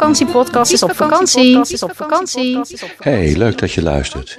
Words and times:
Fietsvakantiepodcast 0.00 0.72
is 0.72 0.82
op 0.82 0.96
vakantie. 0.96 1.60
Is 1.60 1.82
op 1.82 1.96
vakantie. 1.96 2.60
Hey, 2.98 3.36
leuk 3.36 3.58
dat 3.58 3.72
je 3.72 3.82
luistert. 3.82 4.38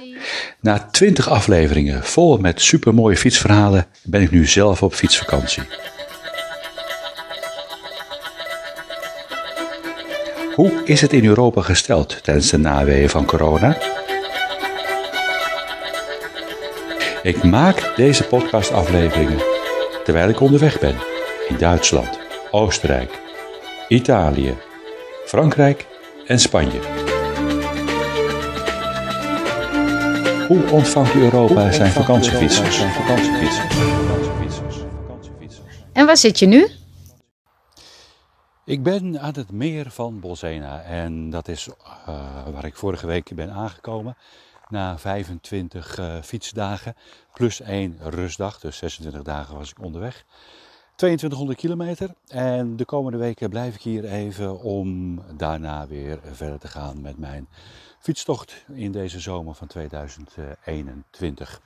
Na 0.60 0.88
20 0.90 1.28
afleveringen 1.28 2.04
vol 2.04 2.36
met 2.36 2.60
supermooie 2.60 3.16
fietsverhalen 3.16 3.86
ben 4.02 4.20
ik 4.20 4.30
nu 4.30 4.46
zelf 4.46 4.82
op 4.82 4.94
fietsvakantie. 4.94 5.62
Hoe 10.54 10.72
is 10.84 11.00
het 11.00 11.12
in 11.12 11.24
Europa 11.24 11.62
gesteld 11.62 12.22
tijdens 12.22 12.50
de 12.50 12.58
naweeën 12.58 13.08
van 13.08 13.24
corona? 13.24 13.76
Ik 17.22 17.42
maak 17.42 17.92
deze 17.96 18.24
podcastafleveringen 18.24 19.42
terwijl 20.04 20.28
ik 20.28 20.40
onderweg 20.40 20.78
ben 20.78 20.96
in 21.48 21.56
Duitsland, 21.58 22.18
Oostenrijk, 22.50 23.20
Italië, 23.88 24.56
Frankrijk 25.32 25.86
en 26.26 26.38
Spanje. 26.38 26.80
Hoe 30.46 30.70
ontvangt 30.70 31.14
Europa 31.14 31.72
zijn 31.72 31.90
vakantiefietsers? 31.90 32.80
En 35.92 36.06
waar 36.06 36.16
zit 36.16 36.38
je 36.38 36.46
nu? 36.46 36.68
Ik 38.64 38.82
ben 38.82 39.20
aan 39.20 39.34
het 39.34 39.52
meer 39.52 39.90
van 39.90 40.20
Bolsena 40.20 40.82
en 40.82 41.30
dat 41.30 41.48
is 41.48 41.66
uh, 41.66 41.74
waar 42.52 42.64
ik 42.64 42.76
vorige 42.76 43.06
week 43.06 43.34
ben 43.34 43.50
aangekomen. 43.50 44.16
Na 44.68 44.98
25 44.98 45.98
uh, 45.98 46.22
fietsdagen 46.22 46.94
plus 47.32 47.60
één 47.60 47.98
rustdag, 48.00 48.60
dus 48.60 48.76
26 48.76 49.22
dagen 49.22 49.56
was 49.56 49.70
ik 49.70 49.82
onderweg. 49.82 50.24
2200 50.94 51.58
kilometer 51.58 52.14
en 52.28 52.76
de 52.76 52.84
komende 52.84 53.18
weken 53.18 53.50
blijf 53.50 53.74
ik 53.74 53.82
hier 53.82 54.04
even 54.04 54.60
om 54.60 55.20
daarna 55.36 55.86
weer 55.86 56.20
verder 56.32 56.58
te 56.58 56.68
gaan 56.68 57.00
met 57.00 57.18
mijn 57.18 57.48
fietstocht 57.98 58.64
in 58.72 58.92
deze 58.92 59.20
zomer 59.20 59.54
van 59.54 59.66
2021. 59.66 61.60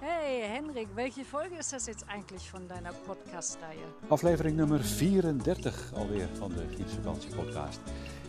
Hey 0.00 0.40
Henrik, 0.40 0.88
welche 0.94 1.24
Folge 1.24 1.56
ist 1.58 1.70
das 1.70 1.86
jetzt 1.86 2.04
eigentlich 2.06 2.48
von 2.48 2.66
deiner 2.66 2.92
Podcast-Reihe? 3.06 3.84
Aflevering 4.08 4.56
nummer 4.56 4.84
34 4.84 5.92
alweer 5.94 6.28
van 6.38 6.48
de 6.48 6.64
Fietsvakantie 6.76 7.34
podcast. 7.34 7.80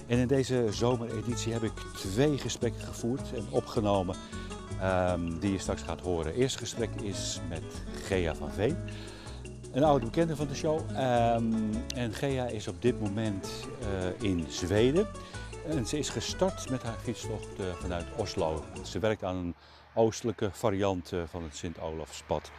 En 0.08 0.18
in 0.18 0.28
deze 0.28 0.68
zomereditie 0.72 1.54
heb 1.54 1.64
ik 1.64 1.74
twee 1.96 2.38
gesprekken 2.38 2.82
gevoerd 2.82 3.34
en 3.34 3.48
opgenomen 3.52 4.16
um, 4.84 5.40
die 5.40 5.52
je 5.52 5.58
straks 5.58 5.82
gaat 5.82 6.02
horen. 6.02 6.34
Eerste 6.34 6.58
gesprek 6.58 6.90
is 7.02 7.40
met 7.50 7.64
Gea 8.06 8.36
van 8.36 8.52
Veen, 8.52 8.78
een 9.72 9.84
oude 9.84 10.06
bekende 10.06 10.36
van 10.36 10.48
de 10.48 10.56
show. 10.56 10.80
Um, 10.90 11.70
en 11.96 12.14
Gea 12.14 12.46
is 12.46 12.68
op 12.68 12.82
dit 12.82 13.02
moment 13.02 13.50
uh, 13.82 14.30
in 14.30 14.46
Zweden. 14.50 15.08
En 15.68 15.86
ze 15.86 15.98
is 15.98 16.10
gestart 16.10 16.70
met 16.70 16.84
haar 16.84 16.98
fietstocht 17.04 17.60
uh, 17.60 17.66
vanuit 17.82 18.06
Oslo. 18.16 18.64
Ze 18.84 19.00
werkt 19.00 19.24
aan 19.24 19.36
een 19.36 19.56
oostelijke 19.94 20.50
variant 20.52 21.12
uh, 21.12 21.22
van 21.30 21.44
het 21.44 21.56
Sint-Olafspad. 21.56 22.52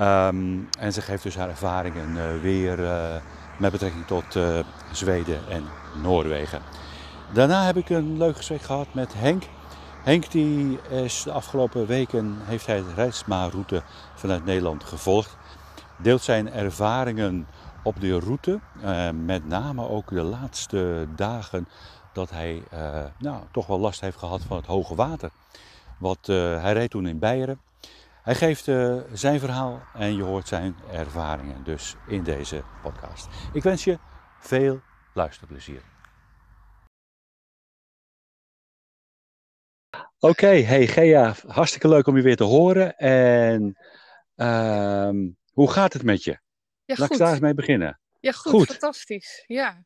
Um, 0.00 0.68
en 0.78 0.92
ze 0.92 1.02
geeft 1.02 1.22
dus 1.22 1.36
haar 1.36 1.48
ervaringen 1.48 2.40
weer 2.40 2.78
met 3.58 3.72
betrekking 3.72 4.06
tot 4.06 4.24
Zweden 4.92 5.48
en 5.48 5.64
Noorwegen. 6.02 6.62
Daarna 7.32 7.64
heb 7.64 7.76
ik 7.76 7.88
een 7.88 8.16
leuk 8.16 8.36
gesprek 8.36 8.62
gehad 8.62 8.94
met 8.94 9.14
Henk. 9.14 9.42
Henk 10.00 10.30
die 10.30 10.78
is 10.90 11.22
de 11.22 11.32
afgelopen 11.32 11.86
weken 11.86 12.36
heeft 12.40 12.66
hij 12.66 12.76
de 12.76 12.94
Reisma-route 12.94 13.82
vanuit 14.14 14.44
Nederland 14.44 14.84
gevolgd. 14.84 15.36
Deelt 15.98 16.22
zijn 16.22 16.52
ervaringen 16.52 17.46
op 17.82 18.00
de 18.00 18.18
route. 18.18 18.60
Uh, 18.82 19.10
met 19.10 19.48
name 19.48 19.88
ook 19.88 20.08
de 20.08 20.22
laatste 20.22 21.06
dagen 21.16 21.68
dat 22.12 22.30
hij 22.30 22.62
uh, 22.74 23.04
nou, 23.18 23.42
toch 23.52 23.66
wel 23.66 23.78
last 23.78 24.00
heeft 24.00 24.16
gehad 24.16 24.42
van 24.42 24.56
het 24.56 24.66
hoge 24.66 24.94
water. 24.94 25.30
Wat, 25.98 26.28
uh, 26.28 26.62
hij 26.62 26.72
reed 26.72 26.90
toen 26.90 27.06
in 27.06 27.18
Beieren. 27.18 27.60
Hij 28.22 28.34
geeft 28.34 28.64
zijn 29.12 29.40
verhaal 29.40 29.80
en 29.94 30.16
je 30.16 30.22
hoort 30.22 30.48
zijn 30.48 30.76
ervaringen 30.92 31.64
dus 31.64 31.96
in 32.06 32.22
deze 32.22 32.62
podcast. 32.82 33.28
Ik 33.52 33.62
wens 33.62 33.84
je 33.84 33.98
veel 34.38 34.80
luisterplezier. 35.12 35.82
Oké, 40.22 40.32
okay, 40.32 40.62
hey 40.62 40.86
Gea, 40.86 41.34
hartstikke 41.46 41.88
leuk 41.88 42.06
om 42.06 42.16
je 42.16 42.22
weer 42.22 42.36
te 42.36 42.44
horen. 42.44 42.96
En 42.96 43.78
uh, 44.36 45.10
hoe 45.52 45.70
gaat 45.70 45.92
het 45.92 46.02
met 46.02 46.24
je? 46.24 46.38
Ja, 46.84 46.94
Laat 46.98 47.12
ik 47.12 47.18
daar 47.18 47.30
eens 47.30 47.40
mee 47.40 47.54
beginnen. 47.54 48.00
Ja, 48.20 48.32
goed, 48.32 48.52
goed. 48.52 48.66
fantastisch. 48.66 49.44
Ja. 49.46 49.84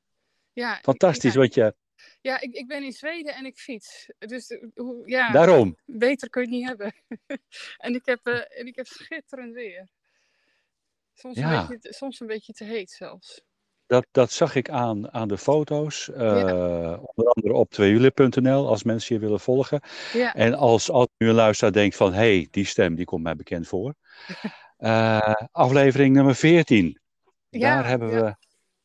Ja, 0.52 0.78
fantastisch, 0.82 1.32
ja. 1.32 1.40
wat 1.40 1.54
je... 1.54 1.74
Ja, 2.20 2.40
ik, 2.40 2.54
ik 2.54 2.66
ben 2.66 2.82
in 2.82 2.92
Zweden 2.92 3.34
en 3.34 3.46
ik 3.46 3.58
fiets. 3.58 4.10
Dus 4.18 4.58
ja, 5.04 5.30
Daarom. 5.30 5.76
beter 5.84 6.30
kun 6.30 6.42
je 6.42 6.48
het 6.48 6.56
niet 6.56 6.68
hebben. 6.68 6.94
en, 7.86 7.94
ik 7.94 8.06
heb, 8.06 8.26
uh, 8.26 8.58
en 8.60 8.66
ik 8.66 8.76
heb 8.76 8.86
schitterend 8.86 9.54
weer. 9.54 9.88
Soms, 11.12 11.36
ja. 11.36 11.60
een 11.60 11.66
beetje, 11.66 11.92
soms 11.92 12.20
een 12.20 12.26
beetje 12.26 12.52
te 12.52 12.64
heet 12.64 12.90
zelfs. 12.90 13.42
Dat, 13.86 14.06
dat 14.10 14.32
zag 14.32 14.54
ik 14.54 14.70
aan, 14.70 15.12
aan 15.12 15.28
de 15.28 15.38
foto's, 15.38 16.08
uh, 16.08 16.16
ja. 16.16 16.98
onder 17.02 17.32
andere 17.32 17.54
op 17.54 17.70
2 17.70 18.12
als 18.44 18.82
mensen 18.82 19.14
je 19.14 19.20
willen 19.20 19.40
volgen. 19.40 19.80
Ja. 20.12 20.34
En 20.34 20.54
als, 20.54 20.90
als 20.90 21.08
nu 21.18 21.28
een 21.28 21.34
luisteraar 21.34 21.72
denkt 21.72 21.96
van, 21.96 22.12
hé, 22.12 22.36
hey, 22.36 22.48
die 22.50 22.64
stem 22.64 22.94
die 22.94 23.04
komt 23.04 23.22
mij 23.22 23.36
bekend 23.36 23.68
voor. 23.68 23.94
Uh, 24.78 25.34
aflevering 25.52 26.14
nummer 26.14 26.34
14. 26.34 27.00
Ja, 27.48 27.74
Daar 27.74 27.88
hebben, 27.88 28.08
we, 28.08 28.36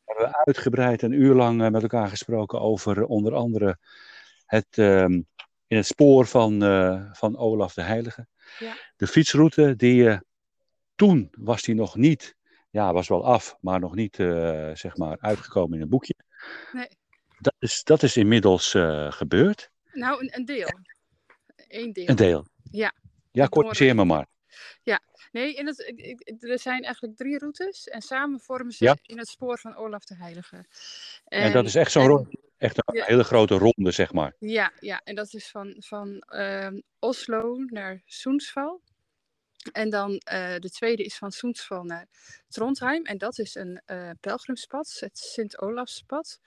hebben 0.04 0.26
we 0.26 0.42
uitgebreid 0.44 1.02
een 1.02 1.12
uur 1.12 1.34
lang 1.34 1.70
met 1.70 1.82
elkaar 1.82 2.08
gesproken 2.08 2.60
over 2.60 3.04
onder 3.04 3.34
andere 3.34 3.78
het, 4.44 4.76
um, 4.76 5.26
in 5.66 5.76
het 5.76 5.86
spoor 5.86 6.26
van, 6.26 6.64
uh, 6.64 7.02
van 7.12 7.36
Olaf 7.36 7.74
de 7.74 7.82
Heilige. 7.82 8.26
De 8.96 9.06
fietsroute 9.06 9.76
die 9.76 10.18
toen 10.94 11.28
was 11.30 11.62
die 11.62 11.74
nog 11.74 11.96
niet 11.96 12.36
ja, 12.70 12.92
was 12.92 13.08
wel 13.08 13.24
af, 13.24 13.56
maar 13.60 13.80
nog 13.80 13.94
niet 13.94 14.18
uh, 14.18 14.70
zeg 14.74 14.96
maar 14.96 15.16
uitgekomen 15.20 15.76
in 15.76 15.82
een 15.82 15.88
boekje. 15.88 16.14
Nee. 16.72 16.88
Dat 17.38 17.54
is, 17.58 17.84
dat 17.84 18.02
is 18.02 18.16
inmiddels 18.16 18.74
uh, 18.74 19.12
gebeurd. 19.12 19.70
Nou, 19.92 20.20
een, 20.20 20.30
een 20.36 20.44
deel. 20.44 20.68
Eén 21.68 21.92
deel. 21.92 22.08
Een 22.08 22.16
deel. 22.16 22.46
Ja. 22.70 22.92
Ja, 23.32 23.48
corrigeer 23.48 23.94
me 23.94 24.04
maar. 24.04 24.26
Ja, 24.82 25.00
nee, 25.32 25.54
in 25.54 25.66
het, 25.66 25.78
er 26.40 26.58
zijn 26.58 26.82
eigenlijk 26.82 27.16
drie 27.16 27.38
routes 27.38 27.88
en 27.88 28.02
samen 28.02 28.40
vormen 28.40 28.72
ze 28.72 28.84
ja. 28.84 28.96
in 29.02 29.18
het 29.18 29.28
spoor 29.28 29.58
van 29.58 29.76
Olaf 29.76 30.04
de 30.04 30.16
Heilige. 30.16 30.56
En, 31.24 31.42
en 31.42 31.52
dat 31.52 31.64
is 31.64 31.74
echt 31.74 31.92
zo'n 31.92 32.28
echt 32.56 32.76
een 32.76 32.94
ja. 32.96 33.04
hele 33.04 33.24
grote 33.24 33.54
ronde, 33.54 33.90
zeg 33.90 34.12
maar. 34.12 34.34
Ja, 34.38 34.72
ja 34.80 35.00
en 35.04 35.14
dat 35.14 35.34
is 35.34 35.50
van, 35.50 35.74
van 35.78 36.24
uh, 36.28 36.68
Oslo 36.98 37.56
naar 37.56 38.02
Soensval. 38.04 38.80
En 39.72 39.90
dan 39.90 40.10
uh, 40.10 40.18
de 40.58 40.70
tweede 40.70 41.04
is 41.04 41.16
van 41.16 41.32
Soensval 41.32 41.84
naar 41.84 42.06
Trondheim. 42.48 43.04
En 43.04 43.18
dat 43.18 43.38
is 43.38 43.54
een 43.54 43.82
uh, 43.86 44.10
pelgrimspad, 44.20 44.96
het 45.00 45.18
Sint-Olafspad. 45.18 46.40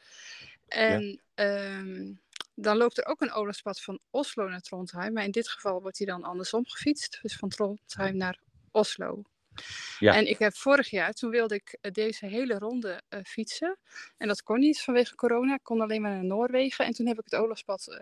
En 0.67 1.21
ja. 1.35 1.77
um, 1.77 2.21
dan 2.55 2.77
loopt 2.77 2.97
er 2.97 3.05
ook 3.05 3.21
een 3.21 3.31
Olafspad 3.31 3.81
van 3.81 3.99
Oslo 4.09 4.47
naar 4.49 4.61
Trondheim. 4.61 5.13
Maar 5.13 5.23
in 5.23 5.31
dit 5.31 5.49
geval 5.49 5.81
wordt 5.81 5.97
hij 5.97 6.07
dan 6.07 6.23
andersom 6.23 6.67
gefietst. 6.67 7.19
Dus 7.21 7.35
van 7.35 7.49
Trondheim 7.49 8.17
naar 8.17 8.39
Oslo. 8.71 9.21
Ja. 9.99 10.15
En 10.15 10.27
ik 10.27 10.39
heb 10.39 10.55
vorig 10.55 10.89
jaar, 10.89 11.13
toen 11.13 11.29
wilde 11.29 11.55
ik 11.55 11.77
uh, 11.81 11.91
deze 11.91 12.25
hele 12.25 12.57
ronde 12.57 13.01
fietsen. 13.23 13.77
En 14.17 14.27
dat 14.27 14.43
kon 14.43 14.59
niet 14.59 14.81
vanwege 14.81 15.15
corona. 15.15 15.53
Ik 15.53 15.63
kon 15.63 15.81
alleen 15.81 16.01
maar 16.01 16.11
naar 16.11 16.25
Noorwegen. 16.25 16.85
En 16.85 16.93
toen 16.93 17.07
heb 17.07 17.17
ik 17.17 17.23
het 17.23 17.35
Olafspad 17.35 17.99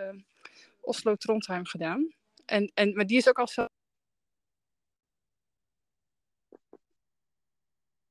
Oslo-Trondheim 0.81 1.65
gedaan. 1.65 2.13
En, 2.45 2.71
en, 2.73 2.93
maar 2.95 3.05
die 3.05 3.17
is 3.17 3.29
ook 3.29 3.39
al 3.39 3.47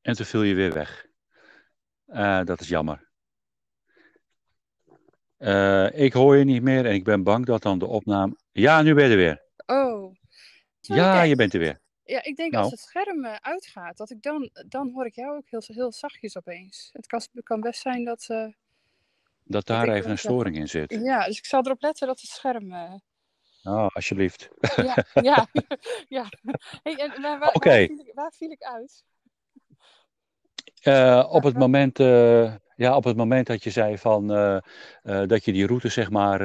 En 0.03 0.15
toen 0.15 0.27
viel 0.27 0.43
je 0.43 0.55
weer 0.55 0.73
weg. 0.73 1.07
Uh, 2.07 2.45
dat 2.45 2.61
is 2.61 2.69
jammer. 2.69 3.09
Uh, 5.39 5.99
ik 5.99 6.13
hoor 6.13 6.37
je 6.37 6.45
niet 6.45 6.63
meer 6.63 6.87
en 6.87 6.95
ik 6.95 7.05
ben 7.05 7.23
bang 7.23 7.47
dat 7.47 7.63
dan 7.63 7.79
de 7.79 7.87
opname. 7.87 8.37
Ja, 8.53 8.83
nu 8.83 8.95
ben 8.95 9.05
je 9.05 9.11
er 9.11 9.17
weer. 9.17 9.43
Oh. 9.67 10.15
Sorry, 10.81 11.03
ja, 11.03 11.23
je 11.23 11.37
bent 11.37 11.53
er 11.53 11.59
weer. 11.59 11.81
Ja, 12.05 12.23
ik 12.25 12.37
denk 12.37 12.53
nou. 12.53 12.63
als 12.63 12.73
het 12.73 12.81
scherm 12.81 13.25
uh, 13.25 13.35
uitgaat, 13.41 13.97
dat 13.97 14.11
ik 14.11 14.23
dan, 14.23 14.51
dan 14.69 14.91
hoor 14.95 15.07
ik 15.07 15.15
jou 15.15 15.37
ook 15.37 15.51
heel, 15.51 15.63
heel 15.67 15.93
zachtjes 15.93 16.37
opeens. 16.37 16.91
Het 16.93 17.07
kan, 17.07 17.23
kan 17.43 17.61
best 17.61 17.81
zijn 17.81 18.05
dat. 18.05 18.27
dat 19.45 19.67
daar 19.67 19.87
dat 19.87 19.95
even 19.95 20.11
een 20.11 20.19
storing 20.19 20.57
in 20.57 20.69
zit. 20.69 20.91
Ja, 20.91 21.27
dus 21.27 21.39
ik 21.39 21.47
zal 21.47 21.65
erop 21.65 21.83
letten 21.83 22.07
dat 22.07 22.21
het 22.21 22.31
scherm. 22.31 22.73
Oh, 23.63 23.89
alsjeblieft. 23.89 24.49
Ja, 24.77 25.05
ja. 25.13 25.47
ja. 26.19 26.29
Hey, 26.83 26.95
en 26.95 27.23
waar, 27.23 27.39
waar, 27.39 27.55
okay. 27.55 27.87
waar, 27.87 27.97
viel 27.97 28.07
ik, 28.07 28.15
waar 28.15 28.33
viel 28.33 28.51
ik 28.51 28.63
uit? 28.63 29.05
Uh, 30.83 31.29
op, 31.31 31.43
het 31.43 31.59
moment, 31.59 31.99
uh, 31.99 32.55
ja, 32.77 32.97
op 32.97 33.05
het 33.05 33.17
moment 33.17 33.47
dat 33.47 33.65
je 33.65 33.71
zei 33.71 33.99
van, 33.99 34.33
uh, 34.33 34.59
dat 35.03 35.45
je 35.45 35.53
die 35.53 35.67
route 35.67 35.89
zeg 35.89 36.11
maar 36.11 36.41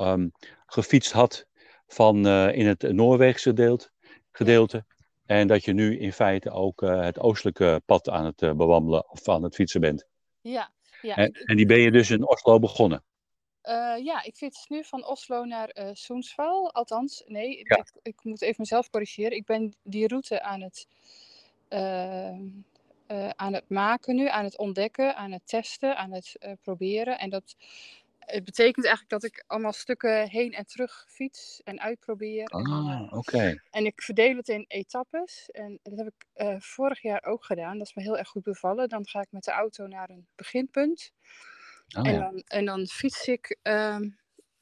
um, 0.00 0.32
gefietst 0.66 1.12
had 1.12 1.46
van 1.86 2.26
in 2.28 2.66
het 2.66 2.82
Noorweegse 2.82 3.52
deelt, 3.52 3.90
gedeelte 4.32 4.84
En 5.26 5.46
dat 5.46 5.64
je 5.64 5.72
nu 5.72 5.98
in 5.98 6.12
feite 6.12 6.50
ook 6.50 6.80
het 6.80 7.18
oostelijke 7.18 7.82
pad 7.86 8.08
aan 8.08 8.24
het 8.24 8.56
bewandelen 8.56 9.10
of 9.10 9.28
aan 9.28 9.42
het 9.42 9.54
fietsen 9.54 9.80
bent. 9.80 10.06
Ja, 10.40 10.70
ja. 11.02 11.16
En, 11.16 11.32
en 11.32 11.56
die 11.56 11.66
ben 11.66 11.80
je 11.80 11.90
dus 11.90 12.10
in 12.10 12.28
Oslo 12.28 12.58
begonnen? 12.58 13.04
ja, 14.02 14.22
ik 14.22 14.34
fiets 14.34 14.68
nu 14.68 14.84
van 14.84 15.06
Oslo 15.06 15.44
naar 15.44 15.70
uh, 15.78 15.88
Soensval. 15.92 16.72
Althans, 16.72 17.22
nee, 17.26 17.60
Ja. 17.64 17.76
ik, 17.76 17.92
ik 18.02 18.24
moet 18.24 18.42
even 18.42 18.56
mezelf 18.58 18.90
corrigeren. 18.90 19.36
Ik 19.36 19.46
ben 19.46 19.74
die 19.82 20.08
route 20.08 20.42
aan 20.42 20.60
het, 20.60 20.86
eh, 21.68 22.38
eh, 23.12 23.28
aan 23.28 23.52
het 23.52 23.68
maken 23.68 24.14
nu, 24.14 24.28
aan 24.28 24.44
het 24.44 24.58
ontdekken, 24.58 25.16
aan 25.16 25.32
het 25.32 25.46
testen, 25.46 25.96
aan 25.96 26.12
het 26.12 26.36
eh, 26.38 26.52
proberen. 26.62 27.18
En 27.18 27.30
dat 27.30 27.56
het 28.18 28.44
betekent 28.44 28.84
eigenlijk 28.86 29.08
dat 29.08 29.24
ik 29.24 29.44
allemaal 29.46 29.72
stukken 29.72 30.28
heen 30.28 30.52
en 30.52 30.66
terug 30.66 31.04
fiets 31.08 31.60
en 31.64 31.80
uitprobeer. 31.80 32.46
Ah, 32.46 33.12
oké. 33.12 33.62
en 33.70 33.84
ik 33.86 34.02
verdeel 34.02 34.36
het 34.36 34.48
in 34.48 34.64
etappes. 34.68 35.48
En 35.50 35.78
dat 35.82 35.98
heb 35.98 36.06
ik 36.06 36.26
eh, 36.32 36.56
vorig 36.58 37.02
jaar 37.02 37.24
ook 37.24 37.44
gedaan. 37.44 37.78
Dat 37.78 37.86
is 37.86 37.94
me 37.94 38.02
heel 38.02 38.18
erg 38.18 38.28
goed 38.28 38.42
bevallen. 38.42 38.88
Dan 38.88 39.08
ga 39.08 39.20
ik 39.20 39.30
met 39.30 39.44
de 39.44 39.50
auto 39.50 39.86
naar 39.86 40.10
een 40.10 40.26
beginpunt. 40.34 41.12
Oh, 41.96 42.06
en, 42.08 42.12
ja. 42.12 42.18
dan, 42.18 42.42
en 42.46 42.64
dan 42.64 42.86
fiets 42.86 43.28
ik, 43.28 43.56
ehm, 43.62 44.08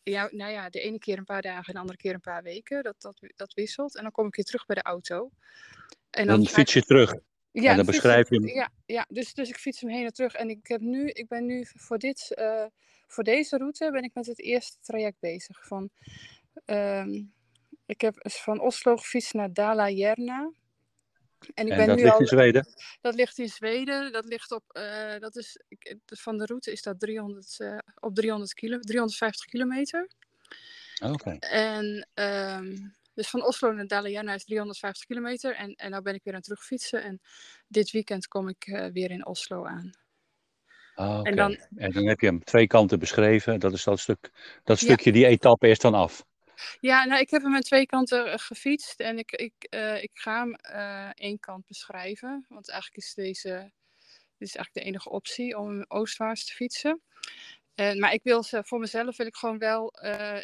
ja, 0.02 0.28
nou 0.32 0.52
ja, 0.52 0.70
de 0.70 0.80
ene 0.80 0.98
keer 0.98 1.18
een 1.18 1.24
paar 1.24 1.42
dagen 1.42 1.66
en 1.66 1.72
de 1.72 1.80
andere 1.80 1.98
keer 1.98 2.14
een 2.14 2.20
paar 2.20 2.42
weken. 2.42 2.82
Dat, 2.82 2.96
dat, 2.98 3.20
dat 3.36 3.54
wisselt. 3.54 3.96
En 3.96 4.02
dan 4.02 4.12
kom 4.12 4.26
ik 4.26 4.34
weer 4.34 4.44
terug 4.44 4.66
bij 4.66 4.76
de 4.76 4.82
auto. 4.82 5.30
En 6.10 6.26
Dan 6.26 6.42
ik- 6.42 6.48
fiets 6.48 6.72
je 6.72 6.82
terug. 6.82 7.14
Ja, 7.52 7.70
en 7.70 7.76
dan 7.76 7.86
beschrijf 7.86 8.28
je 8.28 8.34
hem. 8.34 8.48
Ja, 8.48 8.72
ja 8.86 9.06
dus, 9.08 9.34
dus 9.34 9.48
ik 9.48 9.56
fiets 9.56 9.80
hem 9.80 9.90
heen 9.90 10.04
en 10.04 10.12
terug. 10.12 10.34
En 10.34 10.50
ik, 10.50 10.66
heb 10.66 10.80
nu, 10.80 11.08
ik 11.08 11.28
ben 11.28 11.46
nu 11.46 11.66
voor, 11.74 11.98
dit, 11.98 12.34
eh, 12.34 12.64
voor 13.06 13.24
deze 13.24 13.56
route 13.56 13.90
ben 13.90 14.02
ik 14.02 14.14
met 14.14 14.26
het 14.26 14.40
eerste 14.40 14.76
traject 14.80 15.20
bezig. 15.20 15.66
Van, 15.66 15.90
ehm, 16.64 17.22
ik 17.86 18.00
heb 18.00 18.14
van 18.22 18.60
Oslo 18.60 18.96
gefietst 18.96 19.34
naar 19.34 19.52
Dala-Järna. 19.52 20.52
En 21.54 21.66
ik 21.66 21.72
En 21.72 21.76
ben 21.76 21.86
dat 21.86 21.96
nu 21.96 22.02
ligt 22.02 22.14
al, 22.14 22.20
in 22.20 22.26
Zweden? 22.26 22.66
dat 23.00 23.14
ligt 23.14 23.38
in 23.38 23.48
Zweden. 23.48 24.12
Dat 24.12 24.24
ligt 24.24 24.52
op, 24.52 24.64
eh, 24.72 25.18
dat 25.18 25.36
is, 25.36 25.60
ik, 25.68 25.96
van 26.06 26.38
de 26.38 26.46
route 26.46 26.72
is 26.72 26.82
dat 26.82 27.00
300, 27.00 27.56
eh, 27.58 27.78
op 28.00 28.14
300 28.14 28.54
kilo, 28.54 28.78
350 28.78 29.46
kilometer. 29.46 30.08
Oké. 31.02 31.36
En 31.38 32.08
ehm, 32.14 32.76
dus 33.20 33.30
van 33.30 33.44
Oslo 33.44 33.72
naar 33.72 33.86
Dala-Järna 33.86 34.34
is 34.34 34.44
350 34.44 35.04
kilometer. 35.06 35.54
En, 35.54 35.74
en 35.74 35.90
nou 35.90 36.02
ben 36.02 36.14
ik 36.14 36.22
weer 36.24 36.32
aan 36.34 36.38
het 36.40 36.48
terugfietsen. 36.48 37.02
En 37.02 37.20
dit 37.68 37.90
weekend 37.90 38.26
kom 38.26 38.48
ik 38.48 38.66
eh, 38.66 38.86
weer 38.92 39.10
in 39.10 39.26
Oslo 39.26 39.64
aan. 39.66 39.90
Ah, 40.94 41.18
Oké. 41.18 41.28
En 41.30 41.36
dan- 41.36 41.56
En 41.76 41.90
dan 41.92 42.06
heb 42.06 42.20
je 42.20 42.26
hem 42.26 42.44
twee 42.44 42.66
kanten 42.66 42.98
beschreven. 42.98 43.60
Dat 43.60 43.72
is 43.72 43.84
dat 43.84 43.98
stuk. 44.00 44.30
Dat 44.64 44.80
Ja. 44.80 44.86
stukje, 44.86 45.12
die 45.12 45.26
etappe 45.26 45.68
is 45.68 45.78
dan 45.78 45.94
af. 45.94 46.24
Ja, 46.80 47.04
nou, 47.04 47.20
ik 47.20 47.30
heb 47.30 47.42
hem 47.42 47.54
aan 47.54 47.60
twee 47.60 47.86
kanten 47.86 48.32
eh, 48.32 48.38
gefietst. 48.38 49.00
En 49.00 49.18
ik, 49.18 49.30
ik, 49.32 49.54
eh, 49.58 50.02
ik 50.02 50.10
ga 50.14 50.38
hem 50.40 50.54
één 51.14 51.38
kant 51.38 51.66
beschrijven. 51.66 52.44
Want 52.48 52.70
eigenlijk 52.70 53.02
is 53.04 53.14
deze 53.14 53.72
dit 54.38 54.48
is 54.48 54.54
eigenlijk 54.56 54.74
de 54.86 54.92
enige 54.92 55.10
optie 55.10 55.58
om 55.58 55.84
oostwaarts 55.88 56.44
te 56.46 56.52
fietsen. 56.52 57.02
En, 57.74 57.98
maar 57.98 58.12
ik 58.12 58.22
wil 58.22 58.42
ze, 58.42 58.64
voor 58.64 58.78
mezelf 58.78 59.16
wil 59.16 59.26
ik 59.26 59.36
gewoon 59.36 59.58
wel 59.58 59.94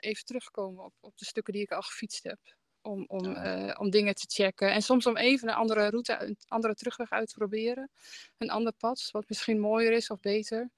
even 0.01 0.25
terugkomen 0.25 0.85
op, 0.85 0.95
op 1.01 1.17
de 1.19 1.25
stukken 1.25 1.53
die 1.53 1.63
ik 1.63 1.71
al 1.73 1.83
gefietst 1.83 2.23
heb. 2.25 2.39
Om, 2.87 3.05
om, 3.09 3.25
Ja. 3.25 3.67
eh, 3.69 3.81
om 3.81 3.91
dingen 3.91 4.15
te 4.15 4.27
checken. 4.29 4.73
En 4.73 4.83
soms 4.83 5.07
om 5.07 5.17
even 5.17 5.49
een 5.49 5.55
andere 5.55 5.89
route, 5.91 6.17
een 6.21 6.37
andere 6.49 6.75
terugweg 6.75 7.11
uit 7.11 7.29
te 7.29 7.35
proberen. 7.35 7.91
Een 8.39 8.51
ander 8.51 8.73
pad, 8.73 9.09
wat 9.13 9.25
misschien 9.29 9.61
mooier 9.61 9.93
is 9.93 10.11
of 10.11 10.21
beter. 10.21 10.71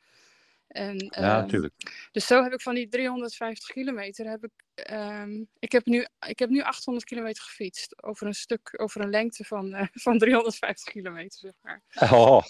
En, 0.68 0.96
Ja, 0.96 1.08
ehm, 1.10 1.22
natuurlijk. 1.22 1.74
dus 2.12 2.26
zo 2.26 2.42
heb 2.42 2.52
ik 2.52 2.60
van 2.60 2.74
die 2.74 2.88
350 2.88 3.68
kilometer, 3.68 4.26
heb 4.26 4.44
ik, 4.44 4.50
ehm, 4.74 5.44
ik, 5.58 5.72
heb 5.72 5.86
nu, 5.86 6.06
ik 6.26 6.38
heb 6.38 6.48
nu 6.50 6.62
800 6.62 7.06
kilometer 7.06 7.42
gefietst. 7.42 8.02
Over 8.02 8.26
een 8.26 8.34
stuk, 8.34 8.74
over 8.82 9.00
een 9.00 9.10
lengte 9.10 9.44
van, 9.44 9.74
eh, 9.74 9.86
van 10.06 10.18
350 10.18 10.92
kilometer, 10.92 11.38
zeg 11.38 11.52
maar. 11.62 11.82
Oh. 12.12 12.42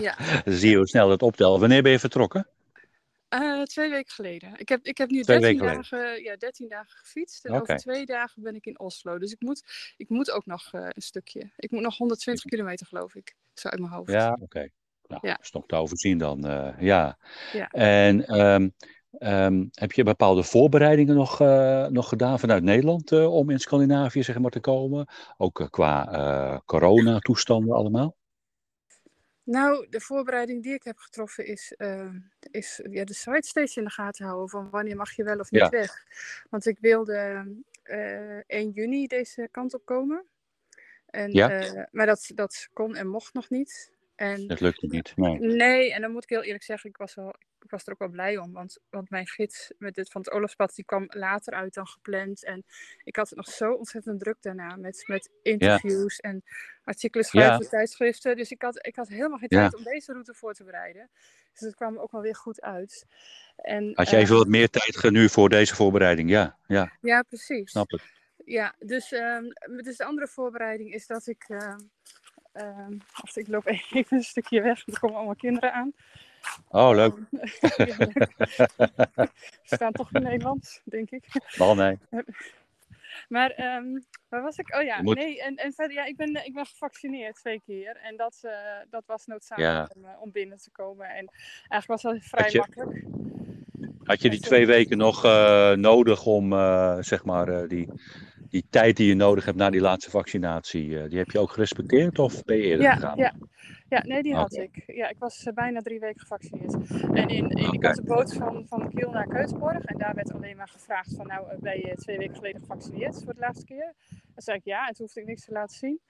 Ja. 0.00 0.16
Zie 0.58 0.70
je 0.70 0.76
hoe 0.76 0.88
snel 0.88 1.08
dat 1.08 1.22
optelt. 1.22 1.60
Wanneer 1.60 1.82
ben 1.82 1.92
je 1.92 1.98
vertrokken? 1.98 2.48
Eh, 3.32 3.62
twee 3.62 3.90
weken 3.90 4.12
geleden. 4.12 4.52
Ik 4.56 4.68
heb, 4.68 4.84
ik 4.84 4.98
heb 4.98 5.10
nu 5.10 5.22
Twee 5.22 5.38
13 5.40 5.58
weken 5.60 5.74
dagen, 5.74 6.22
ja, 6.22 6.36
13 6.36 6.68
dagen 6.68 6.90
gefietst. 6.90 7.44
En 7.44 7.60
over 7.60 7.76
twee 7.76 8.06
dagen 8.06 8.42
ben 8.42 8.54
ik 8.54 8.66
in 8.66 8.78
Oslo. 8.80 9.18
Dus 9.18 9.32
ik 9.32 9.40
moet, 9.40 9.64
ik 9.96 10.08
moet 10.08 10.30
ook 10.30 10.46
nog 10.46 10.72
eh, 10.72 10.80
een 10.88 11.02
stukje. 11.02 11.52
Ik 11.56 11.70
moet 11.70 11.82
nog 11.82 11.96
120 11.96 12.44
kilometer, 12.44 12.86
geloof 12.86 13.14
ik. 13.14 13.34
Zo 13.54 13.68
uit 13.68 13.80
mijn 13.80 13.92
hoofd. 13.92 14.10
Ja, 14.12 14.38
oké. 14.40 14.68
Nou, 15.06 15.20
Ja. 15.26 15.32
dat 15.32 15.42
is 15.44 15.50
nog 15.50 15.66
te 15.66 15.76
overzien 15.76 16.18
dan. 16.18 16.44
eh, 16.46 16.80
ja. 16.80 17.18
Ja. 17.52 17.68
En 17.68 18.26
ehm, 18.26 18.68
ehm, 19.18 19.66
heb 19.70 19.92
je 19.92 20.02
bepaalde 20.02 20.42
voorbereidingen 20.42 21.14
nog, 21.14 21.38
nog 21.90 22.08
gedaan 22.08 22.38
vanuit 22.38 22.62
Nederland 22.62 23.12
om 23.12 23.50
in 23.50 23.58
Scandinavië 23.60 24.22
zeg 24.22 24.38
maar, 24.38 24.50
te 24.50 24.60
komen? 24.60 25.06
Ook 25.36 25.66
qua 25.70 26.62
coronatoestanden 26.64 27.74
allemaal? 27.74 28.16
Nou, 29.52 29.86
de 29.88 30.00
voorbereiding 30.00 30.62
die 30.62 30.74
ik 30.74 30.82
heb 30.82 30.98
getroffen 30.98 31.46
is, 31.46 31.72
eh, 31.76 32.08
is 32.50 32.80
ja, 32.90 33.04
de 33.04 33.14
site 33.14 33.48
steeds 33.48 33.76
in 33.76 33.84
de 33.84 33.90
gaten 33.90 34.24
houden 34.26 34.48
van 34.48 34.70
wanneer 34.70 34.96
mag 34.96 35.12
je 35.12 35.24
wel 35.24 35.38
of 35.38 35.50
niet 35.50 35.68
Ja. 35.68 35.68
weg. 35.68 36.04
Want 36.50 36.66
ik 36.66 36.78
wilde 36.80 37.46
eh 37.82 38.38
1 38.46 38.70
juni 38.70 39.06
deze 39.06 39.48
kant 39.50 39.74
op 39.74 39.84
komen. 39.84 40.26
En, 41.06 41.32
Ja. 41.32 41.46
eh, 41.46 41.84
maar 41.90 42.06
dat, 42.06 42.30
dat 42.34 42.68
kon 42.72 42.96
en 42.96 43.08
mocht 43.08 43.34
nog 43.34 43.50
niet. 43.50 43.91
En 44.16 44.46
Dat 44.46 44.60
lukte 44.60 44.86
niet. 44.86 45.12
Nee. 45.16 45.38
Nee, 45.38 45.92
en 45.92 46.00
dan 46.00 46.12
moet 46.12 46.22
ik 46.22 46.28
heel 46.28 46.42
eerlijk 46.42 46.64
zeggen, 46.64 46.90
ik 46.90 46.96
was, 46.96 47.14
wel, 47.14 47.28
ik 47.60 47.70
was 47.70 47.86
er 47.86 47.92
ook 47.92 47.98
wel 47.98 48.08
blij 48.08 48.36
om. 48.38 48.52
Want, 48.52 48.78
want 48.90 49.10
mijn 49.10 49.26
gids 49.26 49.72
met 49.78 49.94
dit 49.94 50.10
van 50.10 50.20
het 50.20 50.30
Olafspad, 50.30 50.74
die 50.74 50.84
kwam 50.84 51.04
later 51.08 51.52
uit 51.52 51.74
dan 51.74 51.86
gepland. 51.86 52.44
En 52.44 52.64
ik 53.04 53.16
had 53.16 53.28
het 53.28 53.36
nog 53.38 53.48
zo 53.48 53.72
ontzettend 53.72 54.20
druk 54.20 54.36
daarna 54.40 54.76
met, 54.76 55.04
met 55.06 55.30
interviews 55.42 56.18
en 56.20 56.42
artikelen 56.84 57.24
schrijven 57.26 57.50
Ja. 57.52 57.56
voor 57.58 57.68
tijdschriften. 57.68 58.36
Dus 58.36 58.50
ik 58.50 58.62
had, 58.62 58.86
ik 58.86 58.96
had 58.96 59.08
helemaal 59.08 59.38
geen 59.38 59.48
Ja. 59.50 59.58
tijd 59.60 59.76
om 59.76 59.82
deze 59.92 60.12
route 60.12 60.34
voor 60.34 60.54
te 60.54 60.64
bereiden. 60.64 61.10
Dus 61.52 61.60
dat 61.60 61.74
kwam 61.74 61.98
ook 61.98 62.12
wel 62.12 62.20
weer 62.22 62.36
goed 62.36 62.60
uit. 62.60 63.06
En, 63.56 63.90
Had 63.94 64.10
je 64.10 64.16
eh, 64.16 64.22
even 64.22 64.36
wat 64.36 64.48
meer 64.48 64.68
tijd 64.70 65.10
nu 65.10 65.28
voor 65.28 65.48
deze 65.48 65.74
voorbereiding? 65.74 66.30
Ja, 66.30 66.58
ja, 66.66 66.92
Ja, 67.00 67.22
precies. 67.22 67.70
snap 67.70 67.90
ik. 67.92 68.20
Ja, 68.44 68.74
dus, 68.78 69.12
ehm, 69.12 69.44
dus 69.82 69.96
de 69.96 70.04
andere 70.04 70.28
voorbereiding 70.28 70.92
is 70.94 71.06
dat 71.06 71.26
ik. 71.26 71.44
ehm 71.48 71.78
ehm, 72.52 72.92
ik 73.34 73.48
loop 73.48 73.66
even 73.92 74.06
een 74.16 74.22
stukje 74.22 74.62
weg, 74.62 74.86
er 74.86 74.98
komen 75.00 75.16
allemaal 75.16 75.34
kinderen 75.36 75.72
aan. 75.72 75.92
Oh, 76.68 76.90
leuk. 76.94 77.14
Ja, 77.76 77.94
leuk. 77.98 78.28
We 79.16 79.28
staan 79.62 79.92
toch 79.92 80.12
in 80.12 80.22
Nederland, 80.22 80.80
denk 80.84 81.10
ik. 81.10 81.24
Wel 81.56 81.74
nee. 81.74 81.98
Maar 83.28 83.50
ehm, 83.50 83.98
waar 84.28 84.42
was 84.42 84.56
ik? 84.56 84.74
Oh 84.76 84.82
ja, 84.82 85.02
moet- 85.02 85.16
nee. 85.16 85.42
En, 85.42 85.56
en 85.56 85.72
verder, 85.72 85.96
ja, 85.96 86.04
ik 86.04 86.16
ben, 86.16 86.44
ik 86.46 86.54
ben 86.54 86.66
gevaccineerd 86.66 87.34
twee 87.36 87.62
keer. 87.66 87.96
En 88.02 88.16
dat, 88.16 88.38
eh, 88.42 88.52
dat 88.90 89.02
was 89.06 89.26
noodzakelijk 89.26 89.72
Ja. 89.72 89.88
om, 89.96 90.04
eh, 90.04 90.10
om 90.22 90.30
binnen 90.32 90.58
te 90.58 90.70
komen. 90.70 91.06
En 91.06 91.28
eigenlijk 91.68 91.86
was 91.86 92.02
dat 92.02 92.16
vrij 92.22 92.50
je- 92.50 92.58
makkelijk. 92.58 93.04
Had 94.04 94.22
je 94.22 94.30
die 94.30 94.40
twee 94.40 94.66
weken 94.66 94.96
nog 94.98 95.24
eh, 95.24 95.72
nodig 95.72 96.26
om, 96.26 96.52
eh, 96.52 96.96
zeg 97.00 97.24
maar, 97.24 97.48
eh, 97.48 97.68
die, 97.68 97.88
die 98.52 98.66
tijd 98.70 98.96
die 98.96 99.08
je 99.08 99.14
nodig 99.14 99.44
hebt 99.44 99.56
na 99.56 99.70
die 99.70 99.80
laatste 99.80 100.10
vaccinatie, 100.10 100.98
eh, 100.98 101.08
die 101.08 101.18
heb 101.18 101.30
je 101.30 101.38
ook 101.38 101.50
gerespecteerd 101.50 102.18
of 102.18 102.44
ben 102.44 102.56
je 102.56 102.62
eerder 102.62 102.84
Ja, 102.86 102.94
gegaan? 102.94 103.16
ja. 103.16 103.34
ja, 103.88 104.02
nee, 104.06 104.22
die 104.22 104.34
had 104.34 104.52
Oké. 104.52 104.62
ik. 104.62 104.82
Ja, 104.86 105.08
ik 105.08 105.18
was 105.18 105.44
eh, 105.44 105.54
bijna 105.54 105.80
drie 105.80 106.00
weken 106.00 106.20
gevaccineerd. 106.20 106.74
En 107.02 107.28
in, 107.28 107.48
in, 107.50 107.72
ik 107.72 107.84
had 107.84 107.94
de 107.94 108.02
boot 108.02 108.34
van, 108.34 108.66
van 108.68 108.90
Kiel 108.94 109.10
naar 109.10 109.26
Keutsborg. 109.26 109.84
En 109.84 109.98
daar 109.98 110.14
werd 110.14 110.32
alleen 110.32 110.56
maar 110.56 110.68
gevraagd 110.68 111.14
van, 111.16 111.26
nou, 111.26 111.50
eh, 111.50 111.58
ben 111.58 111.78
je 111.78 111.94
twee 111.94 112.18
weken 112.18 112.34
geleden 112.34 112.60
gevaccineerd 112.60 113.22
voor 113.24 113.34
de 113.34 113.40
laatste 113.40 113.64
keer? 113.64 113.94
Dan 114.08 114.42
zei 114.42 114.56
ik 114.56 114.64
ja, 114.64 114.86
en 114.86 114.94
toen 114.94 115.04
hoefde 115.04 115.20
ik 115.20 115.26
niks 115.26 115.44
te 115.44 115.52
laten 115.52 115.76
zien. 115.76 116.00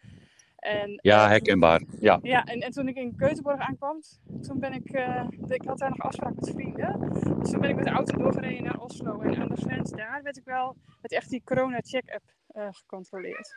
En, 0.63 0.99
Ja, 1.03 1.25
eh, 1.25 1.29
herkenbaar. 1.31 1.83
Ja. 2.01 2.19
Ja, 2.23 2.45
en, 2.45 2.61
en 2.61 2.71
toen 2.71 2.89
ik 2.89 2.97
in 2.97 3.17
Keutenborg 3.17 3.61
aankwam, 3.61 4.01
toen 4.43 4.59
ben 4.59 4.73
ik, 4.73 4.91
eh, 4.91 5.27
ik 5.49 5.63
had 5.65 5.79
daar 5.79 5.89
nog 5.89 6.01
afspraak 6.01 6.35
met 6.35 6.51
vrienden. 6.51 7.01
Dus 7.41 7.51
toen 7.51 7.61
ben 7.61 7.71
ik 7.71 7.77
met 7.77 7.85
de 7.85 7.91
auto 7.91 8.19
doorgereden 8.19 8.65
naar 8.65 8.79
Oslo. 8.79 9.21
En 9.21 9.37
aan 9.41 9.49
de 9.49 9.61
grens 9.61 9.91
daar 9.91 10.21
werd 10.23 10.37
ik 10.37 10.45
wel 10.45 10.77
met 11.01 11.13
echt 11.13 11.31
die 11.31 11.43
corona-check-app 11.45 12.23
eh, 12.47 12.69
gecontroleerd. 12.71 13.55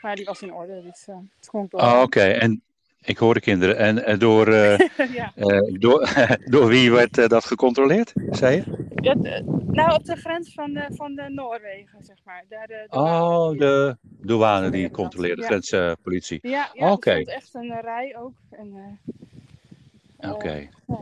Maar 0.00 0.16
die 0.16 0.24
was 0.24 0.42
in 0.42 0.52
orde, 0.52 0.82
dus 0.82 1.08
uh, 1.08 1.16
het 1.36 1.50
kon 1.50 1.64
ik 1.64 1.70
door. 1.70 1.80
Oh, 1.80 2.00
Oké, 2.02 2.20
en 2.20 2.62
ik 3.06 3.18
hoor 3.18 3.34
de 3.34 3.40
kinderen. 3.40 3.76
En 3.76 4.04
eh, 4.04 4.18
door, 4.18 4.48
eh, 4.48 4.78
ja. 5.18 5.32
eh, 5.34 5.60
door, 5.78 6.08
door 6.54 6.66
wie 6.68 6.92
werd 6.92 7.28
dat 7.28 7.44
gecontroleerd, 7.44 8.12
zei 8.30 8.56
je? 8.56 8.84
Nou, 9.66 9.94
op 9.94 10.04
de 10.04 10.16
grens 10.16 10.54
van 10.54 10.72
de, 10.72 10.84
van 10.88 11.14
de 11.14 11.24
Noorwegen, 11.28 11.98
zeg 12.04 12.16
maar. 12.24 12.44
Daar 12.48 12.66
de, 12.66 12.86
de 12.90 12.96
Oh, 12.98 13.58
de 13.58 13.96
douane 14.20 14.70
die 14.70 14.80
Ja. 14.82 14.88
controleert, 14.88 15.36
de 15.36 15.42
Ja. 15.42 15.60
grenspolitie. 15.60 16.38
Ja, 16.42 16.70
ja 16.72 16.92
Oké. 16.92 17.10
er 17.10 17.16
stond 17.20 17.28
echt 17.28 17.54
een 17.54 17.80
rij 17.80 18.16
ook. 18.18 18.32
En, 18.50 18.98
eh, 20.18 20.30
Oké. 20.32 20.68
ja. 20.86 20.98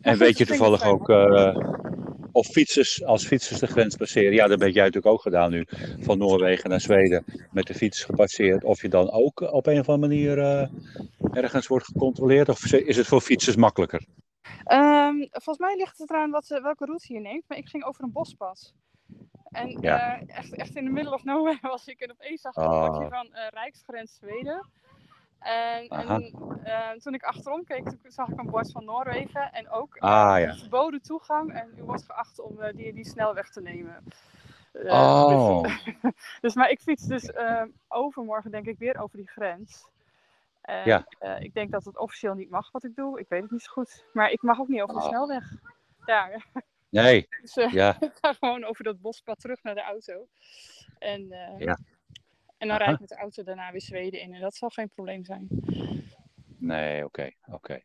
En 0.00 0.18
weet 0.18 0.38
je 0.38 0.46
toevallig 0.46 0.84
ook 0.84 1.08
eh, 1.08 1.56
of 2.32 2.46
fietsers, 2.46 3.04
als 3.04 3.26
fietsers 3.26 3.60
de 3.60 3.66
grens 3.66 3.96
passeren, 3.96 4.32
ja, 4.32 4.46
dat 4.46 4.60
heb 4.60 4.68
jij 4.74 4.84
natuurlijk 4.84 5.14
ook 5.14 5.22
gedaan 5.22 5.50
nu, 5.50 5.66
van 6.00 6.18
Noorwegen 6.18 6.70
naar 6.70 6.80
Zweden, 6.80 7.24
met 7.50 7.66
de 7.66 7.74
fiets 7.74 8.04
gepasseerd, 8.04 8.64
of 8.64 8.82
je 8.82 8.88
dan 8.88 9.10
ook 9.10 9.40
op 9.40 9.66
een 9.66 9.78
of 9.80 9.88
andere 9.88 10.08
manier 10.14 10.38
eh, 10.38 10.68
ergens 11.32 11.66
wordt 11.66 11.86
gecontroleerd, 11.86 12.48
of 12.48 12.72
is 12.72 12.96
het 12.96 13.06
voor 13.06 13.20
fietsers 13.20 13.56
makkelijker? 13.56 14.04
Ehm, 14.64 15.16
volgens 15.30 15.58
mij 15.58 15.76
ligt 15.76 15.98
het 15.98 16.10
eraan 16.10 16.30
wat, 16.30 16.46
welke 16.46 16.84
route 16.84 17.12
je 17.12 17.20
neemt, 17.20 17.44
maar 17.48 17.58
ik 17.58 17.68
ging 17.68 17.84
over 17.84 18.04
een 18.04 18.12
bospad. 18.12 18.72
En 19.50 19.78
Ja. 19.80 20.16
eh, 20.20 20.36
echt, 20.36 20.54
echt 20.54 20.76
in 20.76 20.84
de 20.84 20.90
middle 20.90 21.14
of 21.14 21.24
nowhere 21.24 21.58
was 21.60 21.86
ik. 21.86 22.00
En 22.00 22.10
opeens 22.10 22.40
zag 22.40 22.56
ik 22.56 22.62
een 22.62 22.68
Oh. 22.70 23.08
van 23.08 23.32
eh, 23.32 23.46
Rijksgrens 23.50 24.14
Zweden. 24.14 24.66
En, 25.42 25.88
en 25.88 26.32
eh, 26.64 26.90
toen 26.90 27.14
ik 27.14 27.22
achterom 27.22 27.64
keek, 27.64 27.84
toen 27.84 27.98
zag 28.10 28.28
ik 28.28 28.38
een 28.38 28.50
bord 28.50 28.72
van 28.72 28.84
Noorwegen. 28.84 29.52
En 29.52 29.70
ook 29.70 29.96
eh, 29.96 30.02
Ah, 30.02 30.40
ja. 30.40 30.54
verboden 30.54 31.02
toegang. 31.02 31.52
En 31.54 31.72
u 31.78 31.82
wordt 31.82 32.04
geacht 32.04 32.40
om 32.40 32.60
eh, 32.60 32.76
die, 32.76 32.92
die 32.92 33.04
snelweg 33.04 33.50
te 33.50 33.60
nemen. 33.60 34.04
Eh, 34.72 34.92
Oh, 34.92 35.62
dus, 35.62 35.82
dus, 36.40 36.54
maar 36.54 36.70
ik 36.70 36.80
fiets 36.80 37.06
dus 37.06 37.30
eh, 37.30 37.62
overmorgen 37.88 38.50
denk 38.50 38.66
ik 38.66 38.78
weer 38.78 38.98
over 39.00 39.16
die 39.16 39.28
grens. 39.28 39.88
En, 40.62 40.84
Ja. 40.86 41.06
eh, 41.18 41.40
ik 41.40 41.54
denk 41.54 41.70
dat 41.70 41.84
het 41.84 41.98
officieel 41.98 42.34
niet 42.34 42.50
mag 42.50 42.70
wat 42.70 42.84
ik 42.84 42.96
doe. 42.96 43.20
Ik 43.20 43.28
weet 43.28 43.42
het 43.42 43.50
niet 43.50 43.62
zo 43.62 43.72
goed. 43.72 44.04
Maar 44.12 44.30
ik 44.30 44.42
mag 44.42 44.60
ook 44.60 44.68
niet 44.68 44.80
over 44.82 44.94
de 44.94 45.00
Oh. 45.00 45.08
snelweg. 45.08 45.44
Daar. 46.04 46.46
nee. 46.88 47.26
Dus 47.42 47.56
eh, 47.56 47.72
Ja. 47.72 47.96
ik 48.00 48.12
ga 48.20 48.32
gewoon 48.32 48.64
over 48.64 48.84
dat 48.84 49.00
bospad 49.00 49.40
terug 49.40 49.62
naar 49.62 49.74
de 49.74 49.82
auto. 49.82 50.26
En, 50.98 51.32
eh, 51.32 51.58
Ja. 51.58 51.78
En 52.62 52.68
dan 52.68 52.76
Aha. 52.76 52.84
rijd 52.84 52.94
ik 52.94 53.00
met 53.00 53.08
de 53.08 53.22
auto 53.22 53.42
daarna 53.42 53.70
weer 53.70 53.80
Zweden 53.80 54.20
in. 54.20 54.34
En 54.34 54.40
dat 54.40 54.54
zal 54.54 54.68
geen 54.68 54.88
probleem 54.88 55.24
zijn. 55.24 55.48
Nee, 56.58 57.04
oké, 57.04 57.30
oké. 57.50 57.80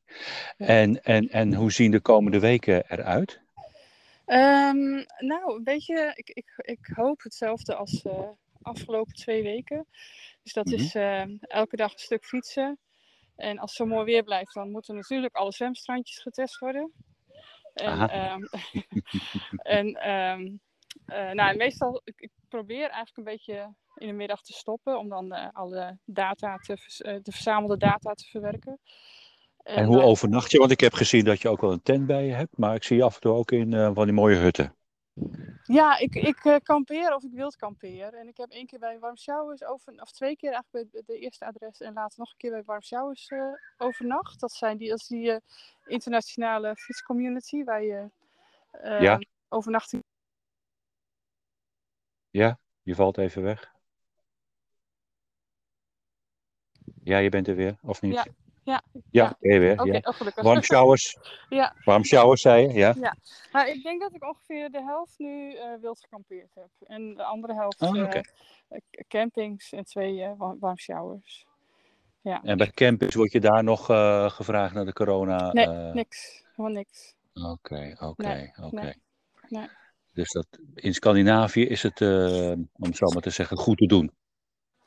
En, 0.57 1.03
en, 1.03 1.29
en 1.29 1.53
hoe 1.53 1.72
zien 1.72 1.91
de 1.91 2.00
komende 2.00 2.39
weken 2.39 2.91
eruit? 2.91 3.41
Ehm, 4.25 5.03
nou, 5.17 5.55
een 5.55 5.63
beetje, 5.63 6.12
ik, 6.15 6.29
ik, 6.29 6.53
ik 6.55 6.89
hoop 6.93 7.22
hetzelfde 7.22 7.75
als 7.75 8.01
de 8.01 8.34
afgelopen 8.62 9.13
twee 9.13 9.43
weken. 9.43 9.86
Dus 10.43 10.53
dat 10.53 10.72
is 10.72 10.96
eh, 10.96 11.24
elke 11.39 11.75
dag 11.75 11.93
een 11.93 12.00
stuk 12.00 12.25
fietsen. 12.25 12.79
En 13.36 13.60
als 13.60 13.77
het 13.77 13.88
zo 13.88 13.96
mooi 13.96 14.05
weer 14.05 14.24
blijft, 14.24 14.53
dan 14.53 14.72
moeten 14.72 14.96
natuurlijk 14.96 15.36
alle 15.36 15.51
zwemstrandjes 15.51 16.19
getest 16.19 16.60
worden. 16.60 16.91
En, 17.74 18.10
ehm, 18.10 18.41
en 19.77 19.93
ehm, 19.93 20.50
eh, 21.05 21.31
nou, 21.31 21.57
meestal, 21.57 22.01
ik, 22.03 22.22
ik 22.22 22.31
probeer 22.48 22.89
eigenlijk 22.89 23.17
een 23.17 23.24
beetje 23.24 23.74
in 23.98 24.08
de 24.08 24.13
middag 24.13 24.42
te 24.42 24.54
stoppen 24.54 25.00
om 25.00 25.10
dan 25.10 25.34
eh, 25.34 25.48
alle 25.54 25.98
data 26.06 26.58
te, 26.58 26.74
eh, 26.98 27.16
de 27.24 27.32
verzamelde 27.32 27.77
data 27.77 28.13
te 28.13 28.25
verwerken. 28.25 28.80
En 29.63 29.86
hoe 29.86 29.96
nou, 29.96 30.08
overnacht 30.08 30.51
je? 30.51 30.58
Want 30.58 30.72
ik 30.72 30.80
heb 30.80 30.94
gezien 30.94 31.25
dat 31.25 31.42
je 31.42 31.50
ook 31.50 31.62
wel 31.62 31.72
een 31.72 31.82
tent 31.82 32.06
bij 32.06 32.25
je 32.25 32.34
hebt, 32.34 32.58
maar 32.58 32.75
ik 32.75 32.84
zie 32.84 32.98
je 32.98 33.04
af 33.04 33.16
en 33.16 33.22
toe 33.22 33.34
ook 33.34 33.51
in 33.51 33.74
eh, 33.74 33.92
van 33.94 34.06
die 34.06 34.13
mooie 34.13 34.36
hutten. 34.36 34.75
Ja, 35.63 35.98
ik, 35.98 36.16
ik 36.16 36.46
eh, 36.46 36.56
kampeer 36.63 37.16
of 37.16 37.24
ik 37.24 37.32
wild 37.32 37.56
kampeer. 37.56 38.13
En 38.13 38.27
ik 38.27 38.38
heb 38.38 38.50
één 38.50 38.66
keer 38.66 38.80
bij 38.80 39.00
Warm 39.00 39.18
Showers 39.18 39.63
over, 39.63 40.01
of 40.01 40.12
twee 40.12 40.36
keer 40.36 40.51
eigenlijk 40.51 40.92
bij 40.92 41.01
de 41.06 41.20
eerste 41.20 41.46
adres 41.46 41.80
en 41.80 41.94
later 41.94 42.20
nog 42.20 42.30
een 42.30 42.38
keer 42.38 42.51
bij 42.51 42.63
Warm 42.63 42.82
Showers 42.82 43.27
eh, 43.27 43.39
overnacht. 43.77 44.39
Dat 44.39 44.51
zijn 44.51 44.77
die, 44.77 44.94
is 44.94 45.08
die 45.08 45.32
eh, 45.32 45.39
internationale 45.86 46.75
fietscommunity 46.75 47.63
waar 47.63 47.84
je 47.84 48.10
eh, 48.72 49.01
Ja. 49.01 49.20
overnachting. 49.50 50.04
Ja, 52.30 52.60
je 52.82 52.96
valt 52.96 53.18
even 53.18 53.42
weg. 53.42 53.75
Ja, 57.07 57.17
je 57.17 57.29
bent 57.29 57.47
er 57.47 57.55
weer, 57.55 57.75
of 57.81 58.01
niet? 58.01 58.13
Ja, 58.13 58.25
ja, 58.63 58.81
Ja, 59.11 59.37
ja. 59.39 59.59
weer. 59.59 59.85
Ja. 59.85 60.01
oh. 60.03 60.43
Warm 60.43 60.61
showers. 60.61 61.17
Ja. 61.49 61.75
Warm 61.83 62.03
showers, 62.03 62.41
zei 62.41 62.67
je? 62.67 62.73
Ja. 62.73 63.15
Maar 63.51 63.69
ik 63.69 63.83
denk 63.83 64.01
dat 64.01 64.13
ik 64.15 64.23
ongeveer 64.23 64.69
de 64.71 64.83
helft 64.83 65.13
nu 65.17 65.53
eh, 65.55 65.69
wild 65.81 65.99
gekampeerd 65.99 66.49
heb. 66.55 66.69
En 66.87 67.13
de 67.15 67.23
andere 67.23 67.53
helft 67.53 67.81
Oh, 67.81 67.97
eh, 67.97 68.21
eh, 68.67 68.79
campings 69.07 69.71
en 69.71 69.83
twee 69.85 70.27
wa- 70.37 70.55
warm 70.59 70.77
showers. 70.77 71.45
Ja, 72.21 72.41
En 72.43 72.57
bij 72.57 72.71
campings 72.71 73.15
word 73.15 73.31
je 73.31 73.39
daar 73.39 73.63
nog 73.63 73.85
gevraagd 74.35 74.73
naar 74.73 74.85
de 74.85 74.93
corona? 74.93 75.51
nee, 75.51 75.67
niks. 75.93 76.43
Helemaal 76.55 76.71
niks. 76.77 77.15
Oké, 77.33 77.95
oké, 77.99 78.51
oké. 78.61 78.93
Dus 80.13 80.31
dat, 80.31 80.47
in 80.75 80.93
Scandinavië 80.93 81.65
is 81.65 81.83
het, 81.83 82.01
om 82.01 82.67
het 82.83 82.97
zo 82.97 83.05
maar 83.13 83.21
te 83.21 83.29
zeggen, 83.29 83.57
goed 83.57 83.77
te 83.77 83.85
doen. 83.85 84.11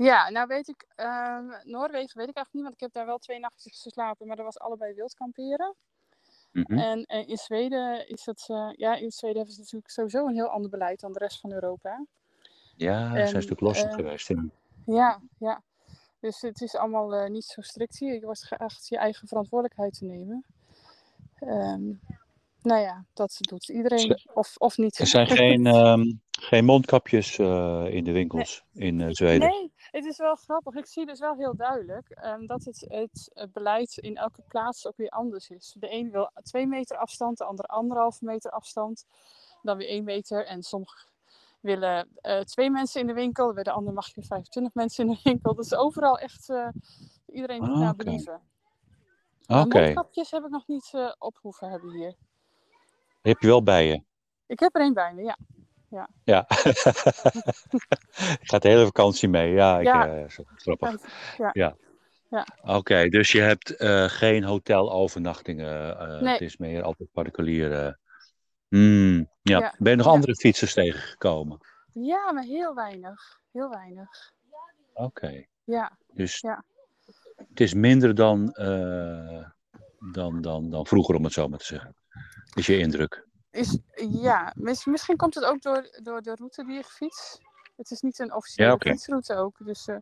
Ja, 0.04 0.30
nou 0.30 0.46
weet 0.46 0.68
ik, 0.68 0.86
ehm, 0.96 1.46
Noorwegen 1.64 2.18
weet 2.18 2.28
ik 2.28 2.36
eigenlijk 2.36 2.52
niet, 2.52 2.62
want 2.62 2.74
ik 2.74 2.80
heb 2.80 2.92
daar 2.92 3.06
wel 3.06 3.18
twee 3.18 3.38
nachtjes 3.38 3.82
geslapen, 3.82 4.26
maar 4.26 4.36
dat 4.36 4.44
was 4.44 4.58
allebei 4.58 4.94
wild 4.94 5.14
kamperen. 5.14 5.74
Mhm. 6.52 6.78
En, 6.78 7.04
en 7.04 7.26
in 7.26 7.36
Zweden 7.36 8.08
is 8.08 8.26
het, 8.26 8.44
eh, 8.48 8.70
ja, 8.72 8.94
in 8.94 9.10
Zweden 9.10 9.36
hebben 9.36 9.54
ze 9.54 9.60
natuurlijk 9.60 9.90
sowieso 9.90 10.26
een 10.26 10.34
heel 10.34 10.48
ander 10.48 10.70
beleid 10.70 11.00
dan 11.00 11.12
de 11.12 11.18
rest 11.18 11.40
van 11.40 11.52
Europa. 11.52 12.06
Ja, 12.76 13.08
ze 13.08 13.14
zijn 13.14 13.34
een 13.34 13.42
stuk 13.42 13.60
losser 13.60 13.88
eh, 13.88 13.94
geweest. 13.94 14.28
ja. 14.28 14.44
Ja, 14.86 15.20
ja. 15.38 15.62
Dus 16.20 16.40
het 16.40 16.60
is 16.60 16.76
allemaal 16.76 17.14
eh, 17.14 17.30
niet 17.30 17.44
zo 17.44 17.60
strikt 17.60 17.98
hier. 17.98 18.14
Je 18.14 18.24
wordt 18.24 18.44
geacht 18.44 18.88
je 18.88 18.96
eigen 18.96 19.28
verantwoordelijkheid 19.28 19.98
te 19.98 20.04
nemen. 20.04 20.44
Ehm, 21.34 21.92
nou 22.62 22.80
ja, 22.80 23.04
dat 23.12 23.36
doet 23.40 23.68
iedereen. 23.68 24.20
Of, 24.34 24.56
of 24.56 24.76
niet. 24.76 24.98
Er 24.98 25.06
zijn 25.06 25.26
geen, 25.26 25.66
ehm, 25.76 26.12
geen 26.30 26.64
mondkapjes 26.64 27.38
eh, 27.38 27.86
in 27.90 28.04
de 28.04 28.12
winkels 28.12 28.64
in 28.72 29.00
eh, 29.00 29.08
Zweden. 29.10 29.48
Nee, 29.48 29.69
het 29.90 30.04
is 30.04 30.18
wel 30.18 30.34
grappig. 30.34 30.74
Ik 30.74 30.86
zie 30.86 31.06
dus 31.06 31.18
wel 31.18 31.36
heel 31.36 31.56
duidelijk 31.56 32.08
ehm, 32.10 32.46
dat 32.46 32.64
het, 32.64 32.84
het 32.88 33.30
eh, 33.32 33.46
beleid 33.52 33.96
in 33.96 34.16
elke 34.16 34.42
plaats 34.48 34.86
ook 34.86 34.96
weer 34.96 35.10
anders 35.10 35.50
is. 35.50 35.74
De 35.78 35.92
een 35.92 36.10
wil 36.10 36.30
twee 36.42 36.66
meter 36.66 36.96
afstand, 36.96 37.38
de 37.38 37.44
ander 37.44 37.64
anderhalve 37.64 38.24
meter 38.24 38.50
afstand. 38.50 39.06
Dan 39.62 39.76
weer 39.76 39.88
één 39.88 40.04
meter. 40.04 40.46
En 40.46 40.62
sommigen 40.62 41.08
willen 41.60 42.08
eh, 42.14 42.40
twee 42.40 42.70
mensen 42.70 43.00
in 43.00 43.06
de 43.06 43.12
winkel. 43.12 43.52
Bij 43.52 43.62
de 43.62 43.70
ander 43.70 43.92
mag 43.92 44.14
je 44.14 44.22
25 44.22 44.74
mensen 44.74 45.06
in 45.06 45.12
de 45.14 45.20
winkel. 45.24 45.54
Dus 45.54 45.74
overal 45.74 46.18
echt 46.18 46.48
eh, 46.48 46.68
iedereen 47.26 47.60
doet 47.60 47.74
Ah, 47.74 47.78
naar 47.78 47.96
believen. 47.96 48.40
Oké, 49.46 49.80
mondkapjes 49.80 50.30
heb 50.30 50.44
ik 50.44 50.50
nog 50.50 50.66
niet 50.66 50.90
eh, 50.92 51.12
op 51.18 51.38
hoeven 51.40 51.70
hebben 51.70 51.90
hier. 51.90 52.14
die 53.22 53.32
heb 53.32 53.40
je 53.40 53.46
wel 53.46 53.62
bij 53.62 53.86
je. 53.86 54.02
Ik 54.46 54.60
heb 54.60 54.74
er 54.74 54.80
één 54.80 54.94
bij 54.94 55.14
me, 55.14 55.22
ja. 55.22 55.36
Ja. 55.90 56.08
Gaat 58.48 58.62
de 58.62 58.68
hele 58.68 58.84
vakantie 58.84 59.28
mee. 59.28 59.52
Ja, 59.52 59.78
ik, 59.78 59.84
Ja. 59.86 60.28
zo 60.28 60.42
grappig. 60.56 61.00
Ja. 61.36 61.50
Ja. 61.52 61.76
Ja. 62.30 62.46
Oké, 62.62 63.08
dus 63.08 63.32
je 63.32 63.40
hebt 63.40 63.76
eh, 63.76 64.04
geen 64.04 64.44
hotelovernachtingen. 64.44 65.98
eh 65.98 66.20
Nee. 66.20 66.32
Het 66.32 66.40
is 66.40 66.56
meer 66.56 66.82
altijd 66.82 67.12
particulier. 67.12 67.72
eh. 67.72 67.92
Hmm, 68.68 69.16
ja. 69.42 69.58
Ja. 69.58 69.74
Ben 69.78 69.90
je 69.90 69.96
nog 69.96 70.06
Ja. 70.06 70.12
andere 70.12 70.34
fietsers 70.36 70.74
tegengekomen? 70.74 71.58
Ja, 71.92 72.32
maar 72.32 72.44
heel 72.44 72.74
weinig. 72.74 73.38
Heel 73.52 73.70
weinig. 73.70 74.08
Oké, 74.94 75.44
Ja, 75.64 75.96
dus 76.12 76.38
Ja. 76.40 76.64
het 77.36 77.60
is 77.60 77.74
minder 77.74 78.14
dan, 78.14 78.46
dan, 80.12 80.40
dan, 80.40 80.70
dan 80.70 80.86
vroeger, 80.86 81.14
om 81.14 81.24
het 81.24 81.32
zo 81.32 81.48
maar 81.48 81.58
te 81.58 81.64
zeggen. 81.64 81.94
Is 82.54 82.66
je 82.66 82.78
indruk? 82.78 83.26
Is, 83.50 83.78
ja. 84.10 84.52
Mis- 84.56 84.84
misschien 84.84 85.16
komt 85.16 85.34
het 85.34 85.44
ook 85.44 85.62
door, 85.62 85.98
door 86.02 86.22
de 86.22 86.34
route 86.34 86.64
die 86.64 86.78
ik 86.78 86.84
fiets. 86.86 87.38
Het 87.76 87.90
is 87.90 88.00
niet 88.00 88.18
een 88.18 88.34
officiële 88.34 88.68
Ja, 88.68 88.76
fietsroute 88.78 89.34
ook. 89.36 89.56
Dus, 89.64 89.88
eh, 89.88 89.96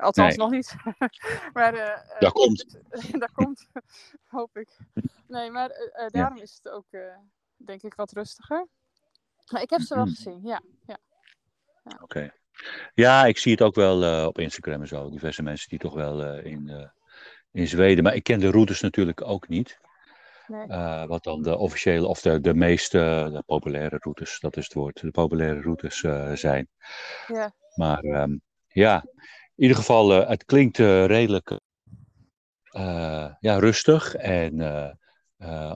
althans, 0.00 0.28
Nee. 0.28 0.36
nog 0.36 0.50
niet. 0.50 0.74
maar 1.52 1.74
eh, 1.74 1.92
eh, 1.92 2.20
Dat 2.20 2.32
komt. 2.32 2.78
dat 3.22 3.32
komt, 3.32 3.66
hoop 4.36 4.56
ik. 4.56 4.68
Nee, 5.26 5.50
maar 5.50 5.70
daarom 6.06 6.38
is 6.38 6.60
het 6.62 6.72
ook, 6.72 6.86
denk 7.56 7.82
ik, 7.82 7.94
wat 7.94 8.12
rustiger. 8.12 8.66
Maar 9.52 9.62
ik 9.62 9.70
heb 9.70 9.80
ze 9.80 9.94
wel 9.94 10.04
Mhm. 10.04 10.14
gezien, 10.14 10.40
ja. 10.42 10.60
ja. 10.86 10.98
Oké. 12.00 12.32
Ja, 12.94 13.24
ik 13.26 13.38
zie 13.38 13.52
het 13.52 13.62
ook 13.62 13.74
wel 13.74 14.26
op 14.26 14.38
Instagram 14.38 14.80
en 14.80 14.88
zo. 14.88 15.10
Diverse 15.10 15.42
mensen 15.42 15.68
die 15.68 15.78
toch 15.78 15.94
wel 15.94 16.38
in, 16.38 16.90
in 17.50 17.66
Zweden. 17.68 18.04
Maar 18.04 18.14
ik 18.14 18.22
ken 18.22 18.40
de 18.40 18.50
routes 18.50 18.80
natuurlijk 18.80 19.22
ook 19.22 19.48
niet. 19.48 19.78
Nee. 20.46 20.66
Eh, 20.66 21.04
wat 21.06 21.24
dan 21.24 21.42
de 21.42 21.56
officiële 21.56 22.06
of 22.06 22.20
de, 22.20 22.40
de 22.40 22.54
meest 22.54 22.92
de 22.92 23.42
populaire 23.46 23.96
routes, 23.98 24.40
dat 24.40 24.56
is 24.56 24.64
het 24.64 24.74
woord, 24.74 25.00
de 25.00 25.10
populaire 25.10 25.60
routes 25.60 26.02
eh, 26.02 26.32
zijn. 26.32 26.68
Ja. 27.26 27.52
Maar 27.74 28.02
ehm, 28.02 28.36
ja, 28.66 29.04
in 29.54 29.62
ieder 29.62 29.76
geval, 29.76 30.12
eh, 30.12 30.28
het 30.28 30.44
klinkt 30.44 30.78
redelijk 30.78 31.60
ja, 33.40 33.58
rustig 33.58 34.14
en 34.14 34.60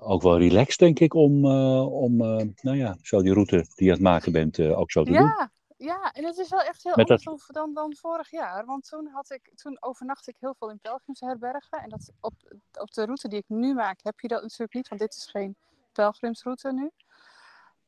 ook 0.01 0.23
wel 0.23 0.39
relaxed, 0.39 0.79
denk 0.79 1.01
ik, 1.01 1.15
om, 1.15 1.45
om 1.85 2.17
nou 2.61 2.77
ja, 2.77 2.97
zo 3.03 3.23
die 3.23 3.33
route 3.33 3.57
die 3.57 3.87
je 3.87 3.91
aan 3.91 3.97
het 3.97 4.07
maken 4.07 4.33
bent 4.33 4.61
ook 4.61 4.91
zo 4.91 5.05
te 5.05 5.13
doen. 5.13 5.51
Ja, 5.83 6.13
en 6.13 6.25
het 6.25 6.37
is 6.39 6.49
wel 6.49 6.61
echt 6.63 6.83
heel 6.83 6.97
Met 6.97 7.11
anders 7.11 7.25
dan, 7.25 7.41
dan, 7.47 7.75
dan 7.75 7.97
vorig 7.97 8.31
jaar. 8.31 8.65
Want 8.65 8.89
toen, 8.89 9.07
had 9.07 9.31
ik, 9.31 9.51
toen 9.55 9.77
overnachtte 9.83 10.31
ik 10.31 10.37
heel 10.41 10.55
veel 10.59 10.71
in 10.71 10.79
pelgrimsherbergen. 10.79 11.79
En 11.79 11.89
dat 11.89 12.13
op, 12.21 12.35
op 12.81 12.93
de 12.93 13.05
route 13.05 13.29
die 13.29 13.39
ik 13.39 13.49
nu 13.49 13.75
maak 13.75 14.01
heb 14.03 14.21
je 14.21 14.29
dat 14.29 14.43
natuurlijk 14.43 14.75
niet, 14.75 14.89
want 14.89 15.01
dit 15.01 15.15
is 15.15 15.27
geen 15.27 15.57
pelgrimsroute 15.93 16.73
nu. 16.73 16.91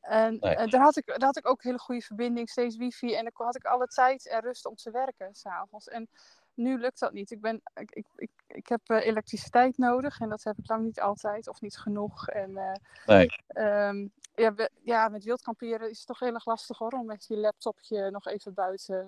En 0.01 0.37
Nee. 0.39 0.55
eh, 0.55 0.67
daar, 0.67 0.81
had 0.81 0.95
ik, 0.97 1.05
daar 1.05 1.23
had 1.23 1.37
ik 1.37 1.47
ook 1.47 1.63
hele 1.63 1.79
goede 1.79 2.01
verbinding, 2.01 2.49
steeds 2.49 2.75
wifi. 2.75 3.13
En 3.15 3.23
dan 3.23 3.45
had 3.45 3.55
ik 3.55 3.65
alle 3.65 3.87
tijd 3.87 4.27
en 4.27 4.41
rust 4.41 4.65
om 4.65 4.75
te 4.75 4.91
werken 4.91 5.35
s'avonds. 5.35 5.87
En 5.87 6.09
nu 6.53 6.77
lukt 6.77 6.99
dat 6.99 7.13
niet. 7.13 7.31
Ik, 7.31 7.41
ben, 7.41 7.61
ik, 7.73 7.91
ik, 7.91 8.05
ik, 8.15 8.31
ik 8.47 8.67
heb 8.67 8.81
eh, 8.85 9.05
elektriciteit 9.05 9.77
nodig 9.77 10.19
en 10.19 10.29
dat 10.29 10.43
heb 10.43 10.57
ik 10.57 10.67
lang 10.69 10.83
niet 10.83 11.01
altijd 11.01 11.47
of 11.47 11.61
niet 11.61 11.77
genoeg. 11.77 12.27
En, 12.27 12.57
eh, 12.57 12.73
Nee. 13.05 13.27
ehm, 13.47 14.07
ja, 14.35 14.53
we- 14.53 14.69
ja, 14.83 15.09
met 15.09 15.23
wild 15.23 15.41
kamperen 15.41 15.89
is 15.89 15.97
het 15.97 16.07
toch 16.07 16.19
heel 16.19 16.33
erg 16.33 16.45
lastig 16.45 16.77
hoor, 16.77 16.91
om 16.91 17.05
met 17.05 17.25
je 17.27 17.37
laptopje 17.37 18.11
nog 18.11 18.25
even 18.27 18.53
buiten 18.53 19.05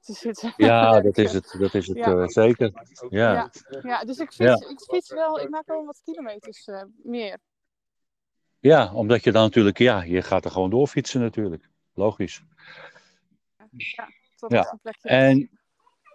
te 0.00 0.12
zitten. 0.12 0.52
Ja, 0.66 1.00
dat 1.00 1.18
is 1.18 1.32
het, 1.32 1.56
dat 1.58 1.74
is 1.74 1.86
het 1.86 1.96
Ja. 1.96 2.16
eh, 2.18 2.26
zeker. 2.26 2.72
Ja. 3.08 3.32
Ja, 3.32 3.50
ja, 3.82 4.04
dus 4.04 4.18
ik 4.18 4.32
fiets, 4.32 4.60
ik 4.70 4.80
fiets 4.80 5.10
wel, 5.12 5.40
ik 5.40 5.48
maak 5.48 5.66
wel 5.66 5.84
wat 5.84 6.00
kilometers 6.04 6.64
eh, 6.66 6.82
meer. 7.02 7.38
ja, 8.58 8.94
omdat 8.94 9.24
je 9.24 9.32
dan 9.32 9.42
natuurlijk, 9.42 9.78
ja, 9.78 10.02
je 10.02 10.22
gaat 10.22 10.44
er 10.44 10.50
gewoon 10.50 10.70
doorfietsen 10.70 11.20
natuurlijk. 11.20 11.68
logisch. 11.94 12.42
Ja, 13.70 14.08
tot 14.36 14.50
Ja, 14.52 14.60
op 14.60 14.72
een 14.72 14.78
plekje. 14.82 15.08
En 15.08 15.50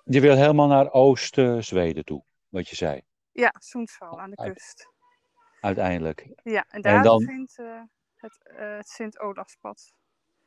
je 0.03 0.19
wil 0.21 0.35
helemaal 0.35 0.67
naar 0.67 0.91
Oost-Zweden 0.91 2.05
toe, 2.05 2.23
wat 2.49 2.67
je 2.69 2.75
zei, 2.75 3.01
Ja, 3.31 3.53
Soensval 3.59 4.19
aan 4.19 4.29
de 4.29 4.35
kust. 4.35 4.87
uiteindelijk. 5.59 6.27
Ja, 6.43 6.65
en 6.69 6.81
daar 6.81 7.03
dan- 7.03 7.21
vindt 7.21 7.59
eh, 7.59 7.81
het, 8.21 8.39
eh, 8.43 8.75
het 8.75 8.89
Sint-Olafspad. 8.89 9.93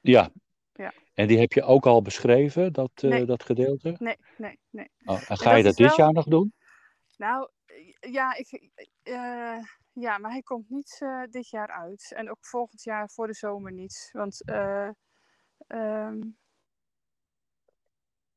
Ja. 0.00 0.30
Ja. 0.72 0.92
En 1.14 1.26
die 1.28 1.38
heb 1.38 1.52
je 1.52 1.62
ook 1.62 1.86
al 1.86 2.02
beschreven, 2.02 2.72
dat, 2.72 2.90
eh, 2.94 3.10
Nee. 3.10 3.24
dat 3.24 3.42
gedeelte? 3.42 3.96
Nee, 3.98 4.16
nee, 4.36 4.58
nee. 4.70 4.90
Oh, 5.04 5.30
en 5.30 5.36
ga 5.38 5.54
je 5.54 5.62
dat 5.62 5.76
dit 5.76 5.86
wel- 5.86 5.96
jaar 5.96 6.12
nog 6.12 6.24
doen? 6.26 6.54
Nou, 7.16 7.50
ja, 8.00 8.34
ik, 8.34 8.70
eh, 9.02 9.58
ja, 9.92 10.18
maar 10.18 10.30
hij 10.30 10.42
komt 10.42 10.68
niet 10.70 10.98
dit 11.30 11.48
jaar 11.48 11.68
uit. 11.68 12.12
En 12.16 12.30
ook 12.30 12.46
volgend 12.46 12.82
jaar 12.82 13.10
voor 13.10 13.26
de 13.26 13.34
zomer 13.34 13.72
niet. 13.72 14.08
Want 14.12 14.44
eh, 14.44 14.88
ehm, 15.66 16.20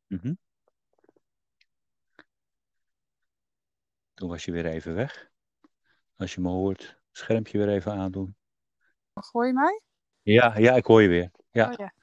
Mhm. 0.08 0.34
Toen 4.14 4.30
was 4.30 4.46
je 4.46 4.52
weer 4.52 4.66
even 4.66 4.96
weg. 4.96 5.32
Als 6.16 6.34
je 6.34 6.42
me 6.42 6.50
hoort, 6.50 7.00
schermpje 7.12 7.58
weer 7.58 7.70
even 7.70 7.92
aandoen. 7.92 8.37
Gooi 9.24 9.48
je 9.48 9.54
mij? 9.54 9.82
Ja, 10.22 10.58
ja, 10.58 10.74
ik 10.74 10.86
hoor 10.86 11.02
je 11.02 11.08
weer. 11.08 11.32
Ja. 11.52 11.68
Oh, 11.68 11.74
ja. 11.74 11.94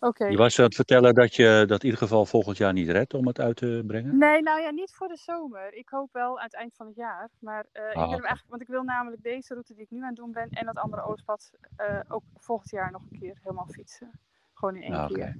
Oké. 0.00 0.24
Je 0.26 0.36
was 0.36 0.58
aan 0.58 0.64
het 0.64 0.74
vertellen 0.74 1.14
dat 1.14 1.34
je 1.34 1.64
dat 1.66 1.78
in 1.78 1.84
ieder 1.84 1.98
geval 2.00 2.26
volgend 2.26 2.56
jaar 2.56 2.72
niet 2.72 2.88
redt 2.88 3.14
om 3.14 3.26
het 3.26 3.40
uit 3.40 3.56
te 3.56 3.82
brengen. 3.86 4.18
Nee, 4.18 4.42
nou 4.42 4.60
ja, 4.60 4.70
niet 4.70 4.94
voor 4.94 5.08
de 5.08 5.16
zomer. 5.16 5.74
Ik 5.74 5.88
hoop 5.88 6.12
wel 6.12 6.38
aan 6.38 6.44
het 6.44 6.54
eind 6.54 6.74
van 6.74 6.86
het 6.86 6.96
jaar. 6.96 7.30
Maar 7.38 7.66
eh, 7.72 7.82
ik 7.86 7.92
wil 7.92 8.02
Ah, 8.02 8.08
hem 8.08 8.18
oké. 8.18 8.26
eigenlijk, 8.26 8.48
want 8.48 8.62
ik 8.62 8.68
wil 8.68 8.82
namelijk 8.82 9.22
deze 9.22 9.52
route 9.52 9.74
die 9.74 9.82
ik 9.82 9.90
nu 9.90 10.00
aan 10.00 10.06
het 10.06 10.16
doen 10.16 10.32
ben 10.32 10.50
en 10.50 10.66
dat 10.66 10.76
andere 10.76 11.02
Oostpad 11.02 11.50
eh, 11.76 12.00
ook 12.08 12.22
volgend 12.36 12.70
jaar 12.70 12.90
nog 12.90 13.02
een 13.02 13.18
keer 13.18 13.38
helemaal 13.42 13.66
fietsen. 13.66 14.12
Gewoon 14.54 14.76
in 14.76 14.82
één 14.82 14.92
Ah, 14.94 15.10
oké. 15.10 15.34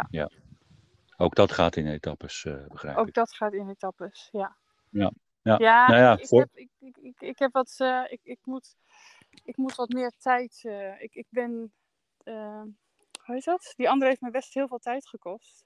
keer. 0.00 0.30
Ook 1.16 1.34
dat 1.34 1.52
gaat 1.52 1.76
in 1.76 1.86
etappes, 1.86 2.44
eh 2.44 2.66
begrijp 2.68 2.96
Ook 2.96 3.08
ik. 3.08 3.14
dat 3.14 3.32
gaat 3.32 3.52
in 3.52 3.68
etappes, 3.68 4.28
ja. 4.32 4.56
Ja, 4.88 5.12
ja. 5.42 5.56
Ja, 5.58 5.86
Nou 5.88 6.00
ja, 6.00 6.18
ik, 6.18 6.26
voor- 6.26 6.40
heb, 6.40 6.48
ik, 6.52 6.70
ik, 6.78 7.20
ik, 7.20 7.38
heb 7.38 7.52
wat, 7.52 7.76
ik, 8.08 8.20
ik, 8.22 8.38
moet, 8.44 8.76
ik 9.44 9.56
moet 9.56 9.74
wat 9.74 9.88
meer 9.88 10.12
tijd. 10.18 10.60
eh, 10.64 11.02
ik, 11.02 11.14
ik 11.14 11.26
ben, 11.28 11.72
eh, 12.22 12.62
hoe 13.24 13.34
heet 13.34 13.44
dat? 13.44 13.72
Die 13.76 13.88
andere 13.90 14.10
heeft 14.10 14.20
me 14.22 14.30
best 14.30 14.54
heel 14.54 14.68
veel 14.68 14.78
tijd 14.78 15.08
gekost. 15.08 15.64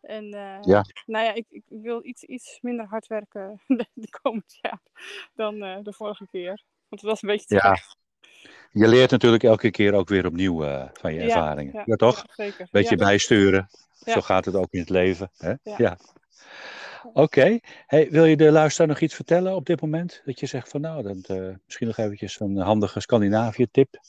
En 0.00 0.24
eh, 0.24 0.58
Ja. 0.62 0.84
nou 1.06 1.24
ja, 1.24 1.32
ik, 1.32 1.46
ik 1.48 1.62
wil 1.66 2.04
iets, 2.04 2.22
iets 2.22 2.58
minder 2.60 2.86
hard 2.86 3.06
werken 3.06 3.60
de, 3.94 4.08
komend 4.22 4.58
jaar 4.62 4.80
dan 5.34 5.58
de 5.82 5.92
vorige 5.92 6.26
keer. 6.30 6.64
Want 6.88 7.00
het 7.00 7.10
was 7.10 7.22
een 7.22 7.28
beetje 7.28 7.46
te 7.46 7.54
Ja. 7.54 7.76
Je 8.70 8.88
leert 8.88 9.10
natuurlijk 9.10 9.42
elke 9.42 9.70
keer 9.70 9.94
ook 9.94 10.08
weer 10.08 10.26
opnieuw 10.26 10.60
van 10.92 11.14
je 11.14 11.20
Ja, 11.20 11.24
ervaringen. 11.26 11.82
Ja, 11.86 11.96
toch? 11.96 12.24
zeker. 12.36 12.68
Beetje 12.70 12.96
bijsturen. 12.96 13.68
Zo 14.04 14.20
gaat 14.20 14.44
het 14.44 14.54
ook 14.54 14.72
in 14.72 14.80
het 14.80 14.88
leven. 14.88 15.30
Hè? 15.36 15.54
Ja. 15.62 15.98
Ja. 17.14 17.22
Oké. 17.22 17.58
Hey, 17.86 18.10
wil 18.10 18.24
je 18.24 18.36
de 18.36 18.50
luisteraar 18.50 18.88
nog 18.88 19.00
iets 19.00 19.14
vertellen 19.14 19.54
op 19.54 19.66
dit 19.66 19.80
moment? 19.80 20.22
Dat 20.24 20.40
je 20.40 20.46
zegt 20.46 20.68
van 20.68 20.80
nou, 20.80 21.02
dat, 21.02 21.36
eh, 21.38 21.54
misschien 21.64 21.86
nog 21.86 21.96
eventjes 21.96 22.40
een 22.40 22.56
handige 22.56 23.00
Scandinavië-tip. 23.00 24.00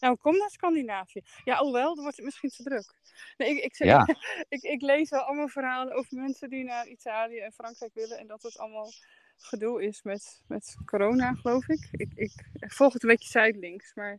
Nou, 0.00 0.16
kom 0.16 0.36
naar 0.36 0.50
Scandinavië. 0.50 1.20
Ja, 1.44 1.54
alhoewel, 1.56 1.94
dan 1.94 2.02
wordt 2.02 2.16
het 2.16 2.24
misschien 2.24 2.50
te 2.50 2.62
druk. 2.62 2.94
Nee, 3.36 3.50
ik, 3.50 3.64
ik, 3.64 3.76
zeg- 3.76 3.88
Ja. 3.88 4.06
ik, 4.48 4.62
ik 4.62 4.82
lees 4.82 5.10
wel 5.10 5.20
allemaal 5.20 5.48
verhalen 5.48 5.94
over 5.94 6.16
mensen 6.16 6.50
die 6.50 6.64
naar 6.64 6.86
Italië 6.86 7.38
en 7.38 7.52
Frankrijk 7.52 7.94
willen. 7.94 8.18
En 8.18 8.26
dat 8.26 8.42
het 8.42 8.58
allemaal 8.58 8.90
gedoe 9.38 9.82
is 9.84 10.02
met, 10.02 10.42
met 10.48 10.76
corona, 10.84 11.32
geloof 11.34 11.68
ik. 11.68 11.88
ik. 11.90 12.32
Ik 12.54 12.72
volg 12.72 12.92
het 12.92 13.02
een 13.02 13.08
beetje 13.08 13.28
zijdelings, 13.28 13.94
maar... 13.94 14.18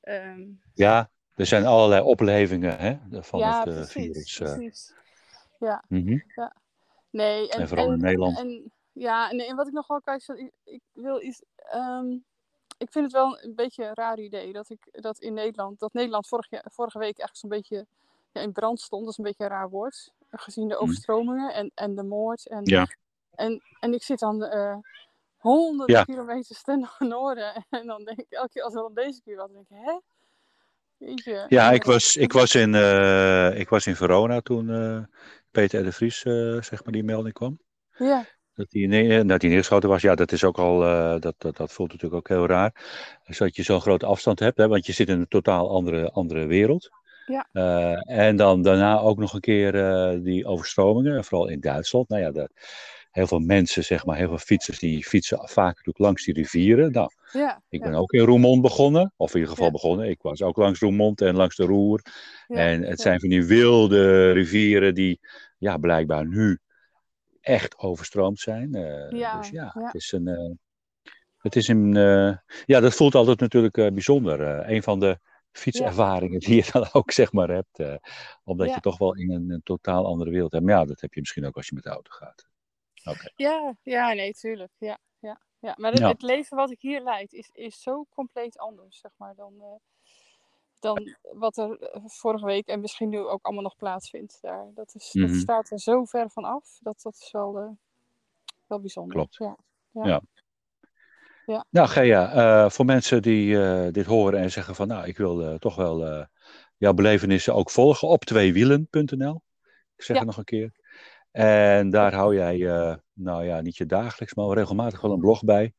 ehm, 0.00 0.42
Ja, 0.74 1.10
er 1.36 1.46
zijn 1.46 1.66
allerlei 1.66 2.02
oplevingen 2.02 2.78
hè, 2.78 3.22
van 3.22 3.38
ja, 3.40 3.58
het 3.58 3.68
eh, 3.68 3.74
precies, 3.74 3.92
virus. 3.92 4.40
eh. 4.40 4.54
precies. 4.56 4.94
Ja, 5.58 5.84
Mhm. 5.88 6.18
Nee. 7.10 7.48
En, 7.50 7.60
En 7.60 7.68
vooral 7.68 7.92
in 7.92 7.98
Nederland. 7.98 8.38
En, 8.38 8.72
ja, 8.92 9.30
en, 9.30 9.38
en 9.38 9.56
wat 9.56 9.66
ik 9.66 9.72
nog 9.72 9.86
wel 9.86 10.00
kijk, 10.00 10.28
ik, 10.28 10.50
ik 10.64 10.80
wil 10.92 11.22
iets... 11.22 11.42
ehm, 11.56 12.10
ik 12.78 12.90
vind 12.92 13.04
het 13.04 13.12
wel 13.12 13.38
een 13.42 13.54
beetje 13.54 13.84
een 13.84 13.94
raar 13.94 14.18
idee 14.18 14.52
dat 14.52 14.70
ik 14.70 14.88
dat 14.90 15.18
in 15.18 15.34
Nederland, 15.34 15.78
dat 15.78 15.92
Nederland 15.92 16.28
vorige, 16.28 16.64
vorige 16.72 16.98
week 16.98 17.18
echt 17.18 17.38
zo'n 17.38 17.50
beetje 17.50 17.86
ja, 18.32 18.40
in 18.40 18.52
brand 18.52 18.80
stond. 18.80 19.02
Dat 19.02 19.10
is 19.12 19.18
een 19.18 19.24
beetje 19.24 19.44
een 19.44 19.50
raar 19.50 19.70
woord. 19.70 20.12
Gezien 20.30 20.68
de 20.68 20.74
Mhm. 20.74 20.82
overstromingen 20.82 21.54
en, 21.54 21.70
en 21.74 21.94
de 21.94 22.02
moord. 22.02 22.46
En, 22.46 22.60
Ja. 22.64 22.86
en, 23.34 23.62
en 23.80 23.94
ik 23.94 24.02
zit 24.02 24.18
dan 24.18 24.44
eh, 24.44 24.76
honderden 25.36 25.96
Ja. 25.96 26.04
kilometers 26.04 26.62
ten 26.62 26.88
noorden. 26.98 27.66
En 27.70 27.86
dan 27.86 28.04
denk 28.04 28.18
ik, 28.18 28.26
elke 28.30 28.48
keer 28.48 28.62
als 28.62 28.74
er 28.74 28.80
dan 28.80 28.94
deze 28.94 29.20
keer 29.22 29.36
wat, 29.36 29.50
denk 29.52 29.66
ik, 29.68 29.76
hè? 29.84 29.98
Jeetje. 30.96 31.46
Ja, 31.48 31.70
ik 31.70 31.84
was, 31.84 32.16
ik 32.16 32.32
was, 32.32 32.54
in, 32.54 32.74
eh, 32.74 33.58
ik 33.58 33.68
was 33.68 33.86
in 33.86 33.96
Verona 33.96 34.40
toen 34.40 34.70
eh, 34.70 35.02
Peter 35.50 35.80
R. 35.80 35.84
de 35.84 35.92
Vries 35.92 36.22
eh, 36.22 36.62
zeg 36.62 36.84
maar 36.84 36.92
die 36.92 37.04
melding 37.04 37.34
kwam. 37.34 37.58
Ja, 37.96 38.24
Dat 38.54 38.66
hij, 38.70 38.86
nee, 38.86 39.24
dat 39.24 39.40
hij 39.40 39.50
neergeschoten 39.50 39.88
was, 39.88 40.02
ja, 40.02 40.14
dat 40.14 40.32
is 40.32 40.44
ook 40.44 40.58
al, 40.58 40.84
eh, 40.84 41.20
dat, 41.20 41.34
dat, 41.38 41.56
dat 41.56 41.72
voelt 41.72 41.92
natuurlijk 41.92 42.20
ook 42.20 42.36
heel 42.36 42.46
raar. 42.46 42.72
Dus 43.24 43.38
dat 43.38 43.56
je 43.56 43.62
zo'n 43.62 43.80
grote 43.80 44.06
afstand 44.06 44.38
hebt, 44.38 44.58
hè, 44.58 44.68
want 44.68 44.86
je 44.86 44.92
zit 44.92 45.08
in 45.08 45.20
een 45.20 45.28
totaal 45.28 45.70
andere, 45.70 46.10
andere 46.10 46.46
wereld. 46.46 46.88
Ja. 47.26 47.48
Eh, 47.52 48.18
en 48.18 48.36
dan 48.36 48.62
daarna 48.62 48.98
ook 48.98 49.18
nog 49.18 49.32
een 49.32 49.40
keer 49.40 49.72
die 50.22 50.46
overstromingen, 50.46 51.24
vooral 51.24 51.48
in 51.48 51.60
Duitsland. 51.60 52.08
Nou 52.08 52.22
ja, 52.22 52.30
de, 52.30 52.50
heel 53.10 53.26
veel 53.26 53.38
mensen, 53.38 53.84
zeg 53.84 54.04
maar, 54.04 54.16
heel 54.16 54.28
veel 54.28 54.38
fietsers, 54.38 54.78
die 54.78 55.04
fietsen 55.04 55.38
vaak 55.38 55.68
natuurlijk 55.68 55.98
langs 55.98 56.24
die 56.24 56.34
rivieren. 56.34 56.92
Nou, 56.92 57.10
ja. 57.32 57.62
ik 57.68 57.82
ja, 57.84 57.90
ben 57.90 57.98
ook 57.98 58.12
in 58.12 58.20
Roermond 58.24 58.62
begonnen, 58.62 59.12
of 59.16 59.28
in 59.30 59.34
ieder 59.34 59.50
geval 59.50 59.66
Ja. 59.66 59.72
begonnen. 59.72 60.08
Ik 60.08 60.22
was 60.22 60.42
ook 60.42 60.56
langs 60.56 60.80
Roermond 60.80 61.20
en 61.20 61.34
langs 61.36 61.56
de 61.56 61.64
Roer. 61.64 62.02
en 62.46 62.82
het 62.82 63.00
zijn 63.00 63.20
van 63.20 63.28
die 63.28 63.44
wilde 63.44 64.30
rivieren 64.32 64.94
die, 64.94 65.20
ja, 65.58 65.76
blijkbaar 65.76 66.26
nu 66.26 66.58
echt 67.40 67.78
overstroomd 67.78 68.38
zijn. 68.40 68.74
Eh, 68.74 69.18
Ja, 69.18 69.38
dus 69.38 69.50
ja, 69.50 69.70
het 69.74 69.94
is 69.94 70.12
een. 70.12 70.28
eh, 70.28 70.50
het 71.38 71.56
is 71.56 71.68
een 71.68 71.96
eh, 71.96 72.36
ja, 72.64 72.80
dat 72.80 72.94
voelt 72.94 73.14
altijd 73.14 73.40
natuurlijk 73.40 73.74
bijzonder. 73.74 74.68
Een 74.70 74.82
van 74.82 75.00
de 75.00 75.18
fietservaringen 75.52 76.40
die 76.40 76.54
je 76.54 76.68
dan 76.72 76.86
ook 76.92 77.10
zeg 77.10 77.32
maar 77.32 77.48
hebt. 77.48 78.00
omdat 78.44 78.66
Ja. 78.68 78.74
je 78.74 78.80
toch 78.80 78.98
wel 78.98 79.14
in 79.16 79.30
een, 79.32 79.50
een 79.50 79.62
totaal 79.64 80.06
andere 80.06 80.30
wereld 80.30 80.52
hebt. 80.52 80.64
Maar 80.64 80.74
ja, 80.74 80.84
dat 80.84 81.00
heb 81.00 81.12
je 81.14 81.20
misschien 81.20 81.46
ook 81.46 81.56
als 81.56 81.68
je 81.68 81.74
met 81.74 81.84
de 81.84 81.90
auto 81.90 82.10
gaat. 82.12 82.48
Ja, 83.36 83.74
ja, 83.82 84.12
nee, 84.12 84.32
tuurlijk. 84.32 84.72
Ja, 84.78 84.98
ja, 85.18 85.40
ja. 85.58 85.74
Maar 85.78 85.90
het, 85.90 86.00
Ja. 86.00 86.08
het 86.08 86.22
leven 86.22 86.56
wat 86.56 86.70
ik 86.70 86.80
hier 86.80 87.00
leid 87.02 87.32
is, 87.32 87.50
is 87.52 87.82
zo 87.82 88.06
compleet 88.14 88.58
anders, 88.58 88.98
zeg 89.00 89.10
maar, 89.16 89.34
dan, 89.34 89.54
eh, 89.60 89.66
dan 90.80 91.16
wat 91.32 91.56
er 91.56 91.78
eh, 91.82 92.02
vorige 92.06 92.44
week 92.44 92.66
en 92.66 92.80
misschien 92.80 93.08
nu 93.08 93.18
ook 93.18 93.44
allemaal 93.44 93.62
nog 93.62 93.76
plaatsvindt 93.76 94.38
daar. 94.40 94.66
Dat, 94.74 94.94
is, 94.94 95.12
Mhm. 95.12 95.26
dat 95.26 95.36
staat 95.36 95.70
er 95.70 95.80
zo 95.80 96.04
ver 96.04 96.30
van 96.30 96.44
af. 96.44 96.78
Dat, 96.80 97.00
dat 97.02 97.14
is 97.14 97.30
wel, 97.32 97.58
eh, 97.58 97.68
wel 98.66 98.80
bijzonder. 98.80 99.16
Klopt. 99.16 99.36
Ja. 99.36 99.56
Ja. 101.46 101.64
Nou, 101.70 101.88
Gea, 101.88 102.70
voor 102.70 102.84
mensen 102.84 103.22
die 103.22 103.56
dit 103.90 104.06
horen 104.06 104.40
en 104.40 104.50
zeggen 104.50 104.74
van 104.74 104.88
nou, 104.88 105.06
ik 105.06 105.16
wil 105.16 105.58
toch 105.58 105.74
wel 105.74 106.26
jouw 106.76 106.92
belevenissen 106.92 107.54
ook 107.54 107.70
volgen 107.70 108.08
op 108.08 108.24
tweewielen.nl. 108.24 109.42
Ik 109.96 110.02
zeg 110.02 110.16
Ja. 110.16 110.22
het 110.22 110.24
nog 110.26 110.36
een 110.36 110.44
keer. 110.44 110.72
En 111.32 111.90
daar 111.90 112.14
hou 112.14 112.34
jij, 112.34 112.66
eh, 112.68 112.96
nou 113.12 113.44
ja, 113.44 113.60
niet 113.60 113.76
je 113.76 113.86
dagelijks, 113.86 114.34
maar 114.34 114.56
regelmatig 114.56 115.00
wel 115.00 115.12
een 115.12 115.18
blog 115.20 115.44
bij. 115.44 115.72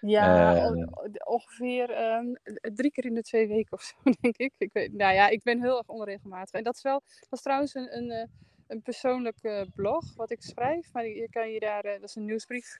Ja, 0.00 0.56
Eh, 0.56 0.64
on- 0.70 0.90
ongeveer 1.24 1.90
ehm, 1.90 2.26
drie 2.74 2.90
keer 2.90 3.04
in 3.04 3.14
de 3.14 3.22
twee 3.22 3.48
weken 3.48 3.72
of 3.72 3.82
zo, 3.82 3.94
denk 4.20 4.36
ik. 4.36 4.52
ik 4.58 4.72
weet, 4.72 4.92
nou 4.92 5.14
ja, 5.14 5.28
ik 5.28 5.42
ben 5.42 5.60
heel 5.60 5.78
erg 5.78 5.86
onregelmatig. 5.88 6.54
En 6.54 6.64
dat 6.64 6.74
is 6.76 6.82
wel, 6.82 7.02
dat 7.20 7.32
is 7.38 7.42
trouwens 7.42 7.74
een, 7.74 7.96
een, 7.96 8.10
eh, 8.10 8.26
een 8.66 8.82
persoonlijk 8.82 9.66
blog 9.74 10.14
wat 10.16 10.30
ik 10.30 10.42
schrijf. 10.42 10.92
Maar 10.92 11.06
je 11.06 11.28
kan 11.30 11.50
je 11.50 11.60
daar, 11.60 11.82
dat 11.82 12.02
is 12.02 12.14
een 12.14 12.24
nieuwsbrief, 12.24 12.78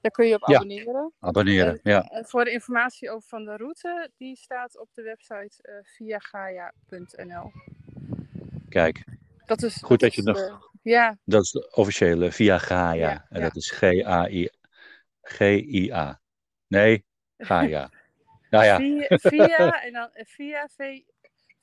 daar 0.00 0.10
kun 0.12 0.26
je 0.26 0.34
op 0.34 0.48
Ja. 0.48 0.54
abonneren. 0.54 1.12
Abonneren, 1.20 1.72
En, 1.72 1.90
ja. 1.90 2.02
en 2.08 2.24
voor 2.24 2.44
de 2.44 2.50
informatie 2.50 3.10
over 3.10 3.28
van 3.28 3.44
de 3.44 3.56
route, 3.56 4.10
die 4.16 4.36
staat 4.36 4.78
op 4.78 4.88
de 4.94 5.02
website 5.02 5.62
eh 5.62 5.74
viagaia.nl. 5.82 7.50
Kijk, 8.68 9.04
Dat 9.46 9.62
is, 9.62 9.82
Goed 9.82 10.00
dat 10.00 10.14
je 10.14 10.20
is, 10.20 10.26
nog- 10.26 10.70
ja, 10.82 11.18
dat 11.24 11.42
is 11.42 11.50
de 11.50 11.72
officiële 11.74 12.32
via 12.32 12.58
Gaia. 12.58 13.10
Ja, 13.10 13.26
en 13.28 13.38
ja. 13.40 13.46
dat 13.46 13.56
is 13.56 13.70
G-A-I. 13.70 14.48
G-I-A. 15.22 16.20
Nee, 16.66 17.04
Gaia. 17.38 17.90
Nou 18.50 18.64
ja, 18.70 18.76
via, 18.76 19.06
via 19.08 19.82
en 19.82 19.92
dan 19.92 20.10
eh, 20.12 20.24
via 20.26 20.68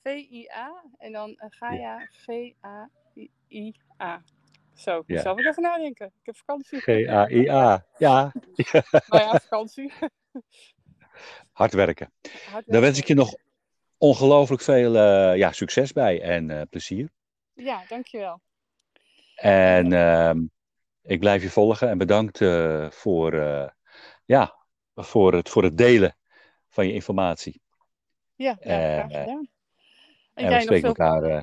V-I-A 0.04 0.84
en 0.98 1.12
dan 1.12 1.36
eh, 1.38 1.48
Gaia 1.50 2.08
G-A-I-A. 2.12 4.24
Zo, 4.74 5.04
Ja. 5.06 5.22
zal 5.22 5.40
ik 5.40 5.46
even 5.46 5.64
nadenken. 5.64 6.06
Ik 6.08 6.26
heb 6.26 6.38
vakantie. 6.38 6.80
G-A-I-A. 6.80 7.86
Ja, 7.98 8.32
Maar 9.08 9.22
ja, 9.32 9.40
vakantie. 9.40 9.94
hard 11.60 11.74
werken. 11.74 12.12
Hard 12.52 12.66
Daar 12.68 12.82
wens 12.82 12.98
werken. 12.98 13.02
ik 13.02 13.08
je 13.08 13.14
nog 13.14 13.36
ongelooflijk 13.98 14.62
veel 14.62 14.96
eh, 14.96 15.38
ja, 15.38 15.52
succes 15.52 15.94
bij 15.94 16.22
en 16.22 16.68
plezier. 16.70 17.10
Ja, 17.54 17.84
dankjewel. 17.88 18.42
En 19.42 19.94
ehm, 19.94 20.40
ik 21.02 21.20
blijf 21.20 21.42
je 21.42 21.50
volgen 21.50 21.90
en 21.90 21.98
bedankt 21.98 22.42
eh, 22.42 22.90
voor, 22.90 23.34
eh, 23.34 23.68
ja, 24.26 24.56
voor, 24.96 25.34
het, 25.34 25.50
voor 25.50 25.64
het 25.64 25.78
delen 25.78 26.18
van 26.70 26.88
je 26.88 26.94
informatie. 26.94 27.62
Ja, 28.36 28.58
ja 28.60 28.80
graag 28.94 29.12
Eh, 29.12 29.20
gedaan. 29.20 29.28
En, 29.28 29.50
En 30.34 30.44
jij 30.44 30.50
we 30.50 30.54
nog 30.56 30.64
spreken 30.64 30.96
veel, 30.96 31.06
elkaar. 31.06 31.24
eh, 31.24 31.42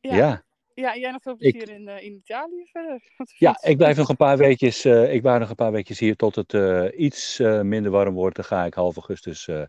ja, 0.00 0.16
ja. 0.16 0.44
ja, 0.74 0.96
jij 0.96 1.10
nog 1.10 1.22
veel 1.22 1.34
Ik- 1.38 1.52
plezier 1.58 1.74
in, 1.74 1.88
eh, 1.88 2.02
in 2.04 2.12
Italië 2.12 2.66
verder. 2.72 3.00
Ja, 3.38 3.62
ik 3.62 3.76
blijf 3.76 3.96
nog 3.96 4.08
een 4.08 4.16
paar 4.16 4.36
weekjes. 4.38 4.84
eh, 4.84 5.12
ik 5.14 5.22
blijf 5.22 5.38
nog 5.40 5.48
een 5.48 5.54
paar 5.54 5.72
weekjes 5.72 5.98
hier 5.98 6.16
tot 6.16 6.34
het 6.34 6.54
eh, 6.54 6.86
iets 6.96 7.38
eh, 7.38 7.60
minder 7.60 7.90
warm 7.90 8.14
wordt. 8.14 8.36
Dan 8.36 8.44
ga 8.44 8.64
ik 8.64 8.74
half 8.74 8.94
augustus 8.96 9.48
eh, 9.48 9.62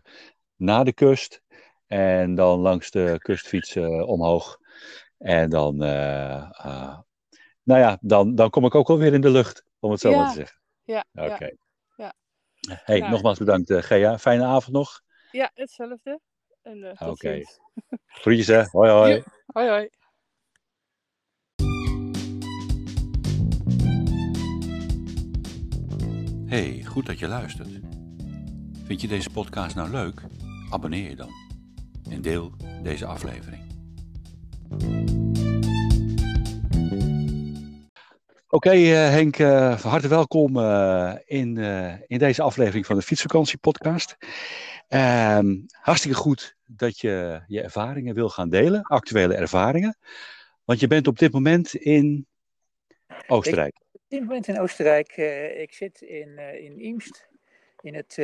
naar 0.56 0.84
de 0.84 0.92
kust. 0.92 1.42
En 1.86 2.34
dan 2.34 2.58
langs 2.60 2.90
de 2.90 3.14
kust 3.18 3.46
fietsen 3.46 4.06
omhoog. 4.06 4.58
En 5.22 5.50
dan, 5.50 5.82
eh, 5.82 6.36
eh, 6.36 6.98
nou 7.62 7.80
ja, 7.80 7.98
dan, 8.00 8.34
dan 8.34 8.50
kom 8.50 8.64
ik 8.64 8.74
ook 8.74 8.88
wel 8.88 8.98
weer 8.98 9.12
in 9.12 9.20
de 9.20 9.30
lucht, 9.30 9.64
om 9.78 9.90
het 9.90 10.00
zo 10.00 10.10
Ja, 10.10 10.16
maar 10.16 10.28
te 10.28 10.34
zeggen. 10.34 10.60
Ja, 10.82 11.04
Oké. 11.12 11.44
ja, 11.44 11.52
ja. 11.96 12.14
Hey, 12.84 12.98
Nou, 12.98 13.10
nogmaals 13.10 13.38
bedankt, 13.38 13.70
eh, 13.70 13.82
Gea. 13.82 14.18
Fijne 14.18 14.44
avond 14.44 14.76
nog. 14.76 15.00
ja, 15.30 15.50
hetzelfde. 15.54 16.20
En 16.62 16.84
eh, 16.84 16.96
tot 16.96 17.08
Oké. 17.08 17.34
ziens. 17.34 17.58
Groetjes, 18.22 18.46
hè. 18.46 18.62
Hoi, 18.70 18.90
hoi. 18.90 19.22
Hoi 19.46 19.68
hoi. 19.68 19.88
Hey, 26.46 26.84
goed 26.84 27.06
dat 27.06 27.18
je 27.18 27.28
luistert. 27.28 27.68
Vind 28.84 29.00
je 29.00 29.08
deze 29.08 29.30
podcast 29.30 29.74
nou 29.76 29.90
leuk? 29.90 30.22
Abonneer 30.70 31.08
je 31.10 31.16
dan. 31.16 31.30
En 32.10 32.22
deel 32.22 32.52
deze 32.82 33.06
aflevering. 33.06 33.61
Oké 38.54 38.70
eh, 38.70 39.08
Henk, 39.08 39.38
eh, 39.38 39.78
van 39.78 39.90
harte 39.90 40.08
welkom 40.08 40.58
eh, 40.58 41.14
in, 41.24 41.56
in 42.06 42.18
deze 42.18 42.42
aflevering 42.42 42.86
van 42.86 42.96
de 42.96 43.02
Fietsvakantie 43.02 43.58
podcast. 43.58 44.16
Ehm, 44.88 45.56
hartstikke 45.70 46.16
goed 46.16 46.56
dat 46.66 47.00
je 47.00 47.42
je 47.46 47.60
ervaringen 47.60 48.14
wil 48.14 48.28
gaan 48.28 48.50
delen, 48.50 48.82
actuele 48.82 49.34
ervaringen. 49.34 49.96
Want 50.64 50.80
je 50.80 50.86
bent 50.86 51.06
op 51.06 51.18
dit 51.18 51.32
moment 51.32 51.74
in 51.74 52.26
Oostenrijk. 53.26 53.76
Op 53.92 54.00
dit 54.08 54.20
moment 54.20 54.48
in 54.48 54.60
Oostenrijk. 54.60 55.16
ik 55.56 55.72
zit 55.72 56.00
in, 56.00 56.38
in 56.38 56.80
Imst, 56.80 57.28
in 57.80 57.94
het, 57.94 58.16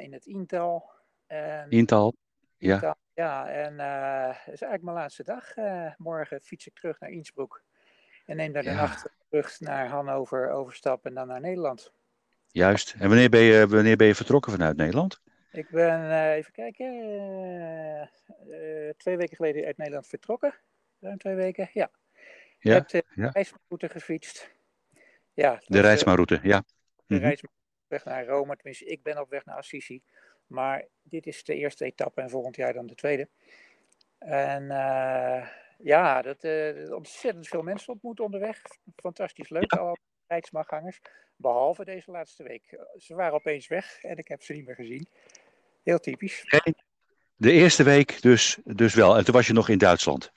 in 0.00 0.12
het 0.12 0.26
Intal. 0.26 0.90
En, 1.26 1.66
Intal. 1.70 2.14
Ja. 2.56 2.74
Intal, 2.74 2.94
ja, 3.14 3.48
en 3.48 3.80
eh, 3.80 4.26
het 4.26 4.54
is 4.54 4.62
eigenlijk 4.62 4.82
mijn 4.82 4.96
laatste 4.96 5.24
dag. 5.24 5.54
Eh, 5.54 5.92
morgen 5.96 6.40
fiets 6.40 6.66
ik 6.66 6.74
terug 6.74 7.00
naar 7.00 7.10
Innsbruck. 7.10 7.62
En 8.26 8.36
neem 8.36 8.52
daar 8.52 8.62
de 8.62 8.70
Ja. 8.70 8.74
nacht 8.74 9.08
terug 9.28 9.60
naar 9.60 9.88
Hannover, 9.88 10.50
overstap 10.50 11.06
en 11.06 11.14
dan 11.14 11.26
naar 11.26 11.40
Nederland. 11.40 11.92
Juist. 12.46 12.94
En 12.98 13.08
wanneer 13.08 13.28
ben 13.28 13.40
je, 13.40 13.66
wanneer 13.66 13.96
ben 13.96 14.06
je 14.06 14.14
vertrokken 14.14 14.52
vanuit 14.52 14.76
Nederland? 14.76 15.20
Ik 15.52 15.70
ben, 15.70 16.10
eh, 16.10 16.34
even 16.34 16.52
kijken, 16.52 18.10
twee 18.96 19.16
weken 19.16 19.36
geleden 19.36 19.64
uit 19.64 19.76
Nederland 19.76 20.06
vertrokken. 20.06 20.54
Ruim 21.00 21.18
twee 21.18 21.34
weken, 21.34 21.70
ja. 21.72 21.90
Ik 22.58 22.72
heb 22.72 22.88
de 22.88 23.04
ja. 23.14 23.28
reisroute 23.28 23.88
gefietst. 23.88 24.54
Ja, 25.32 25.62
De 25.66 25.78
eh, 25.78 25.84
Rijksmaroute, 25.84 26.40
ja. 26.42 26.64
de 27.06 27.38
op 27.42 27.50
weg 27.88 28.04
naar 28.04 28.26
Rome. 28.26 28.56
Tenminste, 28.56 28.84
ik 28.84 29.02
ben 29.02 29.20
op 29.20 29.30
weg 29.30 29.44
naar 29.44 29.56
Assisi. 29.56 30.02
Maar 30.52 30.84
dit 31.02 31.26
is 31.26 31.44
de 31.44 31.54
eerste 31.54 31.84
etappe 31.84 32.20
en 32.20 32.30
volgend 32.30 32.56
jaar 32.56 32.72
dan 32.72 32.86
de 32.86 32.94
tweede. 32.94 33.28
En 34.18 34.70
eh, 34.70 35.48
ja, 35.78 36.22
dat, 36.22 36.44
eh, 36.44 36.92
ontzettend 36.94 37.48
veel 37.48 37.62
mensen 37.62 37.92
ontmoet 37.92 38.20
onderweg. 38.20 38.62
Fantastisch 38.96 39.48
leuk, 39.48 39.72
alle 39.72 39.96
Rijksmaargangers. 40.26 41.00
Behalve 41.36 41.84
deze 41.84 42.10
laatste 42.10 42.42
week. 42.42 42.78
Ze 42.96 43.14
waren 43.14 43.34
opeens 43.34 43.66
weg 43.66 44.02
en 44.02 44.16
ik 44.16 44.28
heb 44.28 44.42
ze 44.42 44.52
niet 44.52 44.66
meer 44.66 44.74
gezien. 44.74 45.06
Heel 45.82 45.98
typisch. 45.98 46.44
De 47.36 47.52
eerste 47.52 47.82
week 47.82 48.22
dus, 48.22 48.58
dus 48.64 48.94
wel. 48.94 49.16
En 49.16 49.24
toen 49.24 49.34
was 49.34 49.46
je 49.46 49.52
nog 49.52 49.68
in 49.68 49.78
Duitsland. 49.78 50.32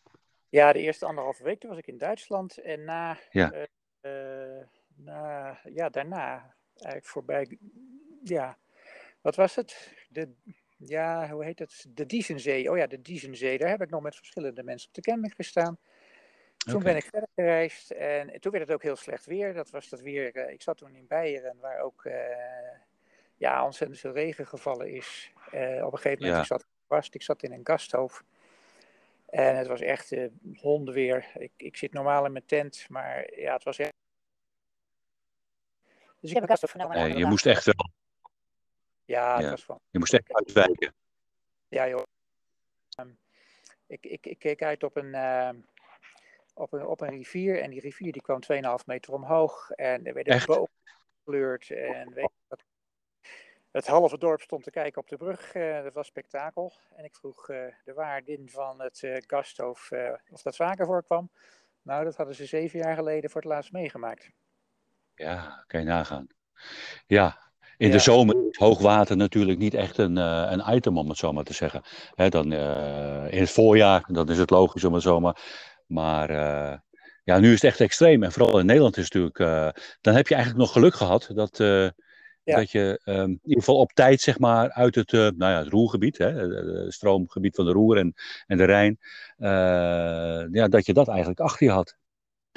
Ja, 0.50 0.74
de 0.74 0.80
eerste 0.80 1.06
anderhalve 1.06 1.44
week 1.44 1.60
toen 1.60 1.70
was 1.70 1.80
ik 1.80 1.88
in 1.88 1.98
Duitsland. 1.98 2.58
En 2.58 2.84
na, 2.84 3.18
Ja. 3.30 3.68
eh, 4.02 4.64
na 4.96 5.60
ja, 5.74 5.90
daarna 5.90 6.56
eigenlijk 6.76 7.06
voorbij, 7.06 7.58
ja, 8.24 8.58
wat 9.26 9.36
was 9.36 9.56
het? 9.56 9.94
De, 10.10 10.30
ja, 10.78 11.30
hoe 11.30 11.44
heet 11.44 11.60
het? 11.60 11.86
De 11.90 12.06
Diezenzee. 12.06 12.72
Oh 12.72 12.78
ja, 12.78 12.88
de 12.88 13.02
Diezenzee. 13.02 13.58
Daar 13.58 13.70
heb 13.70 13.82
ik 13.82 13.90
nog 13.90 14.02
met 14.02 14.16
verschillende 14.16 14.64
mensen 14.64 14.88
op 14.88 14.94
de 14.94 15.02
camping 15.02 15.34
gestaan. 15.36 15.78
Toen 16.58 16.84
ben 16.84 16.96
ik 16.96 17.04
verder 17.04 17.30
gereisd 17.36 17.92
en 17.92 18.40
toen 18.40 18.52
werd 18.52 18.64
het 18.64 18.74
ook 18.76 18.84
heel 18.84 18.96
slecht 18.96 19.26
weer. 19.26 19.54
Dat 19.54 19.70
was 19.70 19.90
dat 19.90 20.00
weer, 20.02 20.36
eh, 20.36 20.54
ik 20.54 20.62
zat 20.62 20.78
toen 20.78 20.96
in 20.96 21.08
Beieren 21.08 21.58
waar 21.62 21.80
ook 21.80 22.06
eh, 22.06 22.78
ja, 23.36 23.66
ontzettend 23.66 24.00
veel 24.00 24.12
regen 24.14 24.48
gevallen 24.48 24.92
is. 24.92 25.32
Eh, 25.52 25.86
op 25.86 25.94
een 25.94 26.00
gegeven 26.00 26.26
moment, 26.26 26.36
Ja. 26.36 26.40
ik 26.40 26.46
zat 26.46 26.66
vast, 26.88 27.16
ik 27.16 27.24
zat 27.24 27.44
in 27.44 27.52
een 27.52 27.66
gasthoofd. 27.66 28.24
En 29.26 29.58
het 29.58 29.68
was 29.68 29.82
echt 29.82 30.12
eh 30.12 30.28
hondenweer. 30.56 31.32
Ik, 31.34 31.52
ik 31.58 31.78
zit 31.78 31.94
normaal 31.94 32.26
in 32.26 32.32
mijn 32.32 32.46
tent, 32.46 32.86
maar 32.90 33.40
ja, 33.40 33.54
het 33.54 33.64
was 33.64 33.78
echt... 33.78 33.94
Dus 36.20 36.30
ik 36.30 36.34
heb 36.34 36.44
een 36.44 36.50
gasthoofd 36.50 36.74
genomen. 36.74 36.98
Nee, 36.98 37.18
je 37.18 37.26
moest 37.26 37.46
echt 37.46 37.66
wel. 37.66 37.90
Ja, 39.06 39.50
was 39.50 39.66
van... 39.66 39.80
Je 39.90 40.00
moest 40.00 40.14
echt 40.14 40.34
uitwijken. 40.34 40.94
Ja, 41.68 41.88
joh. 41.88 42.04
Ehm, 42.90 43.10
ik, 43.88 44.06
ik, 44.06 44.26
ik 44.26 44.40
keek 44.40 44.64
uit 44.64 44.84
op 44.84 44.96
een, 44.96 45.14
ehm, 45.14 45.60
op, 46.54 46.74
een, 46.74 46.86
op 46.86 47.02
een 47.02 47.10
rivier 47.10 47.62
en 47.62 47.70
die 47.70 47.80
rivier 47.80 48.12
die 48.12 48.22
kwam 48.22 48.40
2,5 48.54 48.86
meter 48.86 49.14
omhoog 49.14 49.72
en 49.72 50.06
er 50.06 50.14
werden 50.14 50.46
bomen 50.46 50.70
gekleurd 51.18 51.70
en 51.70 52.14
weet 52.14 52.32
wat. 52.48 52.64
Het 53.72 53.88
halve 53.88 54.18
dorp 54.18 54.42
stond 54.42 54.64
te 54.64 54.72
kijken 54.72 55.02
op 55.02 55.10
de 55.10 55.18
brug. 55.18 55.54
eh, 55.54 55.84
dat 55.84 55.94
was 55.94 56.08
spektakel. 56.08 56.74
En 56.96 57.04
ik 57.04 57.16
vroeg 57.16 57.50
eh, 57.50 57.68
de 57.84 57.94
waardin 57.94 58.50
van 58.50 58.82
het 58.82 59.04
eh 59.04 59.18
gasthof 59.28 59.92
of 60.30 60.42
dat 60.42 60.56
vaker 60.56 60.86
voorkwam. 60.86 61.32
Nou, 61.82 62.04
dat 62.04 62.16
hadden 62.16 62.36
ze 62.36 62.46
zeven 62.46 62.80
jaar 62.80 62.96
geleden 62.96 63.30
voor 63.30 63.42
het 63.42 63.50
laatst 63.50 63.72
meegemaakt. 63.72 64.30
Ja, 65.16 65.64
kan 65.68 65.80
je 65.80 65.86
nagaan. 65.86 66.28
Ja, 67.08 67.52
in 67.78 67.92
de 67.92 68.00
zomer 68.00 68.36
is 68.50 68.58
hoogwater 68.58 69.18
natuurlijk 69.18 69.60
niet 69.60 69.74
echt 69.74 69.98
een, 69.98 70.18
eh, 70.18 70.48
een 70.50 70.76
item, 70.76 70.98
om 70.98 71.10
het 71.10 71.18
zo 71.18 71.32
maar 71.32 71.44
te 71.44 71.54
zeggen. 71.54 71.82
Hè, 72.16 72.30
dan, 72.30 72.52
eh, 72.52 73.26
in 73.30 73.40
het 73.40 73.52
voorjaar, 73.52 74.04
dan 74.08 74.30
is 74.30 74.38
het 74.38 74.50
logisch 74.50 74.84
om 74.84 74.94
het 74.94 75.04
zo 75.04 75.20
maar. 75.20 75.38
Maar 75.88 76.30
eh, 76.30 76.78
ja, 77.24 77.40
nu 77.40 77.48
is 77.48 77.62
het 77.62 77.64
echt 77.64 77.82
extreem. 77.82 78.24
En 78.24 78.32
vooral 78.32 78.60
in 78.60 78.66
Nederland 78.66 78.98
is 78.98 79.04
het 79.04 79.14
natuurlijk. 79.14 79.74
dan 80.02 80.16
heb 80.16 80.28
je 80.28 80.36
eigenlijk 80.36 80.64
nog 80.66 80.74
geluk 80.74 80.96
gehad 80.96 81.30
dat, 81.34 81.58
Ja. 82.44 82.56
dat 82.56 82.72
je 82.72 83.02
ehm, 83.04 83.30
in 83.30 83.40
ieder 83.44 83.64
geval 83.64 83.80
op 83.80 83.92
tijd, 83.92 84.22
zeg 84.22 84.40
maar, 84.40 84.72
uit 84.72 84.96
het, 84.96 85.12
nou 85.12 85.36
ja, 85.38 85.58
het 85.58 85.68
Roergebied, 85.68 86.18
hè, 86.18 86.32
het 86.32 86.94
stroomgebied 86.94 87.56
van 87.56 87.66
de 87.66 87.72
Roer 87.72 87.98
en, 87.98 88.14
en 88.48 88.58
de 88.58 88.64
Rijn, 88.64 88.98
ja, 90.52 90.68
dat 90.68 90.86
je 90.86 90.94
dat 90.94 91.08
eigenlijk 91.08 91.40
achter 91.40 91.68
je 91.68 91.74
had. 91.74 91.96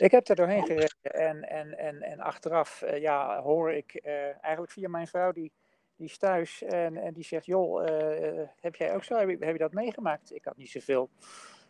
Ik 0.00 0.11
heb 0.11 0.28
er 0.28 0.37
doorheen 0.37 0.66
gereden 0.66 0.96
en, 1.02 1.48
en, 1.48 1.78
en, 1.78 2.02
en 2.02 2.20
achteraf 2.20 2.82
eh, 2.82 3.00
ja, 3.00 3.42
hoor 3.42 3.72
ik 3.72 3.94
eh, 3.94 4.44
eigenlijk 4.44 4.72
via 4.72 4.88
mijn 4.88 5.06
vrouw, 5.06 5.32
die, 5.32 5.52
die 5.96 6.06
is 6.06 6.18
thuis 6.18 6.62
en, 6.62 6.96
en 6.96 7.12
die 7.14 7.24
zegt, 7.24 7.46
joh, 7.46 7.88
eh, 7.88 8.48
heb 8.61 8.74
jij 8.74 8.94
ook 8.94 9.04
zo, 9.04 9.16
heb 9.16 9.28
je, 9.28 9.37
heb 9.40 9.52
je 9.52 9.58
dat 9.58 9.72
meegemaakt? 9.72 10.34
Ik 10.34 10.44
had 10.44 10.56
niet 10.56 10.70
zoveel 10.70 11.11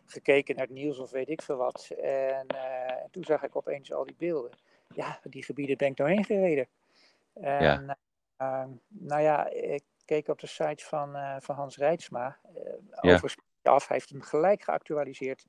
gekeken 0.05 0.55
naar 0.55 0.65
het 0.65 0.73
nieuws 0.73 0.99
of 0.99 1.11
weet 1.11 1.29
ik 1.29 1.41
veel 1.41 1.57
wat. 1.57 1.89
En, 2.01 2.47
en 2.47 3.07
toen 3.11 3.23
zag 3.23 3.43
ik 3.43 3.55
opeens 3.55 3.93
al 3.93 4.05
die 4.05 4.15
beelden. 4.17 4.51
Ja, 4.95 5.19
die 5.23 5.43
gebieden 5.43 5.77
ben 5.77 5.87
ik 5.87 5.97
doorheen 5.97 6.25
gereden. 6.25 6.67
En, 7.33 7.63
Ja. 7.63 7.97
eh, 8.37 8.65
nou 8.87 9.21
ja, 9.21 9.49
ik 9.49 9.83
keek 10.05 10.27
op 10.27 10.39
de 10.39 10.47
site 10.47 10.85
van, 10.85 11.41
van 11.41 11.55
Hans 11.55 11.77
Rijtsma. 11.77 12.37
eh 12.43 12.61
Ja. 13.01 13.13
Overigens 13.13 13.35
af, 13.61 13.87
hij 13.87 13.97
heeft 13.97 14.09
hem 14.09 14.21
gelijk 14.21 14.63
geactualiseerd 14.63 15.45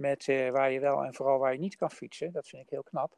met 0.00 0.28
eh, 0.28 0.50
waar 0.50 0.70
je 0.70 0.80
wel 0.80 1.04
en 1.04 1.14
vooral 1.14 1.38
waar 1.38 1.52
je 1.52 1.58
niet 1.58 1.76
kan 1.76 1.90
fietsen. 1.90 2.32
Dat 2.32 2.48
vind 2.48 2.62
ik 2.62 2.70
heel 2.70 2.82
knap. 2.82 3.16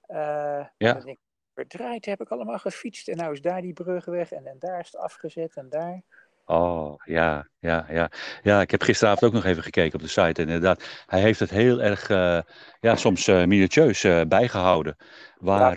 Eh, 0.00 0.16
Ja. 0.16 0.68
en 0.76 0.94
dan 0.94 1.04
denk 1.04 1.18
ik, 1.18 1.24
verdraaid 1.54 2.04
heb 2.04 2.20
ik 2.20 2.28
allemaal 2.28 2.58
gefietst. 2.58 3.08
En 3.08 3.16
nou 3.16 3.32
is 3.32 3.40
daar 3.40 3.60
die 3.60 3.72
brug 3.72 4.04
weg 4.04 4.32
en, 4.32 4.46
en 4.46 4.58
daar 4.58 4.80
is 4.80 4.86
het 4.86 4.96
afgezet 5.00 5.56
en 5.56 5.68
daar. 5.68 6.02
Oh, 6.50 6.94
ja, 7.04 7.48
ja, 7.58 7.86
ja. 7.90 8.10
Ja, 8.42 8.60
ik 8.60 8.70
heb 8.70 8.82
gisteravond 8.82 9.24
ook 9.24 9.32
nog 9.32 9.44
even 9.44 9.62
gekeken 9.62 9.94
op 9.94 10.00
de 10.00 10.08
site. 10.08 10.42
En 10.42 10.46
inderdaad, 10.46 11.04
hij 11.06 11.20
heeft 11.20 11.40
het 11.40 11.50
heel 11.50 11.82
erg, 11.82 12.08
eh, 12.08 12.40
ja, 12.80 12.96
soms 12.96 13.28
eh, 13.28 13.44
minutieus 13.44 14.04
eh, 14.04 14.20
bijgehouden. 14.28 14.96
Waar, 15.38 15.76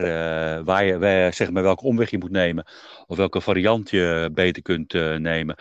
waar 0.63 0.86
je, 0.86 0.97
waar, 0.99 1.33
zeg 1.33 1.51
maar, 1.51 1.63
welke 1.63 1.83
omweg 1.83 2.09
je 2.09 2.17
moet 2.17 2.31
nemen. 2.31 2.65
Of 3.07 3.17
welke 3.17 3.41
variant 3.41 3.89
je 3.89 4.29
beter 4.33 4.62
kunt 4.62 4.93
nemen. 5.19 5.55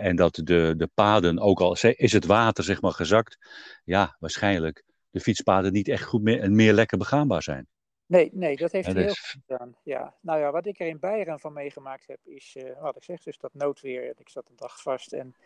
En 0.00 0.16
dat 0.16 0.34
de, 0.34 0.74
de 0.76 0.88
paden, 0.94 1.38
ook 1.38 1.60
al 1.60 1.76
is 1.80 2.12
het 2.12 2.26
water, 2.26 2.64
zeg 2.64 2.80
maar, 2.80 2.92
gezakt. 2.92 3.38
Ja, 3.84 4.16
waarschijnlijk 4.18 4.84
de 5.10 5.20
fietspaden 5.20 5.72
niet 5.72 5.88
echt 5.88 6.04
goed 6.04 6.22
meer, 6.22 6.40
en 6.40 6.54
meer 6.54 6.72
lekker 6.72 6.98
begaanbaar 6.98 7.42
zijn. 7.42 7.66
Nee, 8.06 8.30
nee, 8.32 8.56
dat 8.56 8.72
heeft 8.72 8.92
hij 8.92 9.02
heel 9.02 9.14
goed 9.14 9.42
gedaan. 9.46 9.76
Ja. 9.82 10.14
Nou 10.20 10.38
ja, 10.40 10.50
wat 10.50 10.66
ik 10.66 10.80
er 10.80 10.86
in 10.86 10.98
Beieren 10.98 11.40
van 11.40 11.52
meegemaakt 11.52 12.06
heb, 12.06 12.18
is 12.24 12.56
eh, 12.56 12.80
wat 12.80 12.96
ik 12.96 13.04
zeg, 13.04 13.22
dus 13.22 13.38
dat 13.38 13.54
noodweer. 13.54 14.14
Ik 14.18 14.28
zat 14.28 14.48
een 14.48 14.56
dag 14.56 14.82
vast 14.82 15.12
en 15.12 15.36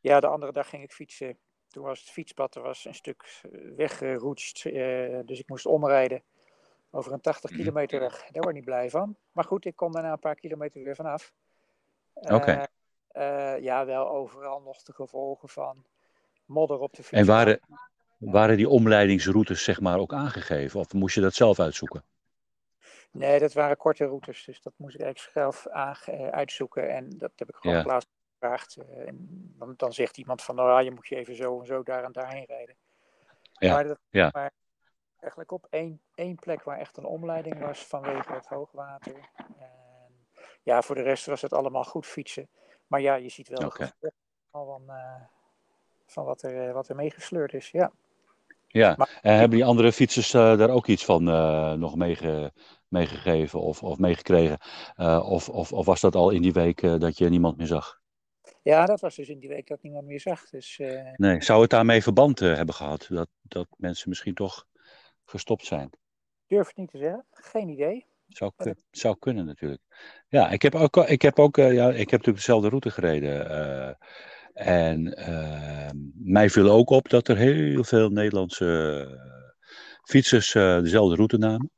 ja, 0.00 0.20
de 0.20 0.26
andere 0.26 0.52
dag 0.52 0.68
ging 0.68 0.82
ik 0.82 0.92
fietsen. 0.92 1.38
Toen 1.68 1.84
was 1.84 2.00
het 2.00 2.10
fietspad, 2.10 2.54
er 2.54 2.62
was 2.62 2.84
een 2.84 2.94
stuk 2.94 3.40
eh, 3.42 3.50
weggeroetst, 3.76 4.66
eh, 4.66 5.18
dus 5.24 5.38
ik 5.38 5.48
moest 5.48 5.66
omrijden 5.66 6.22
over 6.90 7.12
een 7.12 7.20
80 7.20 7.50
Mhm. 7.50 7.58
kilometer 7.58 8.00
weg. 8.00 8.16
Daar 8.18 8.42
word 8.42 8.46
ik 8.48 8.54
niet 8.54 8.64
blij 8.64 8.90
van. 8.90 9.16
Maar 9.32 9.44
goed, 9.44 9.64
ik 9.64 9.76
kom 9.76 9.92
daarna 9.92 10.12
een 10.12 10.18
paar 10.18 10.34
kilometer 10.34 10.82
weer 10.82 10.94
vanaf. 10.94 11.32
Oké. 12.14 12.66
Ja, 13.60 13.86
wel 13.86 14.08
overal 14.08 14.60
nog 14.60 14.82
de 14.82 14.92
gevolgen 14.92 15.48
van 15.48 15.84
modder 16.44 16.78
op 16.78 16.94
de 16.94 17.02
fiets. 17.02 17.20
En 17.20 17.26
waren, 17.26 17.60
waren 18.20 18.56
die 18.56 18.68
omleidingsroutes 18.68 19.64
zeg 19.64 19.80
maar 19.80 19.98
ook 19.98 20.12
aangegeven? 20.12 20.80
Of 20.80 20.92
moest 20.92 21.14
je 21.14 21.20
dat 21.20 21.34
zelf 21.34 21.60
uitzoeken? 21.60 22.04
Nee, 23.10 23.38
dat 23.38 23.52
waren 23.52 23.76
korte 23.76 24.04
routes. 24.04 24.44
Dus 24.44 24.62
dat 24.62 24.72
moest 24.76 24.94
ik 24.94 25.00
eigenlijk 25.00 25.32
zelf 25.32 25.66
uitzoeken. 26.30 26.90
En 26.90 27.08
dat 27.18 27.32
heb 27.36 27.48
ik 27.48 27.54
gewoon 27.54 27.76
ja. 27.76 27.82
plaats 27.82 28.06
gevraagd. 28.32 28.76
En 29.06 29.16
dan, 29.58 29.74
dan, 29.76 29.92
zegt 29.92 30.18
iemand 30.18 30.42
van, 30.42 30.54
nou 30.54 30.82
je 30.82 30.90
moet 30.90 31.08
je 31.08 31.16
even 31.16 31.34
zo 31.34 31.60
en 31.60 31.66
zo 31.66 31.82
daar 31.82 32.04
en 32.04 32.12
daarheen 32.12 32.44
rijden. 32.44 32.76
Ja, 33.52 33.72
maar, 33.72 33.86
dat, 33.86 33.98
ja. 34.10 34.30
maar 34.32 34.52
eigenlijk 35.20 35.52
op 35.52 35.66
één, 35.70 36.00
één 36.14 36.36
plek 36.36 36.62
waar 36.62 36.78
echt 36.78 36.96
een 36.96 37.04
omleiding 37.04 37.58
was 37.58 37.86
vanwege 37.86 38.32
het 38.32 38.46
hoogwater. 38.46 39.14
En 39.58 40.26
ja, 40.62 40.82
voor 40.82 40.94
de 40.94 41.02
rest 41.02 41.26
was 41.26 41.42
het 41.42 41.52
allemaal 41.52 41.84
goed 41.84 42.06
fietsen. 42.06 42.48
Maar 42.86 43.00
ja, 43.00 43.14
je 43.14 43.28
ziet 43.28 43.48
wel 43.48 43.66
okay. 43.66 43.92
van, 44.50 44.82
uh, 44.88 45.22
van 46.06 46.24
wat 46.24 46.42
er, 46.42 46.72
wat 46.72 46.88
er 46.88 46.96
meegesleurd 46.96 47.54
is. 47.54 47.70
Ja. 47.70 47.92
Ja, 48.72 48.94
Maar- 48.96 49.18
en 49.22 49.32
hebben 49.38 49.58
die 49.58 49.66
andere 49.66 49.92
fietsers 49.92 50.34
eh, 50.34 50.58
daar 50.58 50.70
ook 50.70 50.86
iets 50.86 51.04
van 51.04 51.28
eh, 51.28 51.72
nog 51.72 51.96
meege, 51.96 52.52
meegegeven 52.88 53.60
of, 53.60 53.82
of 53.82 53.98
meegekregen? 53.98 54.58
Eh, 54.94 55.30
of, 55.30 55.48
of, 55.48 55.72
of 55.72 55.86
was 55.86 56.00
dat 56.00 56.14
al 56.14 56.30
in 56.30 56.42
die 56.42 56.52
week 56.52 56.80
dat 56.80 57.18
je 57.18 57.28
niemand 57.28 57.56
meer 57.56 57.66
zag? 57.66 57.98
ja, 58.62 58.86
dat 58.86 59.00
was 59.00 59.14
dus 59.14 59.28
in 59.28 59.38
die 59.38 59.48
week 59.48 59.66
dat 59.66 59.82
niemand 59.82 60.06
meer 60.06 60.20
zag. 60.20 60.48
Dus 60.50 60.78
eh, 60.78 61.12
Nee, 61.16 61.42
zou 61.42 61.60
het 61.60 61.70
daarmee 61.70 62.02
verband 62.02 62.38
hebben 62.38 62.74
gehad? 62.74 63.06
Dat, 63.08 63.28
dat 63.42 63.66
mensen 63.76 64.08
misschien 64.08 64.34
toch 64.34 64.66
gestopt 65.24 65.64
zijn? 65.66 65.90
durf 66.46 66.66
het 66.66 66.76
niet 66.76 66.90
te 66.90 66.98
zeggen. 66.98 67.26
Geen 67.30 67.68
idee. 67.68 68.06
Zou, 68.28 68.52
kun- 68.56 68.82
zou 68.90 69.16
kunnen 69.18 69.46
natuurlijk. 69.46 69.80
Ja, 70.28 70.50
ik 70.50 70.62
heb 70.62 70.74
ook, 70.74 70.96
ik 70.96 71.22
heb 71.22 71.38
ook 71.38 71.56
ja, 71.56 71.88
ik 71.88 71.96
heb 71.96 72.10
natuurlijk 72.10 72.36
dezelfde 72.36 72.68
route 72.68 72.90
gereden. 72.90 73.98
En 74.64 75.14
eh, 75.16 75.90
mij 76.14 76.50
viel 76.50 76.70
ook 76.70 76.90
op 76.90 77.08
dat 77.08 77.28
er 77.28 77.36
heel 77.36 77.84
veel 77.84 78.08
Nederlandse 78.08 79.06
eh, 79.08 79.30
fietsers 80.10 80.54
eh, 80.54 80.80
dezelfde 80.80 81.16
route 81.16 81.38
namen. 81.38 81.70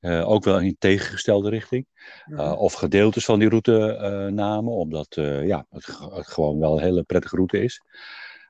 Eh, 0.00 0.28
ook 0.28 0.44
wel 0.44 0.60
in 0.60 0.76
tegengestelde 0.78 1.50
richting. 1.50 1.86
Eh, 2.24 2.60
of 2.60 2.72
gedeeltes 2.72 3.24
van 3.24 3.38
die 3.38 3.48
route 3.48 4.28
namen, 4.32 4.72
omdat 4.72 5.14
ja, 5.44 5.66
het, 5.70 5.84
gewoon 6.28 6.58
wel 6.58 6.76
een 6.76 6.82
hele 6.82 7.02
prettige 7.02 7.36
route 7.36 7.62
is. 7.62 7.80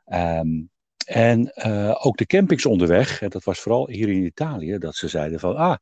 Ehm, 0.04 0.62
en 1.06 1.56
ook 1.98 2.16
de 2.16 2.26
campings 2.26 2.66
onderweg, 2.66 3.20
en 3.20 3.28
dat 3.28 3.44
was 3.44 3.60
vooral 3.60 3.88
hier 3.88 4.08
in 4.08 4.24
Italië, 4.24 4.78
dat 4.78 4.94
ze 4.94 5.08
zeiden 5.08 5.40
van, 5.40 5.56
ah, 5.56 5.76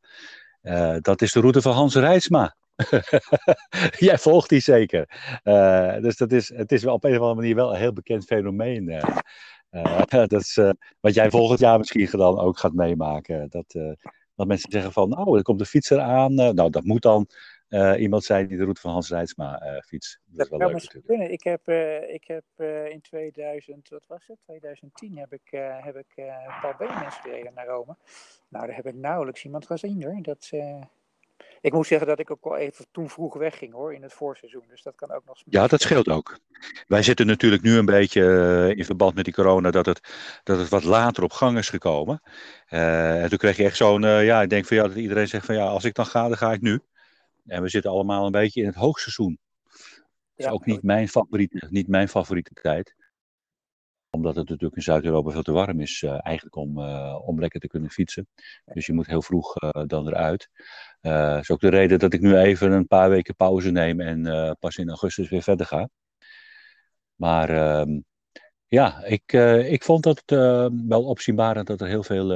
dat 1.01 1.23
is 1.23 1.33
de 1.33 1.41
route 1.41 1.63
van 1.63 1.73
Hans 1.73 1.95
Reitsma. 1.95 2.57
Jij 4.09 4.19
volgt 4.19 4.49
die 4.49 4.61
zeker. 4.61 5.39
Eh, 5.43 6.01
dus 6.01 6.17
dat 6.17 6.33
is, 6.33 6.49
het 6.49 6.73
is 6.73 6.83
wel 6.83 6.95
op 6.95 7.05
een 7.05 7.11
of 7.11 7.19
andere 7.19 7.35
manier 7.35 7.55
wel 7.55 7.71
een 7.71 7.81
heel 7.81 7.93
bekend 7.93 8.25
fenomeen. 8.25 8.89
eh. 8.89 9.19
Eh, 9.71 10.03
dat 10.29 10.33
is 10.33 10.61
wat 11.01 11.15
jij 11.15 11.31
volgend 11.31 11.59
jaar 11.59 11.79
misschien 11.79 12.09
dan 12.11 12.39
ook 12.39 12.59
gaat 12.59 12.73
meemaken. 12.73 13.49
Dat, 13.51 13.97
dat 14.35 14.47
mensen 14.47 14.71
zeggen 14.71 14.93
van, 14.93 15.19
oh, 15.19 15.37
er 15.37 15.43
komt 15.43 15.61
een 15.61 15.67
fietser 15.67 16.01
aan. 16.01 16.35
Nou, 16.35 16.71
dat 16.71 16.85
moet 16.85 17.03
dan 17.03 17.29
iemand 17.97 18.25
zijn 18.25 18.47
die 18.47 18.57
de 18.57 18.63
route 18.63 18.81
van 18.81 18.93
Hans 18.93 19.11
Reitsma 19.11 19.59
eh 19.61 19.83
fietst. 19.83 20.21
Dat 20.25 20.45
is 20.45 20.59
wel 20.59 20.71
leuk 20.71 21.03
kunnen. 21.07 21.33
Ik 21.33 21.43
heb, 21.43 21.69
ik 22.09 22.27
heb 22.27 22.45
in 22.91 23.01
2000, 23.01 23.89
wat 23.89 24.07
was 24.07 24.27
het? 24.27 24.39
2010 24.43 25.19
heb 25.19 25.33
ik, 25.33 25.49
heb 25.81 25.97
ik 25.97 26.13
eh 26.15 26.61
Paul 26.61 26.75
Beemens 26.79 27.17
gereden 27.17 27.55
naar 27.55 27.67
Rome. 27.67 27.97
Nou, 28.49 28.67
daar 28.67 28.77
heb 28.77 28.87
ik 28.87 28.95
nauwelijks 28.95 29.45
iemand 29.45 29.67
gezien 29.67 30.03
hoor. 30.03 30.23
Dat, 30.23 30.51
Ik 31.65 31.73
moet 31.73 31.87
zeggen 31.87 32.07
dat 32.07 32.19
ik 32.19 32.31
ook 32.31 32.45
al 32.45 32.57
even 32.57 32.87
toen 32.91 33.11
vroeg 33.11 33.35
wegging 33.35 33.73
hoor, 33.73 33.95
in 33.95 34.03
het 34.03 34.13
voorseizoen. 34.13 34.65
Dus 34.69 34.83
dat 34.83 34.95
kan 34.95 35.13
ook 35.13 35.25
nog. 35.25 35.43
Ja, 35.45 35.67
dat 35.67 35.81
scheelt 35.81 36.09
ook. 36.09 36.39
Wij 36.87 37.03
zitten 37.03 37.27
natuurlijk 37.27 37.63
nu 37.63 37.77
een 37.77 37.85
beetje 37.85 38.21
eh, 38.23 38.79
in 38.79 38.85
verband 38.85 39.15
met 39.15 39.25
die 39.25 39.35
corona 39.35 39.71
dat 39.71 39.87
het, 39.87 40.01
dat 40.43 40.59
het 40.59 40.69
wat 40.69 40.85
later 40.85 41.23
op 41.23 41.33
gang 41.33 41.59
is 41.59 41.69
gekomen. 41.69 42.23
Eh, 42.67 43.23
en 43.23 43.29
toen 43.29 43.39
kreeg 43.39 43.57
je 43.57 43.65
echt 43.65 43.77
zo'n, 43.77 44.05
eh, 44.05 44.25
ja, 44.25 44.43
ik 44.43 44.49
denk 44.49 44.67
van 44.67 44.77
ja, 44.77 44.83
dat 44.83 44.97
iedereen 44.97 45.29
zegt 45.29 45.47
van 45.47 45.55
ja, 45.55 45.67
als 45.67 45.85
ik 45.85 45.95
dan 45.95 46.07
ga, 46.07 46.29
dan 46.29 46.37
ga 46.37 46.53
ik 46.53 46.61
nu. 46.61 46.81
En 47.47 47.63
we 47.63 47.69
zitten 47.69 47.91
allemaal 47.91 48.27
een 48.27 48.33
beetje 48.33 48.61
in 48.61 48.67
het 48.67 48.77
hoogseizoen. 48.77 49.39
Dat 49.71 49.81
is 50.37 50.45
Ja. 50.45 50.51
ook 50.51 50.67
niet 50.67 50.83
mijn, 50.83 51.09
favoriete, 51.09 51.67
niet 51.71 51.89
mijn 51.89 52.09
favoriete 52.09 52.53
tijd. 52.63 52.95
Omdat 54.15 54.37
het 54.37 54.49
natuurlijk 54.49 54.77
in 54.77 54.83
Zuid-Europa 54.83 55.31
veel 55.31 55.43
te 55.43 55.53
warm 55.53 55.81
is, 55.81 56.03
eh, 56.03 56.19
eigenlijk 56.23 56.57
om, 56.57 56.79
eh, 56.79 57.21
om 57.25 57.41
lekker 57.41 57.61
te 57.61 57.67
kunnen 57.67 57.91
fietsen. 57.91 58.29
Dus 58.65 58.87
je 58.87 58.93
moet 58.93 59.07
heel 59.07 59.23
vroeg 59.23 59.57
eh, 59.57 59.83
dan 59.87 60.07
eruit. 60.09 60.49
Dat 61.01 61.41
is 61.41 61.51
ook 61.51 61.61
de 61.61 61.69
reden 61.69 61.99
dat 61.99 62.13
ik 62.13 62.21
nu 62.21 62.37
even 62.37 62.73
een 62.73 62.87
paar 62.87 63.11
weken 63.11 63.37
pauze 63.37 63.71
neem 63.71 64.01
en 64.01 64.57
pas 64.59 64.77
in 64.77 64.89
augustus 64.89 65.29
weer 65.29 65.43
verder 65.43 65.67
ga. 65.67 65.89
Maar 67.15 67.49
ehm, 67.51 68.01
ja, 68.69 69.05
ik, 69.05 69.33
ik 69.69 69.83
vond 69.83 70.03
dat 70.03 70.23
eh, 70.27 70.69
wel 70.87 71.05
opzienbarend 71.05 71.67
dat 71.67 71.81
er 71.81 71.87
heel 71.87 72.03
veel 72.03 72.27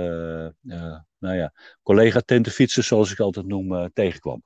nou 1.18 1.36
ja, 1.36 1.52
collega-tentenfietsers, 1.82 2.86
zoals 2.86 3.12
ik 3.12 3.18
altijd 3.18 3.46
noem, 3.46 3.90
tegenkwam. 3.92 4.42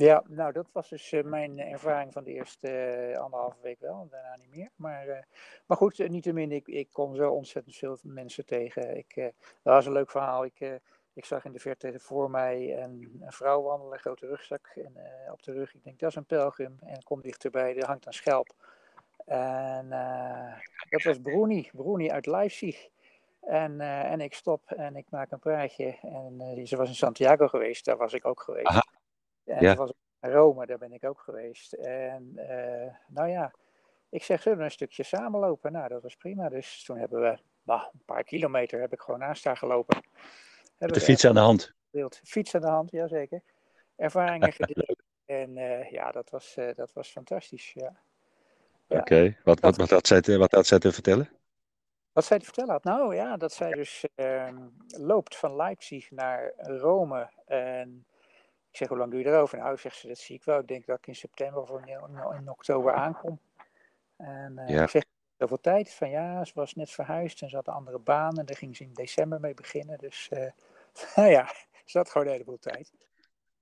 Ja, 0.00 0.22
nou 0.28 0.52
dat 0.52 0.66
was 0.72 0.88
dus 0.88 1.12
eh, 1.12 1.24
mijn 1.24 1.58
ervaring 1.58 2.12
van 2.12 2.24
de 2.24 2.32
eerste 2.32 2.68
eh, 2.68 3.18
anderhalve 3.18 3.56
week 3.62 3.80
wel, 3.80 4.08
daarna 4.10 4.36
niet 4.36 4.56
meer. 4.56 4.70
Maar, 4.76 5.08
eh, 5.08 5.22
maar 5.66 5.76
goed, 5.76 5.98
uh, 5.98 6.08
niettemin, 6.08 6.52
ik, 6.52 6.66
ik 6.66 6.88
kom 6.92 7.14
zo 7.14 7.30
ontzettend 7.30 7.76
veel 7.76 7.98
mensen 8.02 8.46
tegen. 8.46 8.96
Ik, 8.96 9.16
uh, 9.16 9.24
dat 9.62 9.74
was 9.74 9.86
een 9.86 9.92
leuk 9.92 10.10
verhaal. 10.10 10.44
Ik, 10.44 10.60
uh, 10.60 10.74
ik 11.12 11.24
zag 11.24 11.44
in 11.44 11.52
de 11.52 11.58
verte 11.58 11.98
voor 11.98 12.30
mij 12.30 12.82
een, 12.82 13.22
vrouw 13.26 13.62
wandelen, 13.62 13.92
een 13.92 13.98
grote 13.98 14.26
rugzak 14.26 14.66
en, 14.74 14.92
uh, 14.96 15.32
op 15.32 15.42
de 15.42 15.52
rug. 15.52 15.74
Ik 15.74 15.84
denk, 15.84 15.98
dat 15.98 16.10
is 16.10 16.16
een 16.16 16.24
pelgrim. 16.24 16.76
En 16.80 17.02
kom 17.02 17.20
dichterbij, 17.20 17.76
er 17.76 17.86
hangt 17.86 18.06
een 18.06 18.12
schelp. 18.12 18.54
En 19.26 19.88
dat 20.90 21.02
was 21.02 21.18
Bruni, 21.20 21.70
Bruni 21.72 22.10
uit 22.10 22.26
Leipzig. 22.26 22.88
En, 23.40 23.72
uh, 23.80 24.10
en 24.10 24.20
ik 24.20 24.34
stop 24.34 24.70
en 24.70 24.96
ik 24.96 25.06
maak 25.10 25.30
een 25.30 25.38
praatje. 25.38 25.98
En 26.02 26.58
uh, 26.58 26.66
ze 26.66 26.76
was 26.76 26.88
in 26.88 26.94
Santiago 26.94 27.48
geweest, 27.48 27.84
daar 27.84 27.96
was 27.96 28.12
ik 28.12 28.26
ook 28.26 28.40
geweest. 28.40 28.88
En 29.50 29.64
Ja. 29.64 29.74
was 29.74 29.92
in 30.20 30.30
Rome, 30.30 30.66
daar 30.66 30.78
ben 30.78 30.92
ik 30.92 31.04
ook 31.04 31.20
geweest. 31.20 31.72
En 31.72 32.32
uh, 32.36 32.94
nou 33.08 33.28
ja, 33.28 33.52
ik 34.08 34.22
zeg, 34.22 34.42
zullen 34.42 34.58
we 34.58 34.64
een 34.64 34.70
stukje 34.70 35.02
samenlopen? 35.02 35.72
Nou, 35.72 35.88
dat 35.88 36.02
was 36.02 36.16
prima. 36.16 36.48
Dus 36.48 36.84
toen 36.84 36.98
hebben 36.98 37.20
we 37.20 37.38
nou, 37.62 37.80
een 37.92 38.04
paar 38.04 38.24
kilometer 38.24 38.80
heb 38.80 38.92
ik 38.92 39.00
gewoon 39.00 39.20
naast 39.20 39.44
haar 39.44 39.56
gelopen. 39.56 40.02
Met 40.78 40.94
de 40.94 41.00
fiets 41.00 41.24
aan 41.24 41.34
de 41.34 41.40
hand. 41.40 41.74
Gedeeld. 41.90 42.20
Fiets 42.24 42.54
aan 42.54 42.60
de 42.60 42.68
hand, 42.68 42.90
jazeker. 42.90 43.42
Ervaringen 43.96 44.52
gedeeld. 44.62 45.02
en 45.24 45.56
uh, 45.56 45.90
ja, 45.90 46.10
dat 46.10 46.30
was, 46.30 46.56
uh, 46.58 46.74
dat 46.74 46.92
was 46.92 47.08
fantastisch, 47.08 47.72
ja. 47.72 47.92
ja. 48.86 48.98
Oké, 48.98 49.14
okay. 49.14 49.38
wat, 49.44 49.60
wat, 49.60 49.76
wat, 49.76 49.90
had 49.90 50.06
zij 50.06 50.20
te, 50.20 50.38
wat 50.38 50.52
had 50.52 50.66
zij 50.66 50.78
te 50.78 50.92
vertellen? 50.92 51.28
Wat 52.12 52.24
zij 52.24 52.38
te 52.38 52.44
vertellen 52.44 52.72
had? 52.72 52.84
Nou 52.84 53.14
ja, 53.14 53.36
dat 53.36 53.52
zij 53.52 53.70
dus 53.70 54.04
uh, 54.16 54.48
loopt 54.86 55.36
van 55.36 55.56
Leipzig 55.56 56.10
naar 56.10 56.52
Rome. 56.56 57.30
En 57.46 58.06
ik 58.70 58.76
zeg, 58.76 58.88
hoe 58.88 58.98
lang 58.98 59.10
doe 59.10 59.20
je 59.20 59.26
erover? 59.26 59.58
Nou, 59.58 59.76
zegt 59.76 59.96
ze, 59.96 60.08
dat 60.08 60.18
zie 60.18 60.36
ik 60.36 60.44
wel. 60.44 60.58
Ik 60.58 60.68
denk 60.68 60.86
dat 60.86 60.98
ik 60.98 61.06
in 61.06 61.14
september 61.14 61.62
of 61.62 61.70
in, 61.70 61.88
in 62.38 62.50
oktober 62.50 62.92
aankom. 62.92 63.40
En 64.16 64.56
uh, 64.58 64.68
ja. 64.68 64.82
ik 64.82 64.88
zeg, 64.88 65.04
zoveel 65.38 65.60
tijd? 65.60 65.94
Van 65.94 66.10
ja, 66.10 66.44
ze 66.44 66.52
was 66.54 66.74
net 66.74 66.90
verhuisd 66.90 67.42
en 67.42 67.48
ze 67.48 67.56
had 67.56 67.66
een 67.66 67.74
andere 67.74 67.98
baan. 67.98 68.38
En 68.38 68.46
daar 68.46 68.56
ging 68.56 68.76
ze 68.76 68.82
in 68.82 68.92
december 68.92 69.40
mee 69.40 69.54
beginnen. 69.54 69.98
Dus 69.98 70.30
uh, 70.32 70.50
nou 71.16 71.28
ja, 71.28 71.52
ze 71.84 71.98
had 71.98 72.10
gewoon 72.10 72.26
een 72.26 72.32
heleboel 72.32 72.58
tijd. 72.58 72.92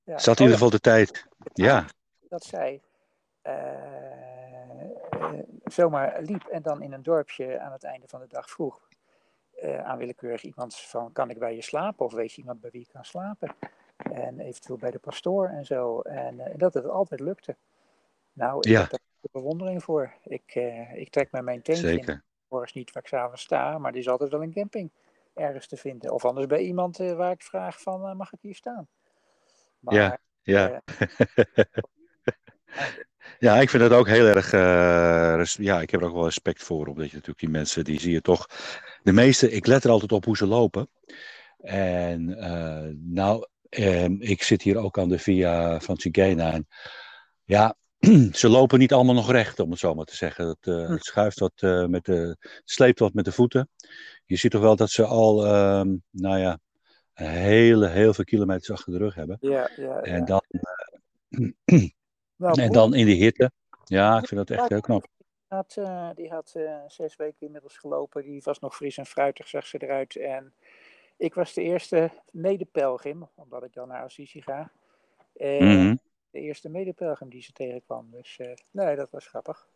Ja. 0.03 0.18
Zat 0.18 0.37
in 0.37 0.42
ieder 0.42 0.59
geval 0.59 0.71
de 0.71 0.81
tijd. 0.81 1.27
Ja. 1.53 1.87
Dat 2.29 2.44
zij 2.44 2.83
uh, 3.42 3.53
zomaar 5.64 6.23
liep 6.23 6.44
en 6.44 6.62
dan 6.62 6.83
in 6.83 6.92
een 6.92 7.03
dorpje 7.03 7.61
aan 7.61 7.73
het 7.73 7.85
einde 7.85 8.09
van 8.09 8.21
de 8.21 8.27
dag 8.29 8.51
vroeg 8.51 8.88
uh, 9.62 9.85
aan 9.85 9.99
willekeurig 9.99 10.42
iemand 10.42 10.77
van 10.77 11.12
kan 11.12 11.31
ik 11.31 11.38
bij 11.38 11.55
je 11.55 11.62
slapen 11.62 12.07
of 12.07 12.12
weet 12.12 12.33
je 12.33 12.40
iemand 12.40 12.61
bij 12.61 12.71
wie 12.71 12.81
ik 12.81 12.88
kan 12.92 13.05
slapen 13.05 13.55
en 14.23 14.41
eventueel 14.41 14.79
bij 14.79 14.91
de 14.91 14.99
pastoor 14.99 15.49
en 15.49 15.67
zo 15.67 16.01
en 16.01 16.35
uh, 16.35 16.45
dat 16.57 16.75
het 16.75 16.89
altijd 16.89 17.21
lukte. 17.21 17.57
Nou, 18.33 18.59
ik 18.59 18.65
ja. 18.65 18.81
heb 18.81 18.91
daar 18.91 19.01
bewondering 19.33 19.83
voor. 19.83 20.13
Ik, 20.25 20.55
ik 20.95 21.11
trek 21.11 21.31
met 21.31 21.43
mijn 21.43 21.63
tentje 21.63 21.89
Zeker. 21.89 22.23
morgens 22.49 22.73
niet 22.73 22.93
waar 22.93 23.03
ik 23.03 23.09
s'avonds 23.09 23.43
sta, 23.43 23.79
maar 23.79 23.93
er 23.93 23.99
is 23.99 24.09
altijd 24.09 24.31
wel 24.31 24.43
een 24.43 24.53
camping 24.53 24.91
ergens 25.35 25.67
te 25.67 25.77
vinden 25.77 26.13
of 26.13 26.25
anders 26.25 26.47
bij 26.47 26.61
iemand 26.61 26.97
waar 26.97 27.33
ik 27.33 27.43
vraag 27.43 27.83
van 27.83 28.17
mag 28.17 28.33
ik 28.33 28.39
hier 28.41 28.55
staan. 28.55 28.89
Maar, 29.79 29.95
ja, 29.95 30.19
ja. 30.43 30.83
Ja, 33.39 33.61
ik 33.61 33.71
vind 33.71 33.83
het 33.83 33.93
ook 33.93 34.09
heel 34.09 34.27
erg. 34.27 34.53
Uh, 34.53 35.45
ja, 35.45 35.81
ik 35.81 35.91
heb 35.91 36.01
er 36.01 36.07
ook 36.07 36.15
wel 36.15 36.25
respect 36.25 36.63
voor. 36.63 36.87
Omdat 36.87 37.07
je 37.07 37.13
natuurlijk 37.13 37.39
die 37.39 37.49
mensen, 37.49 37.85
die 37.85 38.01
zie 38.01 38.13
je 38.13 38.21
toch. 38.21 38.47
De 39.03 39.13
meeste, 39.13 39.51
ik 39.51 39.67
let 39.67 39.85
er 39.85 39.91
altijd 39.91 40.13
op 40.13 40.25
hoe 40.25 40.37
ze 40.37 40.47
lopen. 40.47 40.89
En 41.59 42.29
uh, 42.29 42.95
nou, 42.95 43.47
uh, 43.71 44.05
ik 44.05 44.43
zit 44.43 44.63
hier 44.63 44.77
ook 44.77 44.99
aan 44.99 45.09
de 45.09 45.19
Via 45.19 45.81
Francigena. 45.81 46.53
En 46.53 46.67
ja, 47.45 47.77
ze 48.33 48.49
lopen 48.49 48.79
niet 48.79 48.93
allemaal 48.93 49.15
nog 49.15 49.31
recht, 49.31 49.61
om 49.61 49.71
het 49.71 49.79
zo 49.79 49.95
maar 49.95 50.05
te 50.05 50.17
zeggen. 50.17 50.49
Het, 50.49 50.67
uh, 50.67 50.89
het 50.89 51.05
schuift 51.05 51.39
wat 51.39 51.87
met 51.89 52.05
de. 52.05 52.37
Het 52.41 52.63
sleept 52.65 52.99
wat 52.99 53.13
met 53.13 53.25
de 53.25 53.33
voeten. 53.33 53.69
Je 54.25 54.37
ziet 54.37 54.51
toch 54.51 54.61
wel 54.61 54.77
dat 54.77 54.91
ze 54.91 55.05
al, 55.05 55.47
um, 55.79 56.03
nou 56.11 56.39
ja, 56.39 56.59
hele, 57.13 57.89
heel 57.89 58.15
veel 58.15 58.25
kilometers 58.25 58.71
achter 58.71 58.93
de 58.93 58.99
rug 58.99 59.15
hebben. 59.15 59.37
Ja, 59.41 59.71
ja, 59.77 59.83
ja. 59.83 60.01
En 60.01 60.25
dan. 60.25 60.43
Nou, 62.39 62.61
en 62.61 62.73
dan 62.73 62.95
in 62.95 63.07
de 63.07 63.13
hitte. 63.13 63.51
Ja, 63.85 64.19
ik 64.19 64.27
vind 64.29 64.49
dat 64.49 64.59
echt 64.59 64.69
heel 64.69 64.81
knap. 64.81 65.07
had, 65.47 65.79
die 66.15 66.31
had 66.31 66.55
zes 66.87 67.17
weken 67.17 67.47
inmiddels 67.47 67.79
gelopen. 67.79 68.23
Die 68.23 68.41
was 68.45 68.59
nog 68.59 68.77
fris 68.77 68.97
en 68.97 69.07
fruitig, 69.07 69.49
zag 69.49 69.67
ze 69.67 69.79
eruit. 69.79 70.17
En 70.17 70.53
ik 71.19 71.35
was 71.35 71.53
de 71.53 71.63
eerste 71.63 72.11
medepelgrim, 72.31 73.29
omdat 73.35 73.65
ik 73.65 73.73
dan 73.73 73.89
naar 73.89 74.03
Assisi 74.03 74.43
ga. 74.43 74.71
En 75.37 75.65
mm 75.65 75.77
-hmm. 75.77 75.99
De 76.31 76.41
eerste 76.41 76.69
medepelgrim 76.69 77.29
die 77.29 77.43
ze 77.43 77.53
tegenkwam. 77.53 78.11
Dus 78.11 78.39
uh, 78.39 78.55
nee, 78.71 78.97
dat 78.97 79.11
was 79.11 79.27
grappig. 79.27 79.69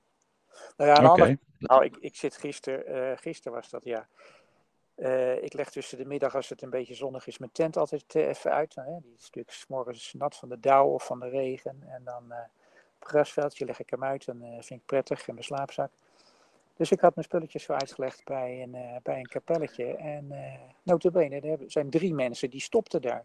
Nou 0.76 0.90
ja, 0.90 0.96
okay. 0.96 1.08
andere, 1.08 1.38
nou, 1.58 1.84
ik, 1.84 1.96
ik 1.96 2.16
zit 2.16 2.36
gisteren, 2.36 3.18
gisteren 3.18 3.52
was 3.52 3.70
dat 3.70 3.84
ja. 3.84 4.08
Uh, 4.96 5.42
ik 5.42 5.52
leg 5.52 5.70
tussen 5.70 5.98
de 5.98 6.04
middag, 6.04 6.34
als 6.34 6.48
het 6.48 6.62
een 6.62 6.70
beetje 6.70 6.94
zonnig 6.94 7.26
is, 7.26 7.38
mijn 7.38 7.52
tent 7.52 7.76
altijd 7.76 8.14
uh, 8.14 8.28
even 8.28 8.52
uit. 8.52 8.74
Hè. 8.74 9.00
Die 9.00 9.14
is 9.16 9.22
natuurlijk 9.22 9.54
s 9.54 9.66
morgens 9.66 10.12
nat 10.12 10.36
van 10.36 10.48
de 10.48 10.60
dauw 10.60 10.86
of 10.86 11.06
van 11.06 11.20
de 11.20 11.28
regen. 11.28 11.82
En 11.86 12.04
dan 12.04 12.24
uh, 12.28 12.36
op 13.00 13.06
grasveldje 13.06 13.64
leg 13.64 13.80
ik 13.80 13.90
hem 13.90 14.04
uit. 14.04 14.24
Dan 14.24 14.40
vind 14.40 14.80
ik 14.80 14.86
prettig 14.86 15.28
in 15.28 15.34
mijn 15.34 15.46
slaapzak. 15.46 15.90
Dus 16.76 16.90
ik 16.90 17.00
had 17.00 17.14
mijn 17.14 17.26
spulletjes 17.26 17.62
zo 17.62 17.72
uitgelegd 17.72 18.24
bij 18.24 18.62
een, 18.62 19.00
bij 19.02 19.18
een 19.18 19.28
kapelletje. 19.28 19.96
En 19.96 20.32
notabene, 20.82 21.40
er 21.40 21.58
zijn 21.66 21.90
drie 21.90 22.14
mensen 22.14 22.50
die 22.50 22.60
stopten 22.60 23.02
daar. 23.02 23.24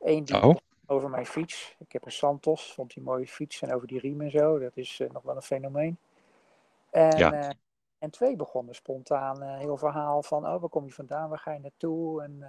Eén 0.00 0.24
die 0.24 0.42
oh. 0.42 0.56
over 0.86 1.10
mijn 1.10 1.26
fiets. 1.26 1.76
Ik 1.78 1.92
heb 1.92 2.04
een 2.04 2.12
Santos, 2.12 2.72
vond 2.72 2.94
die 2.94 3.02
mooie 3.02 3.26
fiets. 3.26 3.62
En 3.62 3.74
over 3.74 3.86
die 3.86 4.00
riem 4.00 4.20
en 4.20 4.30
zo. 4.30 4.58
Dat 4.58 4.76
is 4.76 5.02
nog 5.12 5.22
wel 5.22 5.36
een 5.36 5.42
fenomeen. 5.42 5.98
En, 6.90 7.18
ja. 7.18 7.52
En 7.98 8.10
twee 8.10 8.36
begonnen 8.36 8.74
spontaan 8.74 9.42
uh, 9.42 9.58
heel 9.58 9.76
verhaal 9.76 10.22
van, 10.22 10.46
oh, 10.46 10.60
waar 10.60 10.68
kom 10.68 10.84
je 10.84 10.92
vandaan, 10.92 11.28
waar 11.28 11.38
ga 11.38 11.52
je 11.52 11.58
naartoe? 11.58 12.22
En 12.22 12.36
uh, 12.40 12.46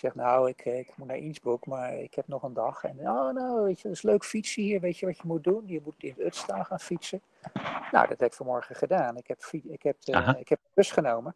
zeg, 0.00 0.14
nou, 0.14 0.48
ik, 0.48 0.64
ik 0.64 0.96
moet 0.96 1.06
naar 1.06 1.16
Innsbruck, 1.16 1.66
maar 1.66 1.94
ik 1.94 2.14
heb 2.14 2.28
nog 2.28 2.42
een 2.42 2.52
dag. 2.52 2.84
En, 2.84 2.98
oh, 2.98 3.32
nou, 3.32 3.62
weet 3.62 3.80
je, 3.80 3.88
dat 3.88 3.96
is 3.96 4.02
leuk 4.02 4.24
fietsen 4.24 4.62
hier, 4.62 4.80
weet 4.80 4.98
je 4.98 5.06
wat 5.06 5.16
je 5.16 5.22
moet 5.26 5.44
doen? 5.44 5.62
Je 5.66 5.80
moet 5.84 5.94
in 5.98 6.08
het 6.16 6.26
Utstaan 6.26 6.64
gaan 6.66 6.80
fietsen. 6.80 7.22
Nou, 7.92 8.08
dat 8.08 8.20
heb 8.20 8.30
ik 8.30 8.34
vanmorgen 8.34 8.74
gedaan. 8.74 9.16
Ik 9.16 9.26
heb, 9.26 9.44
ik 9.52 9.82
heb, 9.82 9.96
uh, 10.04 10.32
ik 10.38 10.48
heb 10.48 10.58
een 10.58 10.70
bus 10.74 10.90
genomen. 10.90 11.34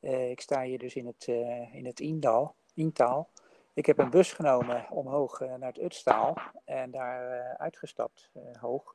ik 0.00 0.40
sta 0.40 0.62
hier 0.62 0.78
dus 0.78 0.94
in 0.94 1.06
het, 1.06 1.26
in 1.72 1.86
het 1.86 2.00
Indal, 2.00 2.54
Intaal. 2.74 3.28
Ik 3.72 3.86
heb 3.86 3.98
een 3.98 4.10
bus 4.10 4.32
genomen 4.32 4.86
omhoog 4.90 5.40
naar 5.40 5.68
het 5.68 5.82
Utstaal 5.82 6.36
en 6.64 6.90
daar 6.90 7.56
uitgestapt, 7.56 8.30
hoog. 8.60 8.94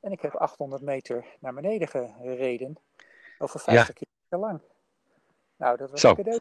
En 0.00 0.12
ik 0.12 0.20
heb 0.20 0.34
800 0.34 0.82
meter 0.82 1.24
naar 1.38 1.54
beneden 1.54 1.88
gereden. 1.88 2.76
Over 3.38 3.60
50 3.60 3.86
ja. 3.86 3.92
kilometer 3.92 4.48
lang. 4.48 4.60
Nou, 5.56 5.76
dat 5.76 5.90
was 5.90 6.00
Zo. 6.00 6.08
een 6.08 6.16
cadeau. 6.16 6.40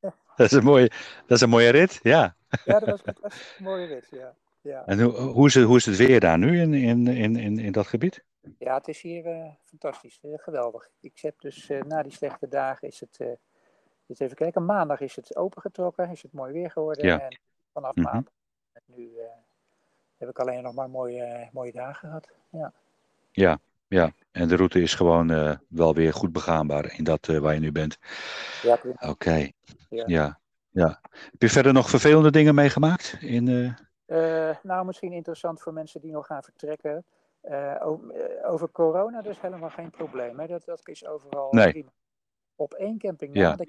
Dat, 0.36 0.46
is 0.50 0.52
een 0.52 0.64
mooie, 0.64 0.88
dat 1.26 1.36
is 1.36 1.40
een 1.40 1.48
mooie 1.48 1.68
rit, 1.70 2.00
ja. 2.02 2.36
Ja, 2.64 2.78
dat 2.78 2.88
was, 2.88 3.02
dat 3.02 3.18
was 3.20 3.54
een 3.58 3.64
mooie 3.64 3.86
rit, 3.86 4.08
ja. 4.10 4.34
ja. 4.60 4.86
En 4.86 5.00
hoe, 5.00 5.12
hoe, 5.12 5.46
is 5.46 5.54
het, 5.54 5.64
hoe 5.64 5.76
is 5.76 5.86
het 5.86 5.96
weer 5.96 6.20
daar 6.20 6.38
nu 6.38 6.60
in, 6.60 6.74
in, 6.74 7.06
in, 7.06 7.36
in, 7.36 7.58
in 7.58 7.72
dat 7.72 7.86
gebied? 7.86 8.24
Ja, 8.58 8.74
het 8.74 8.88
is 8.88 9.00
hier 9.00 9.26
uh, 9.26 9.48
fantastisch. 9.60 10.18
Uh, 10.22 10.38
geweldig. 10.38 10.88
Ik 11.00 11.18
heb 11.20 11.40
dus 11.40 11.70
uh, 11.70 11.82
na 11.82 12.02
die 12.02 12.12
slechte 12.12 12.48
dagen 12.48 12.88
is 12.88 13.00
het, 13.00 13.18
eens 14.06 14.18
even 14.18 14.36
kijken, 14.36 14.64
maandag 14.64 15.00
is 15.00 15.16
het 15.16 15.36
opengetrokken, 15.36 16.10
is 16.10 16.22
het 16.22 16.32
mooi 16.32 16.52
weer 16.52 16.70
geworden. 16.70 17.06
Ja. 17.06 17.20
En 17.20 17.38
vanaf 17.72 17.94
Mhm. 17.94 18.04
maandag, 18.06 18.32
nu 18.84 19.10
heb 20.18 20.28
ik 20.28 20.38
alleen 20.38 20.62
nog 20.62 20.74
maar 20.74 20.90
mooie, 20.90 21.48
mooie 21.52 21.72
dagen 21.72 21.94
gehad. 22.08 22.28
Ja. 22.50 22.72
Ja, 23.30 23.58
ja. 23.92 24.12
En 24.30 24.48
de 24.48 24.56
route 24.56 24.82
is 24.82 24.94
gewoon 24.94 25.30
uh, 25.30 25.52
wel 25.68 25.94
weer 25.94 26.12
goed 26.12 26.32
begaanbaar 26.32 26.94
in 26.96 27.04
dat 27.04 27.28
uh, 27.28 27.38
waar 27.38 27.54
je 27.54 27.60
nu 27.60 27.72
bent. 27.72 27.98
Ja, 28.62 28.72
Oké. 28.72 29.08
Okay. 29.08 29.52
Ja. 29.88 30.04
ja. 30.06 30.38
ja. 30.70 31.00
Heb 31.10 31.42
je 31.42 31.48
verder 31.48 31.72
nog 31.72 31.90
vervelende 31.90 32.30
dingen 32.30 32.54
meegemaakt? 32.54 33.16
In, 33.20 33.46
uh... 34.06 34.54
nou, 34.62 34.86
misschien 34.86 35.12
interessant 35.12 35.62
voor 35.62 35.72
mensen 35.72 36.00
die 36.00 36.12
nog 36.12 36.26
gaan 36.26 36.42
vertrekken. 36.42 37.04
Over, 37.80 38.44
over, 38.44 38.70
corona 38.70 39.22
dus 39.22 39.40
helemaal 39.40 39.70
geen 39.70 39.90
probleem. 39.90 40.38
Hè? 40.38 40.46
Dat, 40.46 40.64
dat 40.64 40.80
is 40.88 41.06
overal 41.06 41.48
nee. 41.50 41.70
prima. 41.70 41.92
Op 42.56 42.72
één 42.72 42.98
camping 42.98 43.36
Ja. 43.36 43.54
na, 43.56 43.64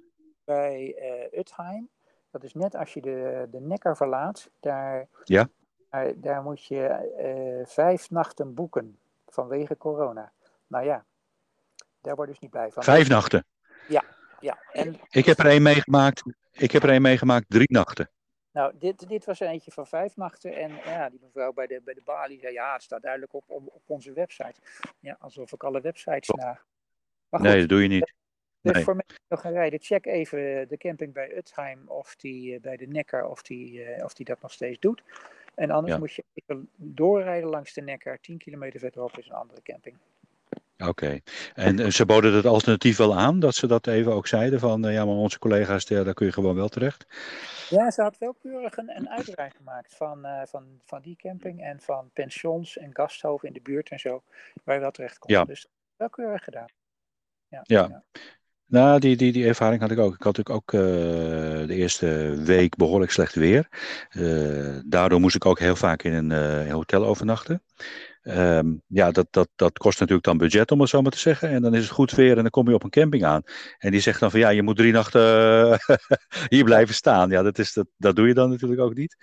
bij 0.45 0.95
Utheim. 1.31 1.89
Dat 2.31 2.43
is 2.43 2.53
net 2.53 2.75
als 2.75 2.93
je 2.93 3.01
de, 3.01 3.47
de 3.51 3.59
Neckar 3.59 3.97
verlaat. 3.97 4.49
Daar, 4.59 5.07
Ja. 5.23 5.47
daar, 5.89 6.19
daar 6.19 6.43
moet 6.43 6.65
je 6.65 7.63
vijf 7.65 8.09
nachten 8.09 8.53
boeken 8.53 8.97
vanwege 9.33 9.77
corona. 9.77 10.33
Nou 10.67 10.85
ja, 10.85 11.05
daar 12.01 12.15
word 12.15 12.27
ik 12.27 12.33
dus 12.33 12.41
niet 12.43 12.51
blij 12.51 12.71
van. 12.71 12.83
Vijf 12.83 13.07
nachten? 13.09 13.45
Ja, 13.87 14.03
ja. 14.39 14.57
En, 14.71 14.99
Ik 15.09 15.25
heb 15.25 15.37
er 15.39 15.45
één 15.45 15.61
meegemaakt. 15.61 16.23
Ik 16.51 16.71
heb 16.71 16.83
er 16.83 16.89
één 16.89 17.01
meegemaakt, 17.01 17.45
drie 17.49 17.71
nachten. 17.71 18.09
nou, 18.51 18.73
dit, 18.77 19.07
dit 19.07 19.25
was 19.25 19.39
er 19.39 19.47
eentje 19.47 19.71
van 19.71 19.87
vijf 19.87 20.15
nachten. 20.15 20.53
En 20.55 20.75
ja, 20.75 21.09
die 21.09 21.19
mevrouw 21.21 21.53
bij 21.53 21.67
de, 21.67 21.81
bij 21.83 21.93
de 21.93 22.01
balie 22.03 22.39
zei, 22.39 22.53
ja, 22.53 22.73
het 22.73 22.83
staat 22.83 23.01
duidelijk 23.01 23.33
op, 23.33 23.43
op, 23.47 23.67
op 23.67 23.81
onze 23.85 24.13
website. 24.13 24.61
Ja, 24.99 25.15
alsof 25.19 25.51
ik 25.53 25.63
alle 25.63 25.81
websites 25.81 26.29
Oh. 26.29 26.37
na... 26.37 26.61
Maar 27.29 27.39
goed, 27.41 27.49
Nee, 27.49 27.59
dat 27.59 27.69
doe 27.69 27.81
je 27.81 27.87
niet. 27.87 28.13
dus 28.61 28.73
nee. 28.73 28.83
voor 28.83 28.95
mensen 28.95 29.15
die 29.15 29.25
nog 29.27 29.41
gaan 29.41 29.51
rijden, 29.51 29.79
check 29.81 30.05
even 30.05 30.67
de 30.67 30.77
camping 30.77 31.13
bij 31.13 31.37
Utheim 31.37 31.87
of 31.87 32.15
die 32.15 32.55
eh, 32.55 32.61
bij 32.61 32.77
de 32.77 32.87
Neckar, 32.87 33.25
of 33.25 33.41
die, 33.41 33.83
eh, 33.83 34.03
of 34.03 34.13
die 34.13 34.25
dat 34.25 34.41
nog 34.41 34.51
steeds 34.51 34.79
doet. 34.79 35.03
En 35.55 35.71
anders 35.71 35.93
Ja. 35.93 35.99
moet 35.99 36.13
je 36.13 36.23
even 36.33 36.69
doorrijden 36.75 37.49
langs 37.49 37.73
de 37.73 37.81
Neckar. 37.81 38.19
10 38.19 38.37
kilometer 38.37 38.79
verderop 38.79 39.17
is 39.17 39.27
een 39.27 39.35
andere 39.35 39.61
camping. 39.61 39.95
Oké. 40.87 41.19
En 41.53 41.79
eh, 41.79 41.89
ze 41.89 42.05
boden 42.05 42.33
het 42.33 42.45
alternatief 42.45 42.97
wel 42.97 43.17
aan, 43.17 43.39
dat 43.39 43.55
ze 43.55 43.67
dat 43.67 43.87
even 43.87 44.13
ook 44.13 44.27
zeiden 44.27 44.59
van, 44.59 44.85
eh, 44.85 44.93
ja, 44.93 45.05
maar 45.05 45.15
onze 45.15 45.39
collega's, 45.39 45.85
daar 45.85 46.03
daar 46.03 46.13
kun 46.13 46.25
je 46.25 46.31
gewoon 46.31 46.55
wel 46.55 46.67
terecht. 46.67 47.05
Ja, 47.69 47.91
ze 47.91 48.01
had 48.01 48.17
wel 48.17 48.33
keurig 48.33 48.77
een, 48.77 48.95
een 48.95 49.09
uitrij 49.09 49.51
gemaakt 49.55 49.95
van, 49.95 50.25
eh, 50.25 50.41
van, 50.45 50.79
van 50.85 51.01
die 51.01 51.15
camping 51.15 51.61
en 51.61 51.81
van 51.81 52.09
pensions 52.13 52.77
en 52.77 52.89
gasthoven 52.95 53.47
in 53.47 53.53
de 53.53 53.61
buurt 53.61 53.89
en 53.89 53.99
zo, 53.99 54.23
waar 54.63 54.75
je 54.75 54.81
wel 54.81 54.91
terecht 54.91 55.19
kon. 55.19 55.33
Ja. 55.33 55.45
Dus 55.45 55.67
wel 55.95 56.09
keurig 56.09 56.43
gedaan. 56.43 56.69
Ja. 57.47 57.61
Ja. 57.63 58.03
Nou, 58.67 58.99
die, 58.99 59.15
die, 59.15 59.31
die 59.31 59.47
ervaring 59.47 59.81
had 59.81 59.91
ik 59.91 59.99
ook. 59.99 60.13
Ik 60.15 60.23
had 60.23 60.37
natuurlijk 60.37 60.55
ook 60.55 60.73
eh, 60.73 61.67
de 61.67 61.75
eerste 61.75 62.41
week 62.45 62.75
behoorlijk 62.75 63.11
slecht 63.11 63.35
weer. 63.35 63.67
Eh, 64.09 64.79
daardoor 64.85 65.19
moest 65.19 65.35
ik 65.35 65.45
ook 65.45 65.59
heel 65.59 65.75
vaak 65.75 66.03
in 66.03 66.13
een 66.13 66.31
eh, 66.31 66.71
hotel 66.71 67.05
overnachten. 67.05 67.63
Ehm, 68.23 68.73
ja, 68.87 69.11
dat, 69.11 69.27
dat, 69.29 69.49
dat 69.55 69.77
kost 69.77 69.99
natuurlijk 69.99 70.25
dan 70.25 70.37
budget, 70.37 70.71
om 70.71 70.79
het 70.79 70.89
zo 70.89 71.01
maar 71.01 71.11
te 71.11 71.17
zeggen. 71.17 71.49
En 71.49 71.61
dan 71.61 71.73
is 71.75 71.83
het 71.83 71.91
goed 71.91 72.11
weer 72.11 72.35
en 72.35 72.41
dan 72.41 72.49
kom 72.49 72.67
je 72.67 72.73
op 72.73 72.83
een 72.83 72.89
camping 72.89 73.23
aan. 73.23 73.41
En 73.77 73.91
die 73.91 73.99
zegt 73.99 74.19
dan 74.19 74.31
van 74.31 74.39
ja, 74.39 74.49
je 74.49 74.63
moet 74.63 74.75
drie 74.75 74.91
nachten 74.91 75.21
eh, 75.71 75.97
hier 76.49 76.63
blijven 76.63 76.95
staan. 76.95 77.29
Ja, 77.29 77.41
dat, 77.41 77.59
is, 77.59 77.73
dat, 77.73 77.87
dat 77.97 78.15
doe 78.15 78.27
je 78.27 78.33
dan 78.33 78.49
natuurlijk 78.49 78.81
ook 78.81 78.95
niet. 78.95 79.17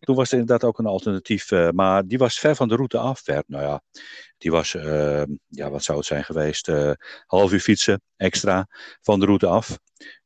Toen 0.00 0.16
was 0.16 0.32
er 0.32 0.38
inderdaad 0.38 0.68
ook 0.68 0.78
een 0.78 0.86
alternatief, 0.86 1.50
eh, 1.50 1.70
maar 1.70 2.06
die 2.06 2.18
was 2.18 2.38
ver 2.38 2.56
van 2.56 2.68
de 2.68 2.74
route 2.74 2.98
af. 2.98 3.20
Ver, 3.20 3.42
nou 3.46 3.64
ja, 3.64 3.82
die 4.38 4.50
was, 4.50 4.74
eh, 4.74 5.22
ja, 5.48 5.70
wat 5.70 5.84
zou 5.84 5.98
het 5.98 6.06
zijn 6.06 6.24
geweest? 6.24 6.68
eh 6.68 6.92
half 7.26 7.52
uur 7.52 7.60
fietsen 7.60 8.02
extra 8.16 8.68
van 9.00 9.20
de 9.20 9.26
route 9.26 9.46
af. 9.46 9.78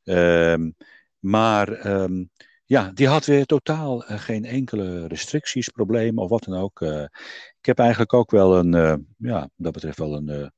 Ehm, 0.03 0.69
maar 1.19 1.71
ehm, 1.71 2.23
ja, 2.67 2.91
die 2.93 3.07
had 3.07 3.25
weer 3.25 3.45
totaal 3.45 4.05
eh, 4.05 4.19
geen 4.19 4.45
enkele 4.45 5.07
restricties, 5.07 5.69
problemen 5.69 6.23
of 6.23 6.29
wat 6.29 6.43
dan 6.43 6.59
ook. 6.59 6.81
Eh, 6.81 7.03
ik 7.59 7.65
heb 7.65 7.79
eigenlijk 7.79 8.13
ook 8.13 8.31
wel 8.31 8.57
een, 8.57 8.73
eh, 8.73 8.95
ja, 9.17 9.49
dat 9.55 9.73
betreft 9.73 9.97
wel 9.97 10.15
een, 10.15 10.51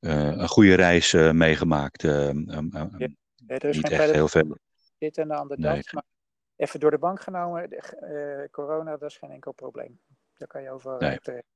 een 0.00 0.48
goede 0.48 0.74
reis 0.74 1.12
meegemaakt. 1.12 2.02
Um, 2.02 2.48
um, 2.50 2.70
Ja, 2.72 3.08
er 3.46 3.64
is 3.64 3.76
niet 3.76 3.86
geen 3.86 3.98
echt 3.98 4.10
heel 4.10 4.28
veel. 4.28 4.56
dit 4.98 5.18
en 5.18 5.28
de 5.28 5.34
ander 5.34 5.58
Nee. 5.60 5.74
dat, 5.74 5.92
maar 5.92 6.04
even 6.56 6.80
door 6.80 6.90
de 6.90 6.98
bank 6.98 7.20
genomen, 7.20 7.70
de, 7.70 8.48
corona, 8.50 8.96
dat 8.96 9.10
is 9.10 9.16
geen 9.16 9.30
enkel 9.30 9.52
probleem. 9.52 10.00
Daar 10.36 10.48
kan 10.48 10.62
je 10.62 10.70
over 10.70 10.96
Nee. 10.98 11.18
terecht. 11.18 11.52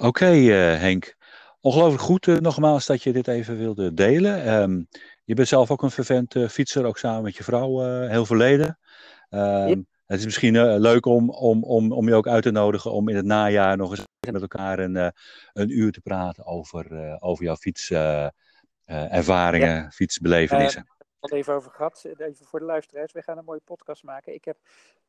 Oké, 0.00 0.26
eh, 0.26 0.80
Henk. 0.80 1.16
Ongelooflijk 1.60 2.02
goed 2.02 2.26
nogmaals 2.26 2.86
dat 2.86 3.02
je 3.02 3.12
dit 3.12 3.28
even 3.28 3.58
wilde 3.58 3.94
delen. 3.94 4.44
Ehm, 4.44 4.82
je 5.28 5.34
bent 5.34 5.48
zelf 5.48 5.70
ook 5.70 5.82
een 5.82 5.90
vervent 5.90 6.34
eh, 6.34 6.48
fietser, 6.48 6.84
ook 6.84 6.98
samen 6.98 7.22
met 7.22 7.36
je 7.36 7.44
vrouw, 7.44 7.82
eh, 7.82 8.08
heel 8.10 8.26
verleden. 8.26 8.78
Ehm, 9.28 9.82
Het 10.06 10.18
is 10.18 10.24
misschien 10.24 10.56
eh, 10.56 10.74
leuk 10.78 11.06
om, 11.06 11.30
om, 11.30 11.64
om, 11.64 11.92
om 11.92 12.08
je 12.08 12.14
ook 12.14 12.26
uit 12.26 12.42
te 12.42 12.50
nodigen 12.50 12.92
om 12.92 13.08
in 13.08 13.16
het 13.16 13.24
najaar 13.24 13.76
nog 13.76 13.90
eens 13.90 14.04
met 14.30 14.40
elkaar 14.40 14.78
een, 14.78 15.12
een 15.52 15.78
uur 15.78 15.92
te 15.92 16.00
praten 16.00 16.46
over, 16.46 17.16
over 17.20 17.44
jouw 17.44 17.56
fietservaringen, 17.56 19.92
fietsbelevenissen. 19.92 20.82
We 20.82 20.88
hadden 21.20 21.28
het 21.28 21.32
even 21.32 21.54
over 21.54 21.70
gehad, 21.70 22.04
even 22.16 22.46
voor 22.46 22.58
de 22.58 22.64
luisteraars. 22.64 23.12
We 23.12 23.22
gaan 23.22 23.38
een 23.38 23.44
mooie 23.44 23.60
podcast 23.64 24.02
maken. 24.02 24.34
Ik 24.34 24.44
heb, 24.44 24.56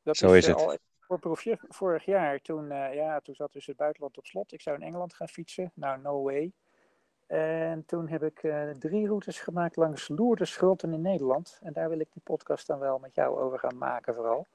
dat 0.04 0.18
Zo 0.18 0.34
is 0.34 0.48
het. 0.48 0.56
al 0.56 0.78
voor 1.00 1.20
proefje 1.20 1.58
vorig 1.68 2.06
jaar, 2.06 2.40
toen, 2.40 2.68
ja, 2.94 3.20
toen 3.20 3.36
zat 3.36 3.54
dus 3.54 3.66
het 3.66 3.78
buitenland 3.78 4.18
op 4.18 4.26
slot. 4.26 4.54
Ik 4.54 4.62
zou 4.62 4.76
in 4.76 4.82
Engeland 4.88 5.14
gaan 5.14 5.30
fietsen. 5.30 5.72
Nou, 5.76 6.02
no 6.02 6.24
way. 6.24 6.54
En 7.30 7.84
toen 7.86 8.08
heb 8.08 8.24
ik 8.24 8.44
eh, 8.44 8.70
drie 8.80 9.08
routes 9.08 9.40
gemaakt 9.40 9.76
langs 9.76 10.08
Lourdes 10.08 10.52
Schulten 10.52 10.94
in 10.94 11.02
Nederland. 11.02 11.60
En 11.62 11.74
daar 11.74 11.90
wil 11.90 12.00
ik 12.00 12.08
die 12.14 12.22
podcast 12.24 12.68
dan 12.68 12.80
wel 12.80 13.00
met 13.00 13.16
jou 13.16 13.40
over 13.40 13.60
gaan 13.60 13.78
maken 13.78 14.14
vooral. 14.16 14.48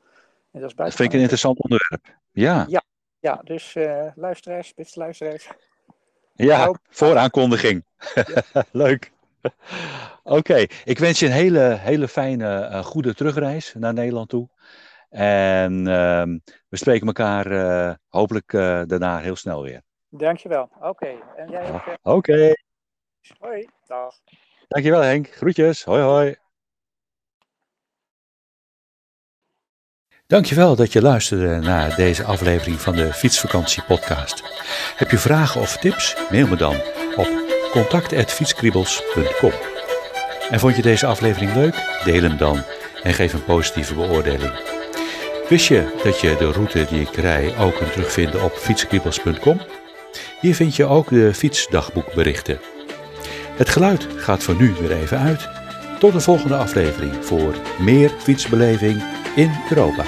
En 0.51 0.61
dat 0.61 0.70
is 0.70 0.77
Dat 0.77 0.95
vind 0.95 1.09
ik 1.09 1.14
een 1.14 1.20
interessant 1.20 1.62
onderwerp. 1.62 2.18
Ja, 2.33 2.66
Ja, 3.20 3.41
dus 3.45 3.75
eh, 3.75 4.07
luisteraars, 4.14 4.75
beste 4.75 4.99
luisteraars. 4.99 5.51
ja 6.33 6.75
vooraankondiging. 6.89 7.85
Leuk. 8.72 9.12
Oké, 10.22 10.66
ik 10.85 10.99
wens 10.99 11.18
je 11.18 11.27
een 11.27 11.33
hele, 11.33 11.77
hele 11.79 12.09
fijne, 12.09 12.55
eh, 12.55 12.85
goede 12.85 13.14
terugreis 13.14 13.75
naar 13.79 13.93
Nederland 13.93 14.29
toe. 14.29 14.49
En 15.11 15.87
ehm, 15.87 16.39
we 16.68 16.77
spreken 16.77 17.07
elkaar 17.07 17.99
hopelijk 18.09 18.51
daarna 18.87 19.18
heel 19.18 19.37
snel 19.37 19.62
weer. 19.62 19.83
Dankjewel. 20.09 20.68
Oké. 20.81 21.14
En 21.37 21.51
jij 21.51 21.72
ook. 21.72 21.87
Oké. 22.03 22.11
Okay. 22.11 22.63
Hoi. 23.39 23.68
Dag. 23.87 24.14
Dankjewel 24.68 25.01
Henk. 25.01 25.29
Groetjes. 25.29 25.85
Hoi 25.85 26.03
hoi. 26.03 26.37
Dankjewel 30.27 30.77
dat 30.77 30.93
je 30.93 31.03
luisterde 31.03 31.59
naar 31.59 31.97
deze 31.97 32.25
aflevering 32.25 32.81
van 32.81 32.97
de 32.97 33.12
Fietsvakantie 33.12 33.83
podcast. 33.83 34.43
Heb 34.97 35.11
je 35.11 35.18
vragen 35.18 35.61
of 35.61 35.77
tips? 35.77 36.16
Mail 36.31 36.47
me 36.47 36.57
dan 36.57 36.75
op 37.16 37.29
contact@fietskriebels.com. 37.70 39.53
En 40.51 40.61
vond 40.61 40.77
je 40.77 40.83
deze 40.83 41.07
aflevering 41.07 41.55
leuk? 41.55 42.01
Deel 42.05 42.22
hem 42.22 42.37
dan 42.37 42.62
en 43.03 43.14
geef 43.14 43.33
een 43.33 43.45
positieve 43.45 43.95
beoordeling. 43.95 44.53
Wist 45.49 45.66
je 45.66 46.01
dat 46.03 46.20
je 46.20 46.37
de 46.37 46.53
route 46.53 46.85
die 46.85 47.01
ik 47.01 47.14
rij 47.14 47.59
ook 47.59 47.75
kunt 47.75 47.93
terugvinden 47.93 48.43
op 48.43 48.53
fietskriebels.com? 48.53 49.61
Hier 50.41 50.55
vind 50.55 50.77
je 50.77 50.85
ook 50.85 51.09
de 51.09 51.35
fietsdagboekberichten. 51.35 52.74
Het 53.57 53.68
geluid 53.68 54.07
gaat 54.16 54.42
voor 54.42 54.55
nu 54.55 54.72
weer 54.80 54.92
even 54.92 55.18
uit. 55.18 55.48
Tot 55.98 56.12
de 56.12 56.20
volgende 56.20 56.57
aflevering 56.57 57.12
voor 57.20 57.55
meer 57.80 58.11
fietsbeleving 58.11 59.02
in 59.36 59.50
Europa. 59.70 60.05